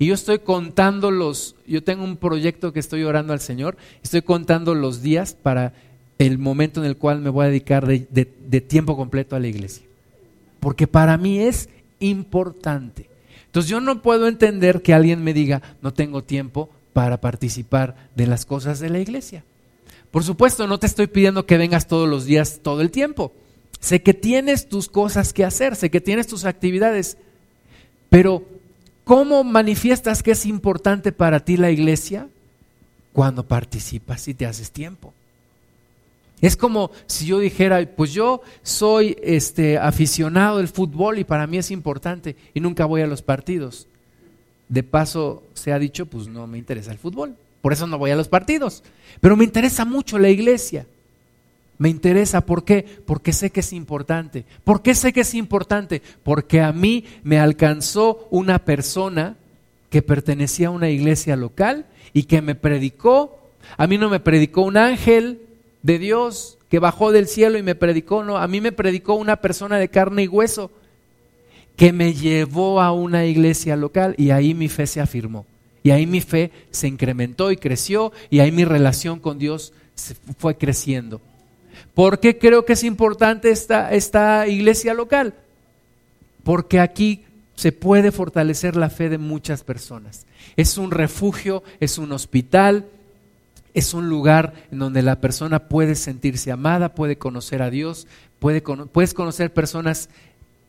Y 0.00 0.06
yo 0.06 0.14
estoy 0.14 0.40
contando 0.40 1.12
los, 1.12 1.54
yo 1.68 1.84
tengo 1.84 2.02
un 2.02 2.16
proyecto 2.16 2.72
que 2.72 2.80
estoy 2.80 3.04
orando 3.04 3.32
al 3.32 3.38
Señor, 3.38 3.76
estoy 4.02 4.22
contando 4.22 4.74
los 4.74 5.02
días 5.02 5.34
para 5.40 5.72
el 6.18 6.38
momento 6.38 6.80
en 6.80 6.88
el 6.88 6.96
cual 6.96 7.20
me 7.20 7.30
voy 7.30 7.44
a 7.44 7.50
dedicar 7.50 7.86
de, 7.86 8.08
de 8.10 8.60
tiempo 8.60 8.96
completo 8.96 9.36
a 9.36 9.38
la 9.38 9.46
iglesia. 9.46 9.86
Porque 10.58 10.88
para 10.88 11.16
mí 11.16 11.38
es 11.38 11.68
importante. 12.00 13.08
Entonces 13.46 13.70
yo 13.70 13.80
no 13.80 14.02
puedo 14.02 14.26
entender 14.26 14.82
que 14.82 14.94
alguien 14.94 15.22
me 15.22 15.32
diga, 15.32 15.62
no 15.80 15.92
tengo 15.94 16.24
tiempo 16.24 16.70
para 16.92 17.20
participar 17.20 17.94
de 18.14 18.26
las 18.26 18.44
cosas 18.44 18.80
de 18.80 18.90
la 18.90 18.98
iglesia. 18.98 19.44
Por 20.10 20.24
supuesto, 20.24 20.66
no 20.66 20.78
te 20.78 20.86
estoy 20.86 21.06
pidiendo 21.06 21.46
que 21.46 21.58
vengas 21.58 21.86
todos 21.86 22.08
los 22.08 22.24
días, 22.24 22.60
todo 22.62 22.80
el 22.80 22.90
tiempo. 22.90 23.32
Sé 23.80 24.02
que 24.02 24.14
tienes 24.14 24.68
tus 24.68 24.88
cosas 24.88 25.32
que 25.32 25.44
hacer, 25.44 25.76
sé 25.76 25.90
que 25.90 26.00
tienes 26.00 26.26
tus 26.26 26.44
actividades, 26.44 27.16
pero 28.08 28.42
¿cómo 29.04 29.44
manifiestas 29.44 30.22
que 30.22 30.32
es 30.32 30.46
importante 30.46 31.12
para 31.12 31.40
ti 31.40 31.56
la 31.56 31.70
iglesia? 31.70 32.28
Cuando 33.12 33.46
participas 33.46 34.26
y 34.28 34.34
te 34.34 34.46
haces 34.46 34.70
tiempo. 34.70 35.12
Es 36.40 36.56
como 36.56 36.90
si 37.06 37.26
yo 37.26 37.40
dijera, 37.40 37.84
pues 37.96 38.12
yo 38.12 38.42
soy 38.62 39.16
este 39.22 39.76
aficionado 39.76 40.58
del 40.58 40.68
fútbol 40.68 41.18
y 41.18 41.24
para 41.24 41.46
mí 41.46 41.58
es 41.58 41.70
importante 41.70 42.36
y 42.54 42.60
nunca 42.60 42.84
voy 42.86 43.02
a 43.02 43.08
los 43.08 43.22
partidos 43.22 43.88
de 44.68 44.82
paso 44.82 45.42
se 45.54 45.72
ha 45.72 45.78
dicho, 45.78 46.06
pues 46.06 46.28
no 46.28 46.46
me 46.46 46.58
interesa 46.58 46.92
el 46.92 46.98
fútbol, 46.98 47.36
por 47.62 47.72
eso 47.72 47.86
no 47.86 47.98
voy 47.98 48.10
a 48.10 48.16
los 48.16 48.28
partidos, 48.28 48.82
pero 49.20 49.36
me 49.36 49.44
interesa 49.44 49.84
mucho 49.84 50.18
la 50.18 50.28
iglesia. 50.28 50.86
Me 51.78 51.88
interesa, 51.88 52.44
¿por 52.44 52.64
qué? 52.64 52.84
Porque 53.06 53.32
sé 53.32 53.50
que 53.50 53.60
es 53.60 53.72
importante. 53.72 54.44
¿Por 54.64 54.82
qué 54.82 54.96
sé 54.96 55.12
que 55.12 55.20
es 55.20 55.34
importante? 55.34 56.02
Porque 56.24 56.60
a 56.60 56.72
mí 56.72 57.04
me 57.22 57.38
alcanzó 57.38 58.26
una 58.30 58.64
persona 58.64 59.36
que 59.88 60.02
pertenecía 60.02 60.68
a 60.68 60.72
una 60.72 60.90
iglesia 60.90 61.36
local 61.36 61.86
y 62.12 62.24
que 62.24 62.42
me 62.42 62.56
predicó. 62.56 63.38
A 63.76 63.86
mí 63.86 63.96
no 63.96 64.10
me 64.10 64.18
predicó 64.18 64.62
un 64.62 64.76
ángel 64.76 65.40
de 65.82 66.00
Dios 66.00 66.58
que 66.68 66.80
bajó 66.80 67.12
del 67.12 67.28
cielo 67.28 67.58
y 67.58 67.62
me 67.62 67.76
predicó, 67.76 68.24
no, 68.24 68.38
a 68.38 68.48
mí 68.48 68.60
me 68.60 68.72
predicó 68.72 69.14
una 69.14 69.36
persona 69.36 69.78
de 69.78 69.88
carne 69.88 70.24
y 70.24 70.28
hueso 70.28 70.72
que 71.78 71.92
me 71.92 72.12
llevó 72.12 72.82
a 72.82 72.90
una 72.90 73.24
iglesia 73.24 73.76
local 73.76 74.16
y 74.18 74.30
ahí 74.30 74.52
mi 74.52 74.68
fe 74.68 74.88
se 74.88 75.00
afirmó. 75.00 75.46
Y 75.84 75.90
ahí 75.90 76.08
mi 76.08 76.20
fe 76.20 76.50
se 76.72 76.88
incrementó 76.88 77.52
y 77.52 77.56
creció 77.56 78.12
y 78.30 78.40
ahí 78.40 78.50
mi 78.50 78.64
relación 78.64 79.20
con 79.20 79.38
Dios 79.38 79.72
fue 80.38 80.56
creciendo. 80.56 81.20
¿Por 81.94 82.18
qué 82.18 82.36
creo 82.36 82.64
que 82.64 82.72
es 82.72 82.82
importante 82.82 83.52
esta, 83.52 83.92
esta 83.92 84.48
iglesia 84.48 84.92
local? 84.92 85.34
Porque 86.42 86.80
aquí 86.80 87.22
se 87.54 87.70
puede 87.70 88.10
fortalecer 88.10 88.74
la 88.74 88.90
fe 88.90 89.08
de 89.08 89.18
muchas 89.18 89.62
personas. 89.62 90.26
Es 90.56 90.78
un 90.78 90.90
refugio, 90.90 91.62
es 91.78 91.96
un 91.96 92.10
hospital, 92.10 92.86
es 93.72 93.94
un 93.94 94.08
lugar 94.08 94.52
en 94.72 94.80
donde 94.80 95.02
la 95.02 95.20
persona 95.20 95.68
puede 95.68 95.94
sentirse 95.94 96.50
amada, 96.50 96.96
puede 96.96 97.18
conocer 97.18 97.62
a 97.62 97.70
Dios, 97.70 98.08
puede, 98.40 98.62
puedes 98.62 99.14
conocer 99.14 99.52
personas 99.52 100.08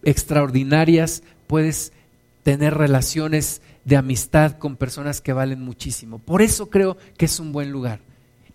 extraordinarias, 0.03 1.23
puedes 1.47 1.91
tener 2.43 2.73
relaciones 2.73 3.61
de 3.85 3.97
amistad 3.97 4.57
con 4.57 4.75
personas 4.75 5.21
que 5.21 5.33
valen 5.33 5.61
muchísimo. 5.61 6.19
Por 6.19 6.41
eso 6.41 6.69
creo 6.69 6.97
que 7.17 7.25
es 7.25 7.39
un 7.39 7.51
buen 7.51 7.71
lugar 7.71 7.99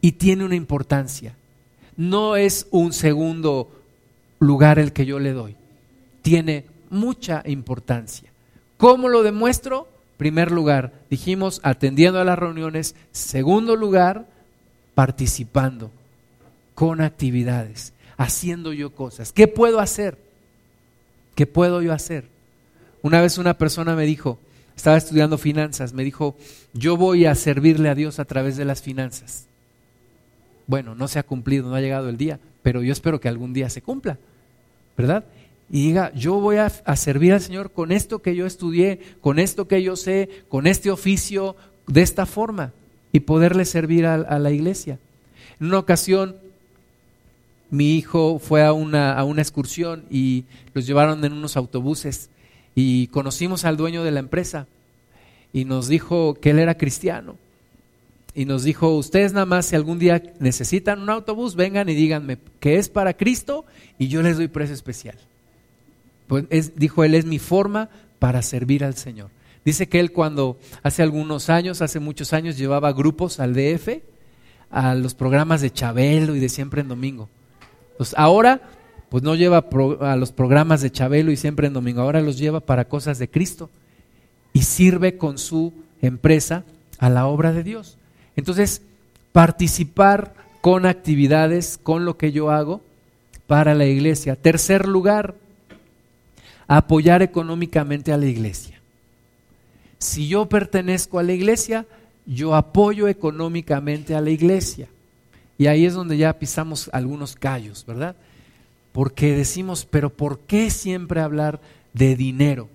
y 0.00 0.12
tiene 0.12 0.44
una 0.44 0.54
importancia. 0.54 1.36
No 1.96 2.36
es 2.36 2.66
un 2.70 2.92
segundo 2.92 3.70
lugar 4.38 4.78
el 4.78 4.92
que 4.92 5.06
yo 5.06 5.18
le 5.18 5.32
doy, 5.32 5.56
tiene 6.22 6.66
mucha 6.90 7.42
importancia. 7.46 8.30
¿Cómo 8.76 9.08
lo 9.08 9.22
demuestro? 9.22 9.88
Primer 10.16 10.50
lugar, 10.50 10.92
dijimos 11.10 11.60
atendiendo 11.62 12.20
a 12.20 12.24
las 12.24 12.38
reuniones. 12.38 12.94
Segundo 13.12 13.76
lugar, 13.76 14.26
participando 14.94 15.90
con 16.74 17.00
actividades, 17.00 17.92
haciendo 18.16 18.72
yo 18.72 18.94
cosas. 18.94 19.32
¿Qué 19.32 19.48
puedo 19.48 19.80
hacer? 19.80 20.23
¿Qué 21.34 21.46
puedo 21.46 21.82
yo 21.82 21.92
hacer? 21.92 22.28
Una 23.02 23.20
vez 23.20 23.38
una 23.38 23.58
persona 23.58 23.94
me 23.94 24.06
dijo, 24.06 24.38
estaba 24.76 24.96
estudiando 24.96 25.38
finanzas, 25.38 25.92
me 25.92 26.04
dijo, 26.04 26.36
yo 26.72 26.96
voy 26.96 27.26
a 27.26 27.34
servirle 27.34 27.88
a 27.88 27.94
Dios 27.94 28.18
a 28.18 28.24
través 28.24 28.56
de 28.56 28.64
las 28.64 28.82
finanzas. 28.82 29.46
Bueno, 30.66 30.94
no 30.94 31.08
se 31.08 31.18
ha 31.18 31.22
cumplido, 31.22 31.68
no 31.68 31.74
ha 31.74 31.80
llegado 31.80 32.08
el 32.08 32.16
día, 32.16 32.40
pero 32.62 32.82
yo 32.82 32.92
espero 32.92 33.20
que 33.20 33.28
algún 33.28 33.52
día 33.52 33.68
se 33.68 33.82
cumpla, 33.82 34.18
¿verdad? 34.96 35.24
Y 35.70 35.88
diga, 35.88 36.12
yo 36.14 36.40
voy 36.40 36.56
a, 36.56 36.70
servir 36.96 37.32
al 37.32 37.40
Señor 37.40 37.72
con 37.72 37.92
esto 37.92 38.20
que 38.20 38.34
yo 38.34 38.46
estudié, 38.46 39.00
con 39.20 39.38
esto 39.38 39.66
que 39.66 39.82
yo 39.82 39.96
sé, 39.96 40.28
con 40.48 40.66
este 40.66 40.90
oficio, 40.90 41.56
de 41.86 42.02
esta 42.02 42.26
forma, 42.26 42.72
y 43.12 43.20
poderle 43.20 43.64
servir 43.64 44.06
a, 44.06 44.38
la 44.38 44.50
iglesia. 44.50 44.98
En 45.60 45.66
una 45.66 45.78
ocasión 45.78 46.36
mi 47.70 47.96
hijo 47.96 48.38
fue 48.38 48.64
a 48.64 48.72
una, 48.72 49.14
a 49.14 49.24
una 49.24 49.42
excursión 49.42 50.04
y 50.10 50.44
los 50.74 50.86
llevaron 50.86 51.24
en 51.24 51.32
unos 51.32 51.56
autobuses 51.56 52.30
y 52.74 53.08
conocimos 53.08 53.64
al 53.64 53.76
dueño 53.76 54.04
de 54.04 54.10
la 54.10 54.20
empresa 54.20 54.66
y 55.52 55.64
nos 55.64 55.88
dijo 55.88 56.34
que 56.34 56.50
él 56.50 56.58
era 56.58 56.76
cristiano. 56.76 57.36
Y 58.34 58.46
nos 58.46 58.64
dijo, 58.64 58.96
ustedes 58.96 59.32
nada 59.32 59.46
más 59.46 59.66
si 59.66 59.76
algún 59.76 60.00
día 60.00 60.20
necesitan 60.40 61.00
un 61.00 61.10
autobús, 61.10 61.54
vengan 61.54 61.88
y 61.88 61.94
díganme 61.94 62.38
que 62.58 62.78
es 62.78 62.88
para 62.88 63.16
Cristo 63.16 63.64
y 63.96 64.08
yo 64.08 64.22
les 64.22 64.36
doy 64.36 64.48
precio 64.48 64.74
especial. 64.74 65.16
Pues 66.26 66.74
dijo 66.74 67.04
él, 67.04 67.14
es 67.14 67.26
mi 67.26 67.38
forma 67.38 67.90
para 68.18 68.42
servir 68.42 68.82
al 68.84 68.96
Señor. 68.96 69.30
Dice 69.64 69.88
que 69.88 70.00
él 70.00 70.10
cuando 70.10 70.58
hace 70.82 71.02
algunos 71.02 71.48
años, 71.48 71.80
hace 71.80 72.00
muchos 72.00 72.32
años, 72.32 72.58
llevaba 72.58 72.92
grupos 72.92 73.38
al 73.38 73.54
DF, 73.54 74.02
a 74.70 74.94
los 74.94 75.14
programas 75.14 75.60
de 75.60 75.70
Chabelo 75.70 76.34
y 76.34 76.40
de 76.40 76.48
Siempre 76.48 76.80
en 76.80 76.88
Domingo. 76.88 77.28
Pues 77.96 78.14
ahora, 78.16 78.60
pues 79.08 79.22
no 79.22 79.34
lleva 79.34 79.64
a 80.00 80.16
los 80.16 80.32
programas 80.32 80.80
de 80.80 80.90
Chabelo 80.90 81.30
y 81.30 81.36
siempre 81.36 81.66
en 81.66 81.72
domingo, 81.72 82.00
ahora 82.00 82.20
los 82.20 82.38
lleva 82.38 82.60
para 82.60 82.86
cosas 82.86 83.18
de 83.18 83.28
Cristo 83.28 83.70
y 84.52 84.62
sirve 84.62 85.16
con 85.16 85.38
su 85.38 85.72
empresa 86.00 86.64
a 86.98 87.08
la 87.10 87.26
obra 87.26 87.52
de 87.52 87.62
Dios. 87.62 87.98
Entonces, 88.36 88.82
participar 89.32 90.34
con 90.60 90.86
actividades, 90.86 91.78
con 91.82 92.04
lo 92.04 92.16
que 92.16 92.32
yo 92.32 92.50
hago 92.50 92.80
para 93.46 93.74
la 93.74 93.84
iglesia. 93.84 94.36
Tercer 94.36 94.88
lugar, 94.88 95.34
apoyar 96.66 97.22
económicamente 97.22 98.12
a 98.12 98.16
la 98.16 98.26
iglesia. 98.26 98.80
Si 99.98 100.28
yo 100.28 100.48
pertenezco 100.48 101.18
a 101.18 101.22
la 101.22 101.32
iglesia, 101.32 101.86
yo 102.26 102.54
apoyo 102.54 103.08
económicamente 103.08 104.14
a 104.14 104.20
la 104.20 104.30
iglesia. 104.30 104.88
Y 105.58 105.66
ahí 105.66 105.86
es 105.86 105.94
donde 105.94 106.16
ya 106.16 106.38
pisamos 106.38 106.90
algunos 106.92 107.34
callos, 107.36 107.84
¿verdad? 107.86 108.16
porque 108.94 109.34
decimos, 109.34 109.88
pero 109.90 110.08
¿por 110.08 110.38
qué 110.38 110.70
siempre 110.70 111.20
hablar 111.20 111.60
de 111.94 112.14
dinero? 112.14 112.68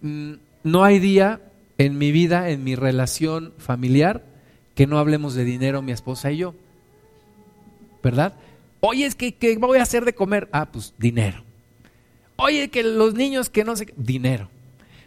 Mm, 0.00 0.32
no 0.64 0.82
hay 0.82 0.98
día 0.98 1.40
en 1.78 1.96
mi 1.98 2.10
vida, 2.10 2.50
en 2.50 2.64
mi 2.64 2.74
relación 2.74 3.54
familiar, 3.58 4.24
que 4.74 4.88
no 4.88 4.98
hablemos 4.98 5.34
de 5.34 5.44
dinero 5.44 5.82
mi 5.82 5.92
esposa 5.92 6.32
y 6.32 6.38
yo. 6.38 6.56
¿Verdad? 8.02 8.34
Oye, 8.80 9.06
es 9.06 9.14
que, 9.14 9.36
¿qué 9.36 9.56
voy 9.56 9.78
a 9.78 9.84
hacer 9.84 10.04
de 10.04 10.16
comer? 10.16 10.48
Ah, 10.50 10.66
pues 10.66 10.92
dinero. 10.98 11.44
Oye, 12.34 12.68
que 12.68 12.82
los 12.82 13.14
niños 13.14 13.50
que 13.50 13.62
no 13.62 13.76
sé 13.76 13.86
qué, 13.86 13.94
dinero. 13.96 14.48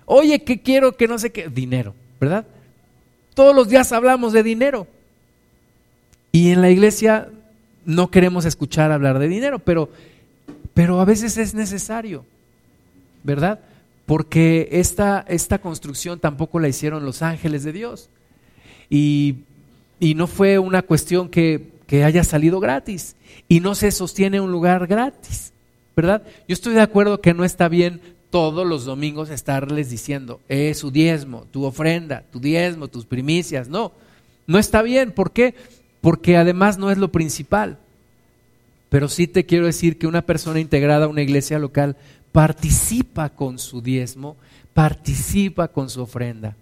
Oye, 0.06 0.42
que 0.46 0.62
quiero 0.62 0.96
que 0.96 1.10
no 1.10 1.20
sé 1.20 1.34
qué, 1.34 1.50
dinero, 1.50 1.94
¿verdad? 2.18 2.48
Todos 3.34 3.54
los 3.54 3.68
días 3.68 3.92
hablamos 3.92 4.32
de 4.32 4.42
dinero. 4.42 4.88
Y 6.32 6.52
en 6.52 6.62
la 6.62 6.70
iglesia 6.70 7.30
no 7.86 8.10
queremos 8.10 8.46
escuchar 8.46 8.92
hablar 8.92 9.20
de 9.20 9.28
dinero, 9.28 9.60
pero, 9.60 9.90
pero 10.74 11.00
a 11.00 11.06
veces 11.06 11.38
es 11.38 11.54
necesario, 11.54 12.26
¿verdad? 13.24 13.60
Porque 14.06 14.70
esta, 14.72 15.26
esta 15.28 15.60
construcción 15.60 16.20
tampoco 16.20 16.60
la 16.60 16.68
hicieron 16.68 17.06
los 17.06 17.22
ángeles 17.22 17.64
de 17.64 17.74
Dios. 17.74 18.10
Y, 18.90 19.38
y 20.00 20.16
no 20.16 20.28
fue 20.28 20.60
una 20.60 20.82
cuestión 20.82 21.30
que, 21.30 21.70
que 21.88 22.04
haya 22.04 22.24
salido 22.24 22.60
gratis. 22.60 23.16
Y 23.48 23.60
no 23.60 23.76
se 23.76 23.92
sostiene 23.92 24.42
un 24.42 24.52
lugar 24.52 24.88
gratis. 24.88 25.52
¿verdad? 25.96 26.24
Yo 26.48 26.54
estoy 26.54 26.74
de 26.74 26.82
acuerdo 26.82 27.22
que 27.22 27.34
no 27.34 27.44
está 27.44 27.68
bien 27.68 28.02
todos 28.30 28.66
los 28.66 28.86
domingos 28.86 29.30
estarles 29.30 29.90
diciendo, 29.90 30.40
es 30.48 30.80
su 30.80 30.90
diezmo, 30.90 31.46
tu 31.52 31.66
ofrenda, 31.66 32.24
tu 32.32 32.40
diezmo, 32.40 32.88
tus 32.88 33.06
primicias. 33.06 33.68
No, 33.68 33.92
no 34.48 34.58
está 34.58 34.82
bien. 34.82 35.12
¿Por 35.12 35.32
qué? 35.32 35.54
Porque 36.02 36.38
además 36.38 36.78
no 36.78 36.92
es 36.92 36.98
lo 36.98 37.12
principal. 37.12 37.78
Pero 38.90 39.08
sí 39.08 39.28
te 39.28 39.46
quiero 39.46 39.68
decir 39.68 39.98
que 39.98 40.08
una 40.08 40.24
persona 40.24 40.60
integrada 40.60 41.06
a 41.06 41.10
una 41.10 41.22
iglesia 41.22 41.60
local 41.60 41.96
participa 42.32 43.30
con 43.30 43.60
su 43.60 43.82
diezmo, 43.82 44.36
participa 44.74 45.70
con 45.70 45.90
su 45.90 46.02
ofrenda. 46.02 46.56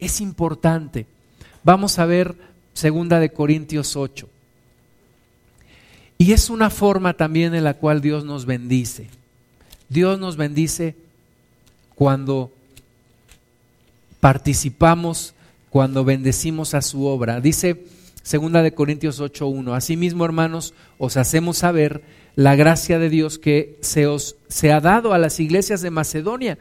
Es 0.00 0.20
importante. 0.20 1.06
Vamos 1.62 1.98
a 1.98 2.06
ver 2.06 2.34
segunda 2.72 3.20
de 3.20 3.30
Corintios 3.30 3.94
8. 3.96 4.28
Y 6.18 6.32
es 6.32 6.50
una 6.50 6.70
forma 6.70 7.14
también 7.14 7.54
en 7.54 7.64
la 7.64 7.74
cual 7.74 8.00
Dios 8.00 8.24
nos 8.24 8.44
bendice. 8.44 9.08
Dios 9.88 10.18
nos 10.18 10.36
bendice 10.36 10.96
cuando 11.94 12.52
participamos, 14.20 15.34
cuando 15.70 16.04
bendecimos 16.04 16.74
a 16.74 16.82
su 16.82 17.06
obra. 17.06 17.40
Dice 17.40 17.84
segunda 18.22 18.62
de 18.62 18.74
Corintios 18.74 19.20
8:1, 19.20 19.74
asimismo, 19.74 20.24
hermanos, 20.24 20.74
os 20.98 21.16
hacemos 21.16 21.58
saber 21.58 22.02
la 22.36 22.54
gracia 22.54 22.98
de 22.98 23.08
Dios 23.08 23.38
que 23.38 23.78
se 23.80 24.06
os 24.06 24.36
se 24.48 24.72
ha 24.72 24.80
dado 24.80 25.12
a 25.12 25.18
las 25.18 25.40
iglesias 25.40 25.80
de 25.80 25.90
Macedonia, 25.90 26.58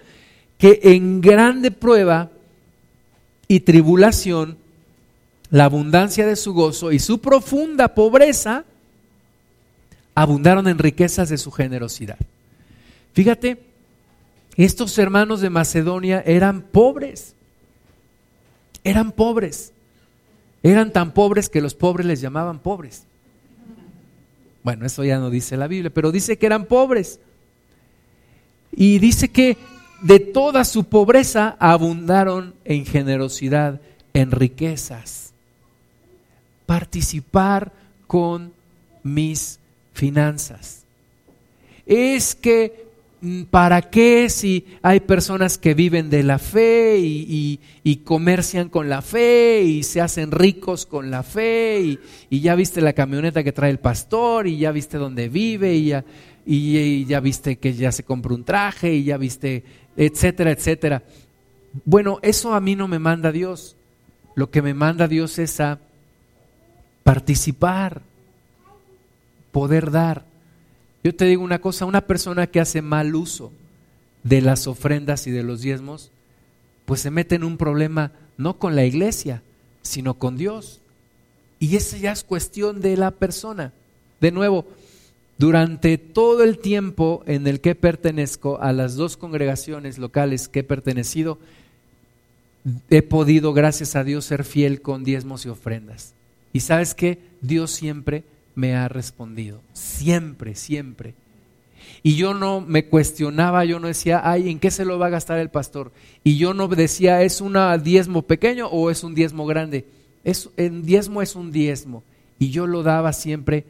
que 0.58 0.80
en 0.84 1.22
grande 1.22 1.72
prueba 1.72 2.32
y 3.48 3.62
tribulación 3.62 4.58
la 5.50 5.66
abundancia 5.66 6.26
de 6.26 6.36
su 6.36 6.54
gozo 6.54 6.92
y 6.92 7.00
su 7.00 7.20
profunda 7.20 7.94
pobreza 7.94 8.66
abundaron 10.16 10.68
en 10.68 10.80
riquezas 10.80 11.30
de 11.30 11.38
su 11.38 11.52
generosidad. 11.52 12.18
Fíjate, 13.14 13.60
estos 14.56 14.98
hermanos 14.98 15.42
de 15.42 15.52
Macedonia 15.52 16.24
eran 16.26 16.64
pobres, 16.64 17.36
eran 18.84 19.12
pobres, 19.12 19.74
eran 20.64 20.92
tan 20.92 21.14
pobres 21.14 21.50
que 21.50 21.62
los 21.62 21.76
pobres 21.76 22.06
les 22.06 22.22
llamaban 22.22 22.60
pobres. 22.60 23.06
Bueno, 24.64 24.86
eso 24.86 25.04
ya 25.04 25.18
no 25.18 25.30
dice 25.30 25.56
la 25.56 25.68
Biblia, 25.68 25.92
pero 25.94 26.12
dice 26.12 26.38
que 26.38 26.46
eran 26.46 26.66
pobres. 26.66 27.20
Y 28.72 29.00
dice 29.00 29.30
que 29.30 29.58
de 30.02 30.20
toda 30.20 30.66
su 30.66 30.84
pobreza 30.84 31.56
abundaron 31.60 32.54
en 32.66 32.86
generosidad, 32.86 33.80
en 34.14 34.32
riquezas. 34.32 35.32
Participar 36.66 37.72
con 38.08 38.52
mis 39.04 39.60
finanzas. 39.94 40.84
Es 41.86 42.36
que, 42.36 42.87
¿para 43.50 43.82
qué 43.82 44.30
si 44.30 44.66
hay 44.82 45.00
personas 45.00 45.58
que 45.58 45.74
viven 45.74 46.10
de 46.10 46.24
la 46.24 46.40
fe 46.40 46.98
y, 47.00 47.60
comercian 48.04 48.70
con 48.70 48.90
la 48.90 49.02
fe 49.02 49.64
y 49.64 49.84
se 49.84 50.02
hacen 50.02 50.32
ricos 50.32 50.86
con 50.86 51.12
la 51.12 51.24
fe 51.24 51.98
y, 52.30 52.40
ya 52.40 52.56
viste 52.56 52.82
la 52.82 52.94
camioneta 52.94 53.44
que 53.44 53.52
trae 53.52 53.72
el 53.72 53.80
pastor 53.80 54.48
y 54.48 54.58
ya 54.58 54.72
viste 54.72 54.98
dónde 54.98 55.30
vive 55.30 55.76
y 55.76 55.88
ya, 55.88 56.06
y 56.46 57.06
ya 57.06 57.20
viste 57.20 57.58
que 57.58 57.74
ya 57.74 57.92
se 57.92 58.04
compró 58.04 58.36
un 58.36 58.44
traje 58.44 58.94
y 58.94 59.04
ya 59.04 59.18
viste, 59.18 59.64
etcétera, 59.96 60.52
etcétera? 60.52 61.04
Bueno, 61.86 62.20
eso 62.22 62.54
a 62.54 62.62
mí 62.62 62.76
no 62.76 62.88
me 62.88 63.00
manda 63.00 63.32
Dios. 63.32 63.76
Lo 64.36 64.50
que 64.50 64.62
me 64.62 64.74
manda 64.74 65.08
Dios 65.08 65.40
es 65.40 65.60
a 65.60 65.80
participar 67.04 68.02
poder 69.52 69.92
dar. 69.92 70.27
Yo 71.04 71.16
te 71.16 71.26
digo 71.26 71.44
una 71.44 71.60
cosa, 71.60 71.86
una 71.86 72.02
persona 72.02 72.48
que 72.48 72.60
hace 72.60 72.82
mal 72.82 73.16
uso 73.16 73.52
de 74.24 74.42
las 74.42 74.68
ofrendas 74.68 75.28
y 75.28 75.32
de 75.32 75.44
los 75.44 75.62
diezmos, 75.62 76.12
pues 76.86 77.02
se 77.02 77.12
mete 77.12 77.36
en 77.36 77.44
un 77.44 77.58
problema 77.58 78.12
no 78.38 78.58
con 78.58 78.76
la 78.76 78.86
iglesia, 78.86 79.42
sino 79.82 80.16
con 80.16 80.38
Dios. 80.38 80.82
Y 81.60 81.76
esa 81.76 81.98
ya 81.98 82.12
es 82.12 82.24
cuestión 82.24 82.82
de 82.82 82.98
la 82.98 83.12
persona. 83.12 83.74
De 84.20 84.32
nuevo, 84.32 84.66
durante 85.38 85.98
todo 85.98 86.44
el 86.44 86.60
tiempo 86.60 87.24
en 87.28 87.48
el 87.48 87.62
que 87.62 87.76
pertenezco 87.76 88.60
a 88.62 88.74
las 88.74 88.96
dos 88.96 89.18
congregaciones 89.18 89.98
locales 89.98 90.48
que 90.48 90.60
he 90.60 90.64
pertenecido, 90.64 91.40
he 92.90 93.02
podido, 93.02 93.54
gracias 93.54 93.96
a 93.96 94.04
Dios, 94.04 94.26
ser 94.26 94.44
fiel 94.44 94.82
con 94.82 95.04
diezmos 95.04 95.46
y 95.46 95.50
ofrendas. 95.50 96.14
Y 96.54 96.62
sabes 96.62 96.94
que 96.94 97.20
Dios 97.42 97.72
siempre 97.72 98.24
me 98.58 98.76
ha 98.76 98.90
respondido. 98.90 99.62
Siempre, 99.72 100.56
siempre. 100.56 101.14
Y 102.02 102.16
yo 102.16 102.34
no 102.34 102.60
me 102.60 102.86
cuestionaba, 102.86 103.64
yo 103.66 103.80
no 103.80 103.88
decía, 103.88 104.22
ay, 104.24 104.50
¿en 104.50 104.60
qué 104.60 104.72
se 104.72 104.84
lo 104.84 104.98
va 104.98 105.06
a 105.08 105.12
gastar 105.12 105.38
el 105.38 105.52
pastor? 105.52 105.92
Y 106.24 106.38
yo 106.38 106.56
no 106.56 106.68
decía, 106.68 107.22
¿es 107.22 107.40
un 107.40 107.56
diezmo 107.84 108.24
pequeño 108.24 108.68
o 108.68 108.90
es 108.90 109.04
un 109.04 109.14
diezmo 109.14 109.46
grande? 109.46 109.86
Es, 110.24 110.50
el 110.58 110.84
diezmo 110.84 111.22
es 111.22 111.36
un 111.36 111.52
diezmo. 111.52 112.04
Y 112.40 112.50
yo 112.50 112.66
lo 112.66 112.82
daba 112.82 113.14
siempre 113.14 113.64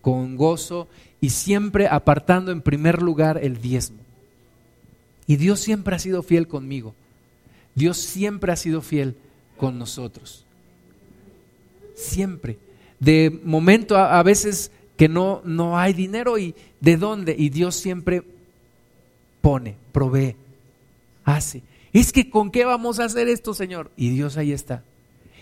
con 0.00 0.36
gozo 0.36 0.88
y 1.20 1.30
siempre 1.30 1.86
apartando 1.86 2.50
en 2.50 2.62
primer 2.62 3.00
lugar 3.00 3.38
el 3.40 3.60
diezmo. 3.60 3.98
Y 5.28 5.36
Dios 5.36 5.60
siempre 5.60 5.94
ha 5.94 6.00
sido 6.00 6.24
fiel 6.24 6.48
conmigo. 6.48 6.94
Dios 7.76 7.96
siempre 7.96 8.52
ha 8.52 8.56
sido 8.56 8.82
fiel 8.82 9.14
con 9.56 9.78
nosotros. 9.78 10.44
Siempre 11.94 12.58
de 13.02 13.40
momento 13.42 13.96
a, 13.96 14.22
veces 14.22 14.70
que 14.96 15.08
no, 15.08 15.42
no 15.44 15.76
hay 15.76 15.92
dinero 15.92 16.38
y 16.38 16.54
de 16.80 16.96
dónde. 16.96 17.34
Y 17.36 17.48
Dios 17.48 17.74
siempre 17.74 18.22
pone, 19.40 19.74
provee, 19.90 20.36
hace. 21.24 21.62
Es 21.92 22.12
que 22.12 22.30
con 22.30 22.52
qué 22.52 22.64
vamos 22.64 23.00
a 23.00 23.04
hacer 23.04 23.26
esto, 23.26 23.54
Señor. 23.54 23.90
Y 23.96 24.10
Dios 24.10 24.36
ahí 24.36 24.52
está. 24.52 24.84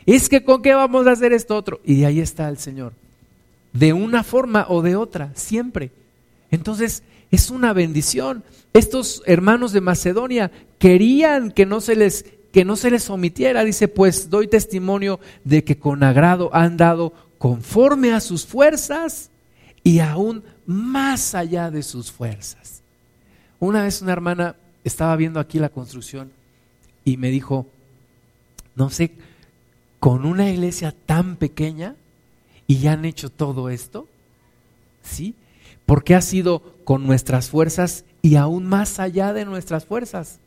Es 0.07 0.31
que 0.31 0.43
con 0.43 0.63
qué 0.63 0.73
vamos 0.73 1.07
a 1.07 1.13
hacer 1.13 1.35
esto 1.35 1.55
otro. 1.55 1.83
Y 1.85 2.05
ahí 2.05 2.21
está 2.21 2.49
el 2.49 2.57
Señor. 2.57 2.95
De 3.75 3.93
una 3.93 4.25
forma 4.25 4.65
o 4.71 4.81
de 4.81 4.97
otra, 4.97 5.31
siempre. 5.35 5.91
Entonces, 6.51 7.03
es 7.31 7.51
una 7.51 7.75
bendición. 7.75 8.43
Estos 8.73 9.23
hermanos 9.27 9.73
de 9.73 9.83
Macedonia 9.83 10.51
querían 10.79 11.51
que 11.51 11.67
no 11.67 11.83
se 11.83 11.95
les 11.95 12.25
que 12.53 12.65
no 12.65 12.75
se 12.75 12.91
les 12.91 13.09
omitiera, 13.11 13.63
dice, 13.63 13.87
pues 13.87 14.29
doy 14.29 14.49
testimonio 14.49 15.21
de 15.45 15.63
que 15.63 15.79
con 15.79 16.03
agrado 16.03 16.51
han 16.53 16.77
dado 16.77 17.13
conforme 17.41 18.13
a 18.13 18.21
sus 18.21 18.45
fuerzas 18.45 19.31
y 19.83 20.01
aún 20.01 20.45
más 20.67 21.35
allá 21.35 21.71
de 21.71 21.83
sus 21.83 22.13
fuerzas. 22.13 22.83
Una 23.59 23.85
vez 23.85 24.03
una 24.03 24.13
hermana 24.13 24.57
estaba 24.85 25.17
viendo 25.17 25.41
aquí 25.41 25.59
la 25.59 25.71
construcción 25.71 26.31
y 27.03 27.17
me 27.17 27.31
dijo, 27.31 27.67
no 28.77 28.91
sé, 28.91 29.13
con 30.01 30.27
una 30.27 30.51
iglesia 30.51 30.95
tan 31.07 31.37
pequeña 31.37 31.97
y 32.67 32.81
ya 32.81 32.93
han 32.93 33.07
hecho 33.07 33.31
todo 33.31 33.71
esto, 33.71 34.07
¿sí? 35.03 35.35
Porque 35.87 36.15
ha 36.15 36.21
sido 36.21 36.77
con 36.85 37.07
nuestras 37.07 37.49
fuerzas 37.49 38.05
y 38.21 38.37
aún 38.37 38.67
más 38.67 39.01
allá 39.01 39.33
de 39.33 39.47
nuestras 39.47 39.87
fuerzas. 39.87 40.41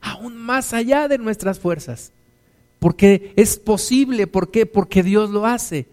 Aún 0.00 0.36
más 0.36 0.72
allá 0.74 1.08
de 1.08 1.18
nuestras 1.18 1.58
fuerzas. 1.58 2.12
Porque 2.78 3.32
es 3.36 3.58
posible, 3.58 4.26
¿por 4.26 4.50
qué? 4.50 4.66
Porque 4.66 5.02
Dios 5.02 5.30
lo 5.30 5.46
hace. 5.46 5.86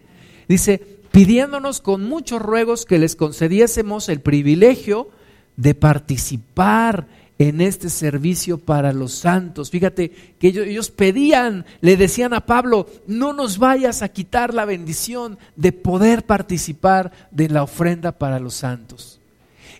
Dice, 0.48 0.80
pidiéndonos 1.10 1.80
con 1.80 2.04
muchos 2.08 2.40
ruegos 2.40 2.86
que 2.86 2.98
les 2.98 3.16
concediésemos 3.16 4.08
el 4.08 4.20
privilegio 4.20 5.08
de 5.56 5.74
participar 5.74 7.08
en 7.38 7.60
este 7.60 7.90
servicio 7.90 8.58
para 8.58 8.92
los 8.92 9.12
santos. 9.12 9.70
Fíjate 9.70 10.10
que 10.38 10.48
ellos, 10.48 10.66
ellos, 10.66 10.90
pedían, 10.90 11.66
le 11.80 11.96
decían 11.96 12.32
a 12.32 12.46
Pablo, 12.46 12.88
no 13.06 13.32
nos 13.32 13.58
vayas 13.58 14.02
a 14.02 14.08
quitar 14.08 14.54
la 14.54 14.64
bendición 14.64 15.38
de 15.54 15.72
poder 15.72 16.24
participar 16.24 17.12
de 17.30 17.48
la 17.48 17.62
ofrenda 17.62 18.12
para 18.12 18.38
los 18.38 18.54
santos. 18.54 19.20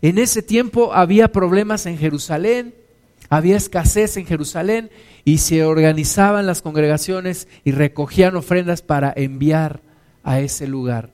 En 0.02 0.18
ese 0.18 0.42
tiempo 0.42 0.92
había 0.92 1.28
problemas 1.28 1.86
en 1.86 1.96
Jerusalén, 1.96 2.74
había 3.28 3.56
escasez 3.56 4.16
en 4.16 4.26
Jerusalén 4.26 4.90
y 5.24 5.38
se 5.38 5.64
organizaban 5.64 6.46
las 6.46 6.62
congregaciones 6.62 7.48
y 7.64 7.72
recogían 7.72 8.36
ofrendas 8.36 8.82
para 8.82 9.12
enviar 9.16 9.80
a 10.22 10.40
ese 10.40 10.66
lugar. 10.66 11.10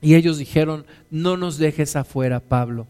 Y 0.00 0.14
ellos 0.14 0.38
dijeron, 0.38 0.86
no 1.10 1.36
nos 1.36 1.58
dejes 1.58 1.96
afuera, 1.96 2.40
Pablo. 2.40 2.86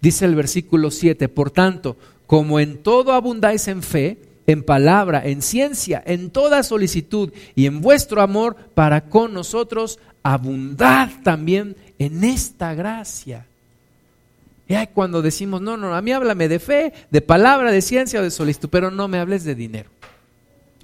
Dice 0.00 0.24
el 0.24 0.34
versículo 0.34 0.90
7, 0.90 1.28
por 1.28 1.50
tanto, 1.50 1.96
como 2.26 2.60
en 2.60 2.82
todo 2.82 3.12
abundáis 3.12 3.68
en 3.68 3.82
fe, 3.82 4.18
en 4.46 4.62
palabra, 4.62 5.22
en 5.24 5.42
ciencia, 5.42 6.02
en 6.04 6.30
toda 6.30 6.62
solicitud 6.62 7.32
y 7.54 7.66
en 7.66 7.80
vuestro 7.80 8.20
amor 8.20 8.56
para 8.74 9.08
con 9.08 9.32
nosotros, 9.32 9.98
abundad 10.22 11.10
también 11.22 11.76
en 11.98 12.24
esta 12.24 12.74
gracia. 12.74 13.46
Y 14.68 14.86
cuando 14.88 15.22
decimos, 15.22 15.60
no, 15.60 15.76
no, 15.76 15.94
a 15.94 16.02
mí 16.02 16.12
háblame 16.12 16.48
de 16.48 16.58
fe, 16.58 16.92
de 17.10 17.20
palabra, 17.20 17.70
de 17.70 17.82
ciencia 17.82 18.20
o 18.20 18.22
de 18.22 18.30
solicitud, 18.30 18.68
pero 18.70 18.90
no 18.90 19.08
me 19.08 19.18
hables 19.18 19.44
de 19.44 19.54
dinero. 19.54 19.90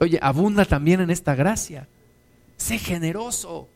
Oye, 0.01 0.19
abunda 0.21 0.65
también 0.65 1.01
en 1.01 1.11
esta 1.11 1.35
gracia. 1.35 1.87
Sé 2.57 2.79
generoso. 2.79 3.69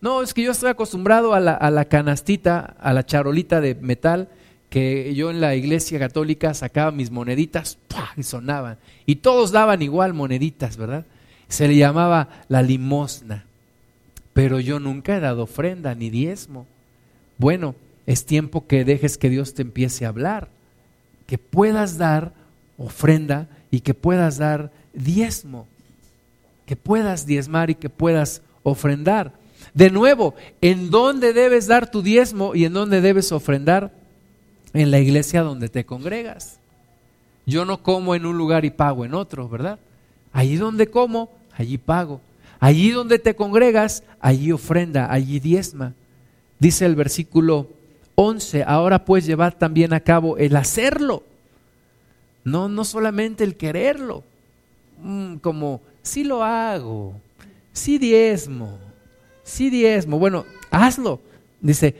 No, 0.00 0.22
es 0.22 0.34
que 0.34 0.42
yo 0.42 0.52
estoy 0.52 0.70
acostumbrado 0.70 1.34
a 1.34 1.40
la, 1.40 1.54
a 1.54 1.70
la 1.70 1.86
canastita, 1.86 2.76
a 2.80 2.92
la 2.92 3.04
charolita 3.04 3.60
de 3.60 3.74
metal, 3.74 4.28
que 4.70 5.14
yo 5.14 5.30
en 5.30 5.40
la 5.40 5.54
iglesia 5.54 5.98
católica 5.98 6.52
sacaba 6.54 6.90
mis 6.90 7.10
moneditas 7.10 7.78
y 8.16 8.22
sonaban. 8.22 8.78
Y 9.06 9.16
todos 9.16 9.52
daban 9.52 9.82
igual 9.82 10.14
moneditas, 10.14 10.76
¿verdad? 10.76 11.04
Se 11.48 11.68
le 11.68 11.76
llamaba 11.76 12.28
la 12.48 12.62
limosna. 12.62 13.44
Pero 14.32 14.58
yo 14.58 14.80
nunca 14.80 15.16
he 15.16 15.20
dado 15.20 15.44
ofrenda 15.44 15.94
ni 15.94 16.10
diezmo. 16.10 16.66
Bueno, 17.38 17.76
es 18.06 18.26
tiempo 18.26 18.66
que 18.66 18.84
dejes 18.84 19.18
que 19.18 19.30
Dios 19.30 19.54
te 19.54 19.62
empiece 19.62 20.04
a 20.04 20.08
hablar, 20.08 20.48
que 21.26 21.38
puedas 21.38 21.96
dar 21.98 22.32
ofrenda 22.76 23.48
y 23.70 23.80
que 23.80 23.94
puedas 23.94 24.38
dar 24.38 24.70
diezmo, 24.92 25.66
que 26.66 26.76
puedas 26.76 27.26
diezmar 27.26 27.70
y 27.70 27.74
que 27.74 27.88
puedas 27.88 28.42
ofrendar. 28.62 29.32
De 29.72 29.90
nuevo, 29.90 30.34
¿en 30.60 30.90
dónde 30.90 31.32
debes 31.32 31.66
dar 31.66 31.90
tu 31.90 32.02
diezmo 32.02 32.54
y 32.54 32.64
en 32.64 32.74
dónde 32.74 33.00
debes 33.00 33.32
ofrendar? 33.32 33.92
En 34.72 34.90
la 34.90 34.98
iglesia 34.98 35.42
donde 35.42 35.68
te 35.68 35.84
congregas. 35.84 36.58
Yo 37.46 37.64
no 37.64 37.82
como 37.82 38.14
en 38.14 38.26
un 38.26 38.36
lugar 38.36 38.64
y 38.64 38.70
pago 38.70 39.04
en 39.04 39.14
otro, 39.14 39.48
¿verdad? 39.48 39.78
Allí 40.32 40.56
donde 40.56 40.88
como, 40.88 41.30
allí 41.52 41.78
pago. 41.78 42.20
Allí 42.58 42.90
donde 42.90 43.18
te 43.18 43.34
congregas, 43.34 44.02
allí 44.20 44.50
ofrenda, 44.50 45.12
allí 45.12 45.38
diezma. 45.38 45.94
Dice 46.58 46.86
el 46.86 46.96
versículo 46.96 47.68
11, 48.14 48.64
ahora 48.64 49.04
pues 49.04 49.26
llevad 49.26 49.54
también 49.54 49.92
a 49.92 50.00
cabo 50.00 50.36
el 50.36 50.56
hacerlo. 50.56 51.24
No, 52.44 52.68
no 52.68 52.84
solamente 52.84 53.44
el 53.44 53.56
quererlo. 53.56 54.22
Mm, 55.02 55.36
como, 55.36 55.80
si 56.02 56.24
lo 56.24 56.44
hago, 56.44 57.14
si 57.72 57.98
diezmo, 57.98 58.78
sí 59.42 59.70
diezmo. 59.70 60.18
Bueno, 60.18 60.44
hazlo. 60.70 61.20
Dice, 61.60 61.94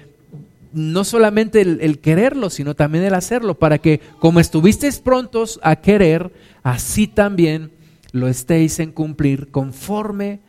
no 0.73 1.05
solamente 1.05 1.61
el, 1.61 1.99
quererlo, 2.01 2.51
sino 2.51 2.75
también 2.75 3.05
el 3.05 3.15
hacerlo, 3.15 3.55
para 3.55 3.79
que 3.79 4.01
como 4.19 4.41
estuvisteis 4.41 4.99
prontos 4.99 5.61
a 5.63 5.77
querer, 5.77 6.33
así 6.63 7.07
también 7.07 7.71
lo 8.13 8.29
estéis 8.29 8.81
en 8.81 8.93
cumplir 8.93 9.51
conforme 9.51 10.41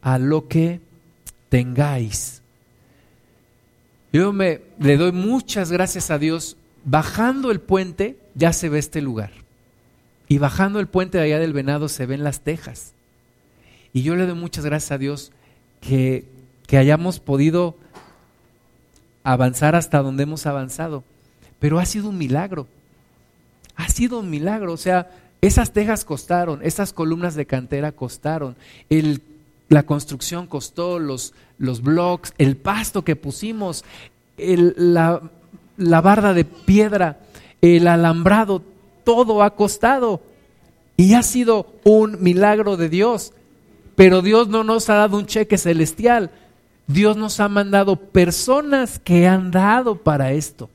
a 0.00 0.18
lo 0.18 0.48
que 0.48 0.80
tengáis. 1.50 2.42
Yo 4.14 4.32
me 4.32 4.62
le 4.78 4.96
doy 4.96 5.12
muchas 5.12 5.70
gracias 5.70 6.10
a 6.10 6.18
Dios. 6.18 6.56
Bajando 6.84 7.50
el 7.50 7.60
puente 7.60 8.16
ya 8.34 8.54
se 8.54 8.70
ve 8.70 8.78
este 8.78 9.02
lugar. 9.02 9.32
Y 10.28 10.38
bajando 10.38 10.80
el 10.80 10.86
puente 10.86 11.18
de 11.18 11.24
allá 11.24 11.38
del 11.38 11.52
venado 11.52 11.88
se 11.88 12.06
ven 12.06 12.24
las 12.24 12.40
tejas. 12.40 12.94
Y 13.92 14.02
yo 14.02 14.16
le 14.16 14.24
doy 14.24 14.36
muchas 14.36 14.64
gracias 14.64 14.92
a 14.92 14.98
Dios 14.98 15.32
que 15.80 16.24
que 16.66 16.78
hayamos 16.78 17.20
podido 17.20 17.76
avanzar 19.22 19.74
hasta 19.76 20.02
donde 20.02 20.22
hemos 20.22 20.46
avanzado. 20.46 21.04
Pero 21.58 21.78
ha 21.78 21.86
sido 21.86 22.08
un 22.08 22.18
milagro. 22.18 22.66
Ha 23.76 23.88
sido 23.88 24.20
un 24.20 24.30
milagro. 24.30 24.72
O 24.72 24.76
sea, 24.76 25.10
esas 25.40 25.72
tejas 25.72 26.04
costaron, 26.04 26.60
esas 26.62 26.92
columnas 26.92 27.34
de 27.34 27.46
cantera 27.46 27.92
costaron, 27.92 28.56
el, 28.88 29.20
la 29.68 29.84
construcción 29.84 30.46
costó, 30.46 30.98
los, 30.98 31.34
los 31.58 31.82
blocks, 31.82 32.32
el 32.38 32.56
pasto 32.56 33.02
que 33.02 33.16
pusimos, 33.16 33.84
la, 34.36 35.22
la 35.76 36.00
barda 36.00 36.34
de 36.34 36.44
piedra, 36.44 37.20
el 37.60 37.88
alambrado, 37.88 38.62
todo 39.04 39.42
ha 39.42 39.54
costado. 39.54 40.20
Y 40.96 41.14
ha 41.14 41.22
sido 41.22 41.72
un 41.82 42.22
milagro 42.22 42.76
de 42.76 42.88
Dios. 42.88 43.32
Pero 43.96 44.22
Dios 44.22 44.48
no 44.48 44.64
nos 44.64 44.88
ha 44.90 44.94
dado 44.94 45.18
un 45.18 45.26
cheque 45.26 45.58
celestial. 45.58 46.30
Dios 46.86 47.16
nos 47.16 47.40
ha 47.40 47.48
mandado 47.48 47.96
personas 47.96 48.98
que 48.98 49.26
han 49.26 49.50
dado 49.50 49.96
para 49.96 50.32
esto. 50.32 50.68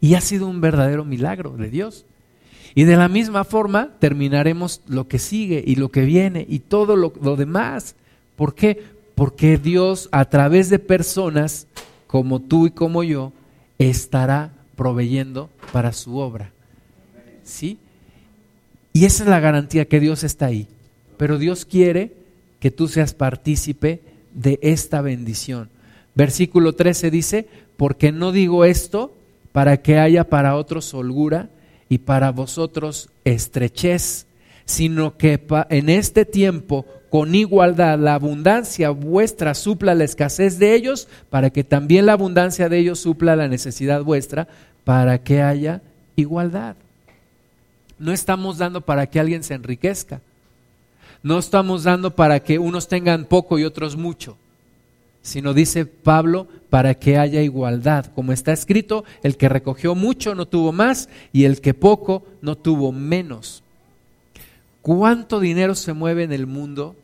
Y 0.00 0.14
ha 0.14 0.20
sido 0.20 0.46
un 0.46 0.60
verdadero 0.60 1.04
milagro 1.04 1.50
de 1.50 1.68
Dios. 1.70 2.04
Y 2.76 2.84
de 2.84 2.98
la 2.98 3.08
misma 3.08 3.44
forma 3.44 3.88
terminaremos 4.00 4.82
lo 4.86 5.08
que 5.08 5.18
sigue 5.18 5.64
y 5.66 5.76
lo 5.76 5.88
que 5.88 6.02
viene 6.02 6.44
y 6.46 6.58
todo 6.58 6.94
lo, 6.94 7.36
demás. 7.36 7.96
¿Por 8.36 8.54
qué? 8.54 8.84
Porque 9.14 9.56
Dios 9.56 10.10
a 10.12 10.26
través 10.26 10.68
de 10.68 10.78
personas 10.78 11.68
como 12.06 12.38
tú 12.38 12.66
y 12.66 12.70
como 12.70 13.02
yo 13.02 13.32
estará 13.78 14.52
proveyendo 14.76 15.48
para 15.72 15.94
su 15.94 16.18
obra. 16.18 16.52
¿Sí? 17.44 17.78
Y 18.92 19.06
esa 19.06 19.22
es 19.22 19.30
la 19.30 19.40
garantía 19.40 19.86
que 19.86 19.98
Dios 19.98 20.22
está 20.22 20.44
ahí. 20.44 20.68
Pero 21.16 21.38
Dios 21.38 21.64
quiere 21.64 22.12
que 22.60 22.70
tú 22.70 22.88
seas 22.88 23.14
partícipe 23.14 24.02
de 24.34 24.58
esta 24.60 25.00
bendición. 25.00 25.70
Versículo 26.14 26.74
13 26.74 27.10
dice, 27.10 27.48
porque 27.78 28.12
no 28.12 28.32
digo 28.32 28.66
esto 28.66 29.14
para 29.52 29.78
que 29.78 29.98
haya 29.98 30.28
para 30.28 30.56
otros 30.56 30.92
holgura 30.92 31.48
y 31.88 31.98
para 31.98 32.30
vosotros 32.30 33.10
estrechez, 33.24 34.26
sino 34.64 35.16
que 35.16 35.44
en 35.70 35.88
este 35.88 36.24
tiempo 36.24 36.86
con 37.10 37.34
igualdad 37.34 37.98
la 37.98 38.14
abundancia 38.14 38.90
vuestra 38.90 39.54
supla 39.54 39.94
la 39.94 40.04
escasez 40.04 40.58
de 40.58 40.74
ellos, 40.74 41.08
para 41.30 41.50
que 41.50 41.64
también 41.64 42.06
la 42.06 42.12
abundancia 42.12 42.68
de 42.68 42.78
ellos 42.78 42.98
supla 42.98 43.36
la 43.36 43.48
necesidad 43.48 44.02
vuestra, 44.02 44.48
para 44.84 45.22
que 45.22 45.40
haya 45.42 45.82
igualdad. 46.16 46.76
No 47.98 48.12
estamos 48.12 48.58
dando 48.58 48.82
para 48.82 49.06
que 49.06 49.20
alguien 49.20 49.42
se 49.42 49.54
enriquezca. 49.54 50.20
No 51.22 51.38
estamos 51.38 51.84
dando 51.84 52.14
para 52.14 52.40
que 52.40 52.58
unos 52.58 52.88
tengan 52.88 53.24
poco 53.24 53.58
y 53.58 53.64
otros 53.64 53.96
mucho, 53.96 54.36
sino 55.26 55.54
dice 55.54 55.86
Pablo, 55.86 56.46
para 56.70 56.94
que 56.94 57.18
haya 57.18 57.42
igualdad. 57.42 58.06
Como 58.14 58.32
está 58.32 58.52
escrito, 58.52 59.04
el 59.24 59.36
que 59.36 59.48
recogió 59.48 59.96
mucho 59.96 60.36
no 60.36 60.46
tuvo 60.46 60.70
más 60.70 61.08
y 61.32 61.44
el 61.44 61.60
que 61.60 61.74
poco 61.74 62.24
no 62.42 62.56
tuvo 62.56 62.92
menos. 62.92 63.64
¿Cuánto 64.82 65.40
dinero 65.40 65.74
se 65.74 65.94
mueve 65.94 66.22
en 66.22 66.32
el 66.32 66.46
mundo 66.46 66.94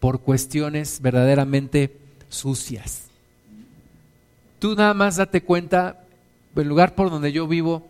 por 0.00 0.20
cuestiones 0.20 1.02
verdaderamente 1.02 1.94
sucias? 2.30 3.08
Tú 4.58 4.74
nada 4.74 4.94
más 4.94 5.16
date 5.16 5.42
cuenta, 5.42 6.02
el 6.56 6.66
lugar 6.66 6.94
por 6.94 7.10
donde 7.10 7.30
yo 7.30 7.46
vivo, 7.46 7.86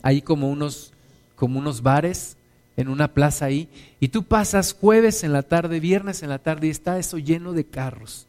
hay 0.00 0.22
como 0.22 0.48
unos, 0.48 0.94
como 1.34 1.58
unos 1.58 1.82
bares 1.82 2.38
en 2.78 2.88
una 2.88 3.08
plaza 3.08 3.44
ahí, 3.44 3.68
y 4.00 4.08
tú 4.08 4.22
pasas 4.22 4.72
jueves 4.72 5.22
en 5.22 5.34
la 5.34 5.42
tarde, 5.42 5.80
viernes 5.80 6.22
en 6.22 6.30
la 6.30 6.38
tarde, 6.38 6.68
y 6.68 6.70
está 6.70 6.98
eso 6.98 7.18
lleno 7.18 7.52
de 7.52 7.66
carros. 7.66 8.26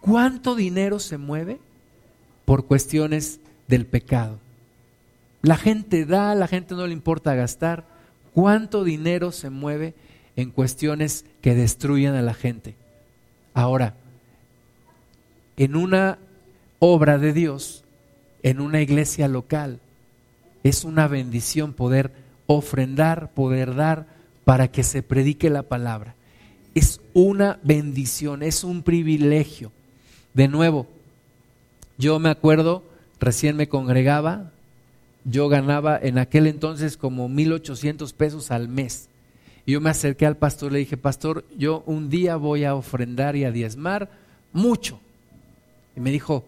¿Cuánto 0.00 0.54
dinero 0.54 0.98
se 0.98 1.18
mueve 1.18 1.58
por 2.44 2.66
cuestiones 2.66 3.40
del 3.68 3.86
pecado? 3.86 4.38
La 5.42 5.56
gente 5.56 6.04
da, 6.04 6.34
la 6.34 6.48
gente 6.48 6.74
no 6.74 6.86
le 6.86 6.92
importa 6.92 7.34
gastar. 7.34 7.84
¿Cuánto 8.34 8.84
dinero 8.84 9.32
se 9.32 9.50
mueve 9.50 9.94
en 10.36 10.50
cuestiones 10.50 11.24
que 11.40 11.54
destruyen 11.54 12.14
a 12.14 12.22
la 12.22 12.34
gente? 12.34 12.76
Ahora, 13.54 13.94
en 15.56 15.76
una 15.76 16.18
obra 16.78 17.18
de 17.18 17.32
Dios, 17.32 17.84
en 18.42 18.60
una 18.60 18.80
iglesia 18.80 19.28
local, 19.28 19.80
es 20.62 20.84
una 20.84 21.08
bendición 21.08 21.72
poder 21.72 22.12
ofrendar, 22.46 23.32
poder 23.32 23.74
dar 23.74 24.06
para 24.44 24.68
que 24.68 24.82
se 24.82 25.02
predique 25.02 25.50
la 25.50 25.62
palabra. 25.62 26.14
Es 26.74 27.00
una 27.12 27.58
bendición, 27.62 28.42
es 28.42 28.64
un 28.64 28.82
privilegio. 28.82 29.72
De 30.34 30.48
nuevo, 30.48 30.86
yo 31.98 32.18
me 32.18 32.30
acuerdo, 32.30 32.82
recién 33.18 33.56
me 33.56 33.68
congregaba 33.68 34.52
yo 35.24 35.48
ganaba 35.48 35.98
en 36.00 36.18
aquel 36.18 36.46
entonces 36.46 36.96
como 36.96 37.28
1.800 37.28 38.12
pesos 38.14 38.50
al 38.50 38.68
mes. 38.68 39.08
Y 39.66 39.72
yo 39.72 39.80
me 39.80 39.90
acerqué 39.90 40.26
al 40.26 40.36
pastor 40.36 40.72
le 40.72 40.78
dije, 40.78 40.96
pastor, 40.96 41.44
yo 41.56 41.82
un 41.86 42.08
día 42.08 42.36
voy 42.36 42.64
a 42.64 42.74
ofrendar 42.74 43.36
y 43.36 43.44
a 43.44 43.52
diezmar 43.52 44.10
mucho. 44.52 44.98
Y 45.94 46.00
me 46.00 46.10
dijo, 46.10 46.44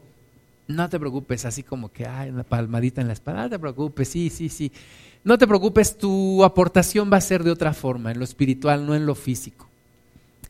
no 0.66 0.88
te 0.88 0.98
preocupes, 0.98 1.44
así 1.44 1.62
como 1.62 1.92
que, 1.92 2.06
ay, 2.06 2.30
una 2.30 2.44
palmadita 2.44 3.00
en 3.00 3.08
la 3.08 3.12
espalda, 3.12 3.42
no 3.42 3.50
te 3.50 3.58
preocupes, 3.58 4.08
sí, 4.08 4.30
sí, 4.30 4.48
sí. 4.48 4.72
No 5.24 5.36
te 5.38 5.46
preocupes, 5.46 5.98
tu 5.98 6.42
aportación 6.42 7.12
va 7.12 7.18
a 7.18 7.20
ser 7.20 7.44
de 7.44 7.50
otra 7.50 7.74
forma, 7.74 8.10
en 8.10 8.18
lo 8.18 8.24
espiritual, 8.24 8.86
no 8.86 8.94
en 8.94 9.06
lo 9.06 9.14
físico. 9.14 9.68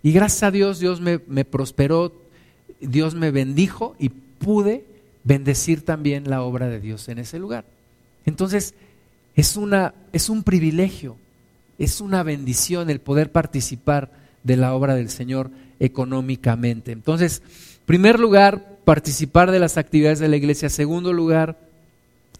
Y 0.02 0.12
gracias 0.12 0.44
a 0.44 0.50
Dios, 0.50 0.78
Dios 0.78 1.00
me, 1.00 1.20
me 1.26 1.44
prosperó, 1.44 2.12
Dios 2.82 3.14
me 3.14 3.30
bendijo 3.30 3.94
y 3.98 4.08
pude 4.08 4.84
bendecir 5.24 5.84
también 5.84 6.28
la 6.28 6.42
obra 6.42 6.68
de 6.68 6.80
Dios 6.80 7.08
en 7.08 7.18
ese 7.18 7.38
lugar. 7.38 7.64
Entonces, 8.26 8.74
es, 9.34 9.56
una, 9.56 9.94
es 10.12 10.28
un 10.28 10.42
privilegio, 10.42 11.16
es 11.78 12.00
una 12.00 12.22
bendición 12.22 12.90
el 12.90 13.00
poder 13.00 13.32
participar 13.32 14.10
de 14.42 14.56
la 14.56 14.74
obra 14.74 14.94
del 14.94 15.10
Señor 15.10 15.50
económicamente. 15.80 16.92
Entonces, 16.92 17.42
primer 17.86 18.20
lugar, 18.20 18.78
participar 18.84 19.50
de 19.50 19.60
las 19.60 19.78
actividades 19.78 20.18
de 20.18 20.28
la 20.28 20.36
iglesia. 20.36 20.68
Segundo 20.68 21.12
lugar, 21.12 21.58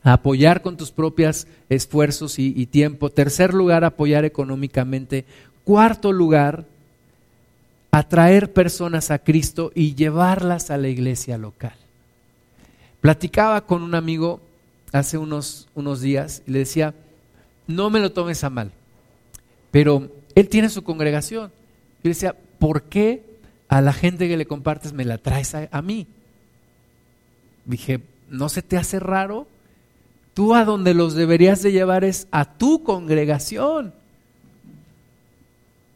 apoyar 0.03 0.62
con 0.62 0.76
tus 0.76 0.90
propios 0.90 1.47
esfuerzos 1.68 2.38
y, 2.38 2.53
y 2.57 2.66
tiempo. 2.66 3.11
Tercer 3.11 3.55
lugar, 3.55 3.84
apoyar 3.84 4.24
económicamente. 4.24 5.24
Cuarto 5.64 6.12
lugar, 6.12 6.66
atraer 7.93 8.53
personas 8.53 9.11
a 9.11 9.18
Cristo 9.18 9.70
y 9.74 9.95
llevarlas 9.95 10.70
a 10.70 10.78
la 10.78 10.88
iglesia 10.88 11.36
local. 11.36 11.74
Platicaba 13.01 13.66
con 13.66 13.82
un 13.82 13.95
amigo 13.95 14.40
hace 14.93 15.18
unos, 15.18 15.68
unos 15.74 16.01
días 16.01 16.43
y 16.47 16.53
le 16.53 16.61
decía, 16.61 16.95
no 17.66 17.90
me 17.90 18.01
lo 18.01 18.11
tomes 18.11 18.43
a 18.45 18.51
mal, 18.51 18.72
pero 19.70 20.11
él 20.34 20.49
tiene 20.49 20.70
su 20.70 20.82
congregación. 20.82 21.53
Y 22.03 22.09
le 22.09 22.14
decía, 22.14 22.34
¿por 22.59 22.84
qué 22.84 23.22
a 23.68 23.80
la 23.80 23.93
gente 23.93 24.26
que 24.26 24.36
le 24.36 24.47
compartes 24.47 24.93
me 24.93 25.05
la 25.05 25.18
traes 25.18 25.55
a, 25.55 25.82
mí? 25.82 26.07
Dije, 27.66 28.01
¿no 28.30 28.49
se 28.49 28.62
te 28.62 28.78
hace 28.78 29.01
raro? 29.01 29.47
Tú 30.32 30.55
a 30.55 30.64
donde 30.64 30.95
los 30.95 31.14
deberías 31.14 31.62
de 31.62 31.72
llevar 31.72 32.05
es 32.05 32.26
a 32.30 32.47
tu 32.57 32.82
congregación. 32.82 33.93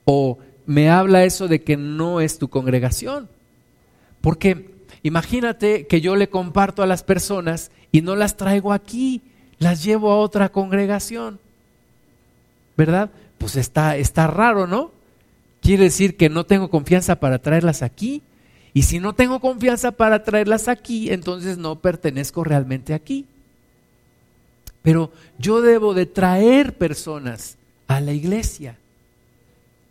O 0.05 0.39
me 0.67 0.91
habla 0.91 1.25
eso 1.25 1.49
de 1.49 1.63
que 1.63 1.77
no 1.77 2.21
es 2.21 2.39
tu 2.39 2.49
congregación. 2.49 3.29
Porque 4.21 4.77
Imagínate 5.07 5.87
que 5.87 6.01
yo 6.01 6.17
le 6.17 6.29
comparto 6.29 6.83
a 6.83 6.87
las 6.89 7.05
personas 7.05 7.71
y 7.93 8.03
no 8.03 8.17
las 8.17 8.37
traigo 8.37 8.73
aquí, 8.73 9.23
las 9.61 9.85
llevo 9.85 10.11
a 10.11 10.17
otra 10.17 10.49
congregación. 10.49 11.39
¿Verdad? 12.77 13.13
Pues 13.39 13.55
está, 13.55 13.97
está 13.97 14.27
raro, 14.27 14.67
¿no? 14.67 14.91
Quiere 15.61 15.85
decir 15.85 16.17
que 16.17 16.29
no 16.29 16.45
tengo 16.45 16.71
confianza 16.71 17.21
para 17.21 17.39
traerlas 17.39 17.83
aquí. 17.83 18.21
Y 18.75 18.83
si 18.83 18.99
no 18.99 19.15
tengo 19.15 19.39
confianza 19.39 19.93
para 19.93 20.25
traerlas 20.25 20.67
aquí, 20.67 21.13
entonces 21.13 21.57
no 21.57 21.77
pertenezco 21.77 22.43
realmente 22.43 22.93
aquí. 22.93 23.27
Pero 24.83 25.13
yo 25.39 25.61
debo 25.61 25.95
de 25.95 26.07
traer 26.07 26.77
personas 26.77 27.59
a 27.87 28.01
la 28.01 28.13
iglesia, 28.13 28.77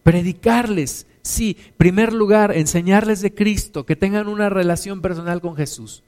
predicarles, 0.06 1.08
Sí, 1.26 1.58
primer 1.78 2.14
lugar, 2.14 2.56
enseñarles 2.56 3.20
de 3.20 3.34
Cristo, 3.34 3.84
que 3.84 3.96
tengan 3.96 4.28
una 4.28 4.48
relación 4.48 5.02
personal 5.02 5.42
con 5.42 5.56
Jesús. 5.56 6.04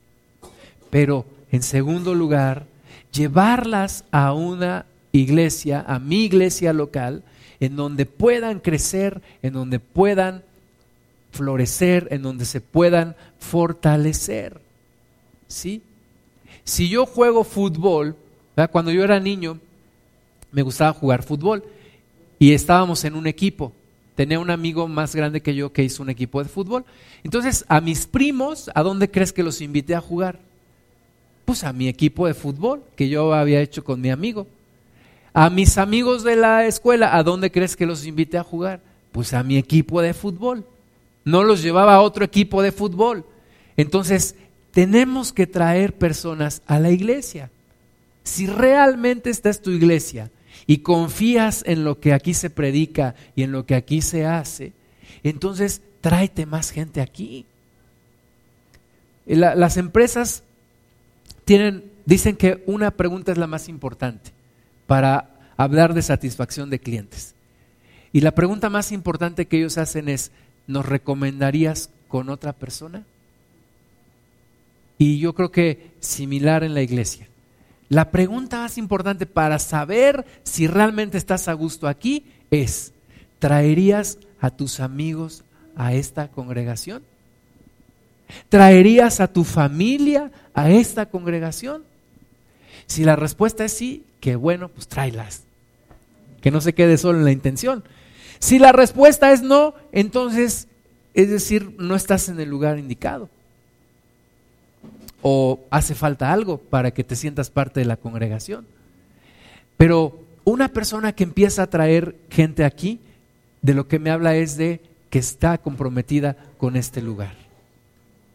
Pero 0.91 1.25
en 1.51 1.63
segundo 1.63 2.13
lugar, 2.13 2.67
llevarlas 3.11 4.05
a 4.11 4.33
una 4.33 4.85
iglesia, 5.11 5.83
a 5.87 5.97
mi 5.97 6.25
iglesia 6.25 6.71
local, 6.71 7.23
en 7.59 7.75
donde 7.75 8.05
puedan 8.05 8.59
crecer, 8.59 9.23
en 9.41 9.53
donde 9.53 9.79
puedan 9.79 10.43
florecer, 11.31 12.07
en 12.11 12.21
donde 12.21 12.45
se 12.45 12.61
puedan 12.61 13.15
fortalecer. 13.39 14.61
¿Sí? 15.47 15.81
Si 16.63 16.89
yo 16.89 17.07
juego 17.07 17.43
fútbol, 17.43 18.15
cuando 18.71 18.91
yo 18.91 19.03
era 19.03 19.19
niño, 19.19 19.59
me 20.51 20.61
gustaba 20.61 20.93
jugar 20.93 21.23
fútbol 21.23 21.63
y 22.37 22.53
estábamos 22.53 23.03
en 23.03 23.15
un 23.15 23.25
equipo 23.25 23.73
tenía 24.17 24.39
un 24.39 24.49
amigo 24.49 24.87
más 24.87 25.15
grande 25.15 25.41
que 25.41 25.53
yo 25.53 25.71
que 25.71 25.83
hizo 25.83 26.01
un 26.01 26.09
equipo 26.09 26.41
de 26.41 26.49
fútbol. 26.49 26.85
Entonces, 27.23 27.63
a 27.67 27.79
mis 27.81 28.07
primos, 28.07 28.71
¿a 28.73 28.81
dónde 28.81 29.11
crees 29.11 29.31
que 29.31 29.43
los 29.43 29.61
invité 29.61 29.93
a 29.93 30.01
jugar? 30.01 30.39
Pues 31.45 31.63
a 31.63 31.71
mi 31.71 31.87
equipo 31.87 32.25
de 32.25 32.33
fútbol 32.33 32.81
que 32.95 33.09
yo 33.09 33.31
había 33.31 33.61
hecho 33.61 33.83
con 33.83 34.01
mi 34.01 34.09
amigo. 34.09 34.47
A 35.33 35.51
mis 35.51 35.77
amigos 35.77 36.23
de 36.23 36.35
la 36.35 36.65
escuela, 36.65 37.15
¿a 37.15 37.21
dónde 37.21 37.51
crees 37.51 37.75
que 37.75 37.85
los 37.85 38.07
invité 38.07 38.39
a 38.39 38.43
jugar? 38.43 38.81
Pues 39.11 39.33
a 39.33 39.43
mi 39.43 39.55
equipo 39.55 40.01
de 40.01 40.15
fútbol. 40.15 40.65
No 41.23 41.43
los 41.43 41.61
llevaba 41.61 41.93
a 41.93 42.01
otro 42.01 42.25
equipo 42.25 42.63
de 42.63 42.71
fútbol. 42.71 43.23
Entonces, 43.77 44.33
tenemos 44.71 45.31
que 45.31 45.45
traer 45.45 45.93
personas 45.93 46.63
a 46.65 46.79
la 46.79 46.89
iglesia. 46.89 47.51
Si 48.23 48.47
realmente 48.47 49.29
esta 49.29 49.51
es 49.51 49.61
tu 49.61 49.69
iglesia, 49.69 50.31
y 50.67 50.79
confías 50.79 51.63
en 51.65 51.85
lo 51.85 51.99
que 51.99 52.13
aquí 52.13 52.33
se 52.33 52.49
predica 52.49 53.15
y 53.35 53.43
en 53.43 53.53
lo 53.53 53.65
que 53.65 53.73
aquí 53.73 54.01
se 54.01 54.25
hace, 54.25 54.73
entonces 55.23 55.81
tráete 56.01 56.45
más 56.45 56.71
gente 56.71 57.01
aquí. 57.01 57.45
las 59.25 59.77
empresas 59.77 60.43
tienen, 61.45 61.85
dicen 62.05 62.35
que 62.35 62.63
una 62.67 62.91
pregunta 62.91 63.31
es 63.31 63.37
la 63.37 63.47
más 63.47 63.69
importante 63.69 64.31
para 64.85 65.29
hablar 65.55 65.93
de 65.93 66.01
satisfacción 66.01 66.69
de 66.69 66.79
clientes. 66.79 67.33
Y 68.11 68.21
la 68.21 68.31
pregunta 68.31 68.69
más 68.69 68.91
importante 68.91 69.47
que 69.47 69.57
ellos 69.57 69.77
hacen 69.77 70.09
es, 70.09 70.31
¿nos 70.67 70.85
recomendarías 70.85 71.89
con 72.07 72.29
otra 72.29 72.53
persona? 72.53 73.05
Y 74.97 75.19
yo 75.19 75.33
creo 75.33 75.51
que 75.51 75.91
similar 75.99 76.63
en 76.63 76.73
la 76.73 76.81
iglesia. 76.81 77.27
La 77.89 78.11
pregunta 78.11 78.57
más 78.57 78.77
importante 78.77 79.25
para 79.25 79.59
saber 79.59 80.25
si 80.43 80.67
realmente 80.67 81.17
estás 81.17 81.47
a 81.47 81.53
gusto 81.53 81.87
aquí 81.87 82.25
es, 82.51 82.93
¿traerías 83.39 84.17
a 84.41 84.49
tus 84.49 84.79
amigos 84.79 85.43
a 85.75 85.93
esta 85.93 86.27
congregación? 86.27 87.03
¿Traerías 88.49 89.21
a 89.21 89.27
tu 89.27 89.45
familia 89.45 90.31
a 90.53 90.69
esta 90.69 91.05
congregación? 91.05 91.83
Si 92.87 93.05
la 93.05 93.15
respuesta 93.15 93.63
es 93.63 93.71
sí, 93.71 94.03
que 94.19 94.35
bueno, 94.35 94.67
pues 94.67 94.87
tráelas. 94.89 95.43
Que 96.41 96.51
no 96.51 96.59
se 96.59 96.73
quede 96.73 96.97
solo 96.97 97.19
en 97.19 97.25
la 97.25 97.31
intención. 97.31 97.85
Si 98.39 98.59
la 98.59 98.73
respuesta 98.73 99.31
es 99.31 99.43
no, 99.43 99.75
entonces, 99.93 100.67
es 101.13 101.29
decir, 101.29 101.73
no 101.79 101.95
estás 101.95 102.27
en 102.27 102.39
el 102.39 102.49
lugar 102.49 102.79
indicado 102.79 103.29
o 105.21 105.59
hace 105.69 105.95
falta 105.95 106.31
algo 106.31 106.57
para 106.57 106.91
que 106.91 107.03
te 107.03 107.15
sientas 107.15 107.49
parte 107.49 107.79
de 107.79 107.85
la 107.85 107.97
congregación. 107.97 108.65
Pero 109.77 110.19
una 110.43 110.69
persona 110.69 111.13
que 111.13 111.23
empieza 111.23 111.63
a 111.63 111.69
traer 111.69 112.15
gente 112.29 112.63
aquí, 112.63 112.99
de 113.61 113.73
lo 113.73 113.87
que 113.87 113.99
me 113.99 114.11
habla 114.11 114.35
es 114.35 114.57
de 114.57 114.81
que 115.09 115.19
está 115.19 115.57
comprometida 115.57 116.37
con 116.57 116.75
este 116.75 117.01
lugar. 117.01 117.35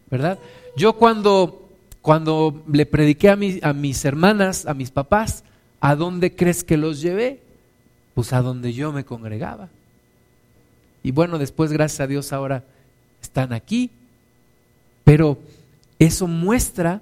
¿Verdad? 0.09 0.37
Yo 0.75 0.93
cuando, 0.93 1.69
cuando 2.01 2.63
le 2.71 2.85
prediqué 2.85 3.29
a, 3.29 3.37
a 3.61 3.73
mis 3.73 4.05
hermanas, 4.05 4.65
a 4.65 4.73
mis 4.73 4.91
papás, 4.91 5.43
¿a 5.79 5.95
dónde 5.95 6.35
crees 6.35 6.63
que 6.63 6.77
los 6.77 7.01
llevé? 7.01 7.41
Pues 8.13 8.31
a 8.33 8.41
donde 8.41 8.73
yo 8.73 8.91
me 8.91 9.05
congregaba. 9.05 9.69
Y 11.01 11.11
bueno, 11.11 11.37
después, 11.37 11.71
gracias 11.71 12.01
a 12.01 12.07
Dios, 12.07 12.31
ahora 12.31 12.63
están 13.21 13.53
aquí. 13.53 13.89
Pero 15.03 15.37
eso 16.05 16.27
muestra 16.27 17.01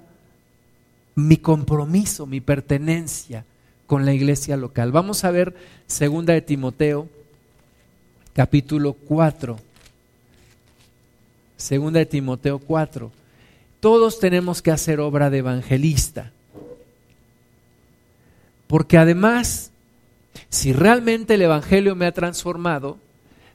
mi 1.14 1.36
compromiso, 1.36 2.26
mi 2.26 2.40
pertenencia 2.40 3.44
con 3.86 4.04
la 4.06 4.12
iglesia 4.12 4.56
local. 4.56 4.92
Vamos 4.92 5.24
a 5.24 5.30
ver 5.30 5.54
segunda 5.86 6.32
de 6.32 6.42
Timoteo, 6.42 7.08
capítulo 8.32 8.94
4. 8.94 9.58
Segunda 11.56 11.98
de 11.98 12.06
Timoteo 12.06 12.58
4. 12.58 13.10
Todos 13.80 14.18
tenemos 14.18 14.62
que 14.62 14.70
hacer 14.70 15.00
obra 15.00 15.28
de 15.30 15.38
evangelista. 15.38 16.32
Porque 18.66 18.96
además, 18.96 19.70
si 20.48 20.72
realmente 20.72 21.34
el 21.34 21.42
Evangelio 21.42 21.94
me 21.94 22.06
ha 22.06 22.12
transformado, 22.12 22.96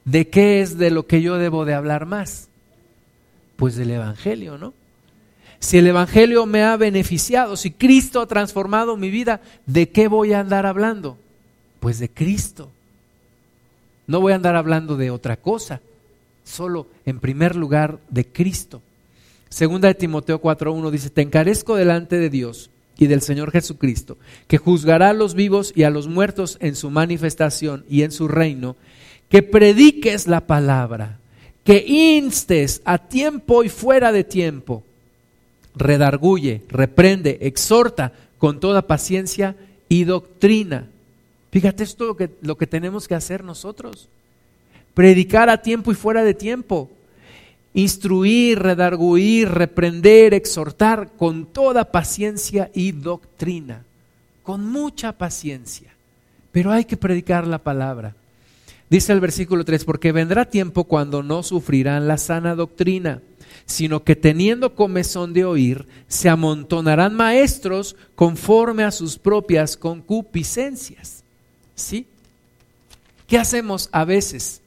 ¿de 0.06 0.30
qué 0.30 0.62
es 0.62 0.78
de 0.78 0.92
lo 0.92 1.08
que 1.08 1.24
yo 1.24 1.38
debo 1.38 1.66
de 1.66 1.74
hablar 1.74 2.06
más? 2.06 2.50
Pues 3.56 3.76
del 3.76 3.90
Evangelio, 3.90 4.60
¿no? 4.60 4.76
Si 5.60 5.78
el 5.78 5.88
Evangelio 5.88 6.46
me 6.46 6.64
ha 6.64 6.78
beneficiado, 6.78 7.58
si 7.58 7.72
Cristo 7.72 8.22
ha 8.22 8.28
transformado 8.28 8.96
mi 8.96 9.10
vida, 9.10 9.42
¿de 9.66 9.90
qué 9.90 10.08
voy 10.08 10.34
a 10.34 10.40
andar 10.40 10.66
hablando? 10.66 11.18
Pues 11.80 12.00
de 12.00 12.10
Cristo. 12.10 12.72
No 14.06 14.22
voy 14.22 14.34
a 14.34 14.36
andar 14.36 14.56
hablando 14.56 14.96
de 14.96 15.12
otra 15.12 15.36
cosa, 15.38 15.82
solo 16.44 16.88
en 17.06 17.20
primer 17.20 17.56
lugar 17.56 18.00
de 18.10 18.26
Cristo. 18.26 18.82
Segunda 19.50 19.88
de 19.88 19.96
Timoteo 19.96 20.42
4.1 20.42 20.92
dice, 20.92 21.10
te 21.10 21.22
encarezco 21.22 21.76
delante 21.76 22.18
de 22.18 22.30
Dios 22.30 22.70
y 22.98 23.08
del 23.08 23.22
Señor 23.22 23.52
Jesucristo, 23.52 24.18
que 24.48 24.58
juzgará 24.58 25.10
a 25.10 25.14
los 25.14 25.34
vivos 25.34 25.72
y 25.76 25.84
a 25.84 25.90
los 25.90 26.08
muertos 26.08 26.58
en 26.62 26.76
su 26.76 26.90
manifestación 26.90 27.86
y 27.90 28.04
en 28.04 28.12
su 28.12 28.28
reino, 28.28 28.76
que 29.30 29.44
prediques 29.44 30.28
la 30.28 30.48
palabra, 30.48 31.20
que 31.64 31.84
instes 31.86 32.82
a 32.86 32.98
tiempo 32.98 33.64
y 33.64 33.70
fuera 33.70 34.12
de 34.12 34.24
tiempo, 34.24 34.84
redarguye, 35.78 36.64
reprende, 36.70 37.38
exhorta 37.42 38.14
con 38.38 38.60
toda 38.60 38.88
paciencia 38.88 39.56
y 39.90 40.04
doctrina. 40.04 40.88
Fíjate 41.52 41.84
esto 41.84 42.06
lo 42.06 42.18
que, 42.18 42.30
lo 42.42 42.58
que 42.58 42.68
tenemos 42.68 43.08
que 43.08 43.16
hacer 43.16 43.44
nosotros. 43.44 44.10
Predicar 44.94 45.50
a 45.50 45.62
tiempo 45.62 45.92
y 45.92 45.96
fuera 45.96 46.24
de 46.24 46.34
tiempo. 46.34 46.90
Instruir, 47.74 48.60
redarguir, 48.60 49.50
reprender, 49.50 50.34
exhortar 50.34 51.12
con 51.18 51.46
toda 51.46 51.92
paciencia 51.92 52.72
y 52.74 52.92
doctrina. 52.92 53.84
Con 54.44 54.70
mucha 54.70 55.12
paciencia. 55.14 55.94
Pero 56.52 56.72
hay 56.72 56.86
que 56.86 56.98
predicar 56.98 57.46
la 57.46 57.60
palabra. 57.60 58.16
Dice 58.90 59.14
el 59.14 59.20
versículo 59.20 59.66
3, 59.66 59.84
porque 59.86 60.12
vendrá 60.12 60.46
tiempo 60.46 60.86
cuando 60.86 61.22
no 61.22 61.44
sufrirán 61.44 62.08
la 62.08 62.18
sana 62.18 62.56
doctrina 62.56 63.22
sino 63.66 64.04
que 64.04 64.16
teniendo 64.16 64.76
comezón 64.76 65.34
de 65.34 65.46
oír, 65.46 65.88
se 66.08 66.30
amontonarán 66.30 67.16
maestros 67.16 67.96
conforme 68.16 68.84
a 68.84 68.92
sus 68.92 69.18
propias 69.18 69.78
concupiscencias. 69.78 71.24
¿Sí? 71.76 72.08
¿Qué 73.28 73.38
hacemos 73.38 73.90
a 73.92 74.06
veces? 74.06 74.62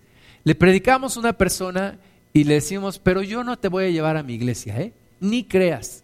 Le 0.45 0.55
predicamos 0.55 1.17
a 1.17 1.21
una 1.21 1.33
persona 1.33 1.99
y 2.33 2.45
le 2.45 2.55
decimos, 2.55 2.99
pero 2.99 3.23
yo 3.23 3.43
no 3.43 3.59
te 3.59 3.69
voy 3.69 3.85
a 3.85 3.91
llevar 3.91 4.17
a 4.17 4.23
mi 4.23 4.35
iglesia, 4.35 4.81
¿eh? 4.81 4.93
Ni 5.19 5.45
creas. 5.45 6.03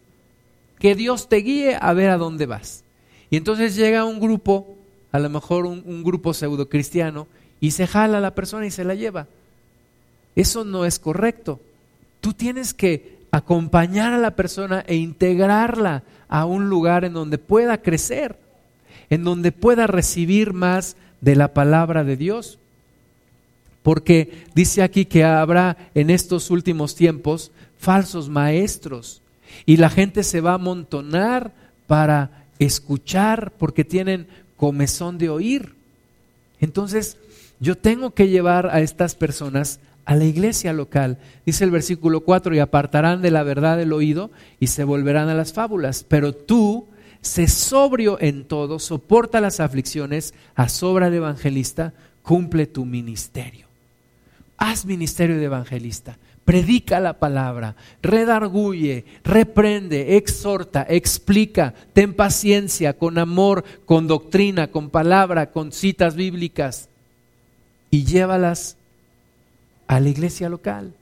Que 0.78 0.94
Dios 0.94 1.28
te 1.28 1.36
guíe 1.36 1.76
a 1.80 1.92
ver 1.92 2.10
a 2.10 2.18
dónde 2.18 2.46
vas. 2.46 2.82
Y 3.30 3.36
entonces 3.36 3.76
llega 3.76 4.04
un 4.04 4.20
grupo, 4.20 4.76
a 5.12 5.18
lo 5.18 5.30
mejor 5.30 5.66
un, 5.66 5.82
un 5.86 6.02
grupo 6.02 6.34
pseudo 6.34 6.68
cristiano, 6.68 7.26
y 7.60 7.70
se 7.70 7.86
jala 7.86 8.18
a 8.18 8.20
la 8.20 8.34
persona 8.34 8.66
y 8.66 8.70
se 8.70 8.84
la 8.84 8.94
lleva. 8.94 9.26
Eso 10.34 10.64
no 10.64 10.84
es 10.84 10.98
correcto. 10.98 11.60
Tú 12.26 12.32
tienes 12.32 12.74
que 12.74 13.20
acompañar 13.30 14.12
a 14.12 14.18
la 14.18 14.34
persona 14.34 14.82
e 14.88 14.96
integrarla 14.96 16.02
a 16.26 16.44
un 16.44 16.68
lugar 16.68 17.04
en 17.04 17.12
donde 17.12 17.38
pueda 17.38 17.80
crecer, 17.80 18.36
en 19.10 19.22
donde 19.22 19.52
pueda 19.52 19.86
recibir 19.86 20.52
más 20.52 20.96
de 21.20 21.36
la 21.36 21.54
palabra 21.54 22.02
de 22.02 22.16
Dios. 22.16 22.58
Porque 23.84 24.42
dice 24.56 24.82
aquí 24.82 25.04
que 25.04 25.22
habrá 25.22 25.76
en 25.94 26.10
estos 26.10 26.50
últimos 26.50 26.96
tiempos 26.96 27.52
falsos 27.78 28.28
maestros 28.28 29.22
y 29.64 29.76
la 29.76 29.88
gente 29.88 30.24
se 30.24 30.40
va 30.40 30.50
a 30.50 30.54
amontonar 30.54 31.52
para 31.86 32.44
escuchar 32.58 33.52
porque 33.56 33.84
tienen 33.84 34.26
comezón 34.56 35.16
de 35.16 35.28
oír. 35.28 35.76
Entonces, 36.60 37.18
yo 37.60 37.78
tengo 37.78 38.10
que 38.14 38.26
llevar 38.26 38.66
a 38.66 38.80
estas 38.80 39.14
personas 39.14 39.78
a 40.07 40.14
la 40.14 40.24
iglesia 40.24 40.72
local. 40.72 41.18
Dice 41.44 41.64
el 41.64 41.70
versículo 41.70 42.20
4, 42.20 42.54
y 42.54 42.61
apartarán 42.61 43.20
de 43.20 43.32
la 43.32 43.42
verdad 43.42 43.80
el 43.82 43.92
oído 43.92 44.30
y 44.59 44.68
se 44.68 44.84
volverán 44.84 45.28
a 45.28 45.34
las 45.34 45.52
fábulas. 45.52 46.04
Pero 46.04 46.32
tú, 46.32 46.86
sé 47.20 47.48
sobrio 47.48 48.16
en 48.20 48.46
todo, 48.46 48.78
soporta 48.78 49.40
las 49.40 49.61
aflicciones, 49.61 50.32
a 50.54 50.68
sobra 50.68 51.11
de 51.11 51.18
evangelista, 51.18 51.92
cumple 52.22 52.66
tu 52.66 52.84
ministerio. 52.84 53.66
Haz 54.57 54.86
ministerio 54.86 55.36
de 55.36 55.44
evangelista, 55.44 56.16
predica 56.44 57.00
la 57.00 57.18
palabra, 57.18 57.74
redarguye, 58.00 59.04
reprende, 59.24 60.16
exhorta, 60.16 60.86
explica, 60.88 61.74
ten 61.92 62.14
paciencia, 62.14 62.96
con 62.96 63.18
amor, 63.18 63.64
con 63.84 64.07
doctrina, 64.07 64.68
con 64.68 64.88
palabra, 64.88 65.50
con 65.50 65.72
citas 65.72 66.14
bíblicas 66.14 66.88
y 67.90 68.04
llévalas 68.04 68.75
a 69.87 70.01
la 70.01 70.09
iglesia 70.09 70.49
local. 70.49 70.93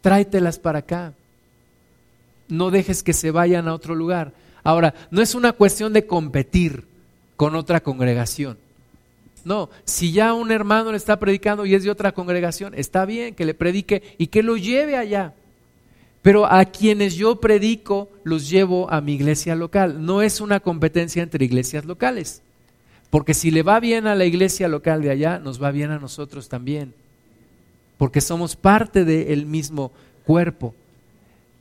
Tráetelas 0.00 0.58
para 0.58 0.80
acá. 0.80 1.14
No 2.48 2.70
dejes 2.70 3.02
que 3.02 3.12
se 3.12 3.30
vayan 3.30 3.68
a 3.68 3.74
otro 3.74 3.94
lugar. 3.94 4.32
Ahora, 4.62 4.94
no 5.10 5.22
es 5.22 5.34
una 5.34 5.52
cuestión 5.52 5.92
de 5.92 6.06
competir 6.06 6.84
con 7.36 7.54
otra 7.54 7.80
congregación. 7.80 8.58
No, 9.44 9.68
si 9.84 10.12
ya 10.12 10.32
un 10.32 10.50
hermano 10.50 10.90
le 10.90 10.96
está 10.96 11.18
predicando 11.18 11.66
y 11.66 11.74
es 11.74 11.84
de 11.84 11.90
otra 11.90 12.12
congregación, 12.12 12.74
está 12.74 13.04
bien 13.04 13.34
que 13.34 13.44
le 13.44 13.54
predique 13.54 14.02
y 14.16 14.28
que 14.28 14.42
lo 14.42 14.56
lleve 14.56 14.96
allá. 14.96 15.34
Pero 16.22 16.46
a 16.46 16.64
quienes 16.64 17.14
yo 17.16 17.40
predico 17.40 18.08
los 18.24 18.48
llevo 18.48 18.90
a 18.90 19.02
mi 19.02 19.14
iglesia 19.14 19.54
local. 19.54 20.04
No 20.06 20.22
es 20.22 20.40
una 20.40 20.60
competencia 20.60 21.22
entre 21.22 21.44
iglesias 21.44 21.84
locales. 21.84 22.40
Porque 23.10 23.34
si 23.34 23.50
le 23.50 23.62
va 23.62 23.78
bien 23.80 24.06
a 24.06 24.14
la 24.14 24.24
iglesia 24.24 24.66
local 24.66 25.02
de 25.02 25.10
allá, 25.10 25.38
nos 25.38 25.62
va 25.62 25.70
bien 25.70 25.90
a 25.90 25.98
nosotros 25.98 26.48
también 26.48 26.94
porque 27.98 28.20
somos 28.20 28.56
parte 28.56 29.04
del 29.04 29.46
mismo 29.46 29.92
cuerpo, 30.24 30.74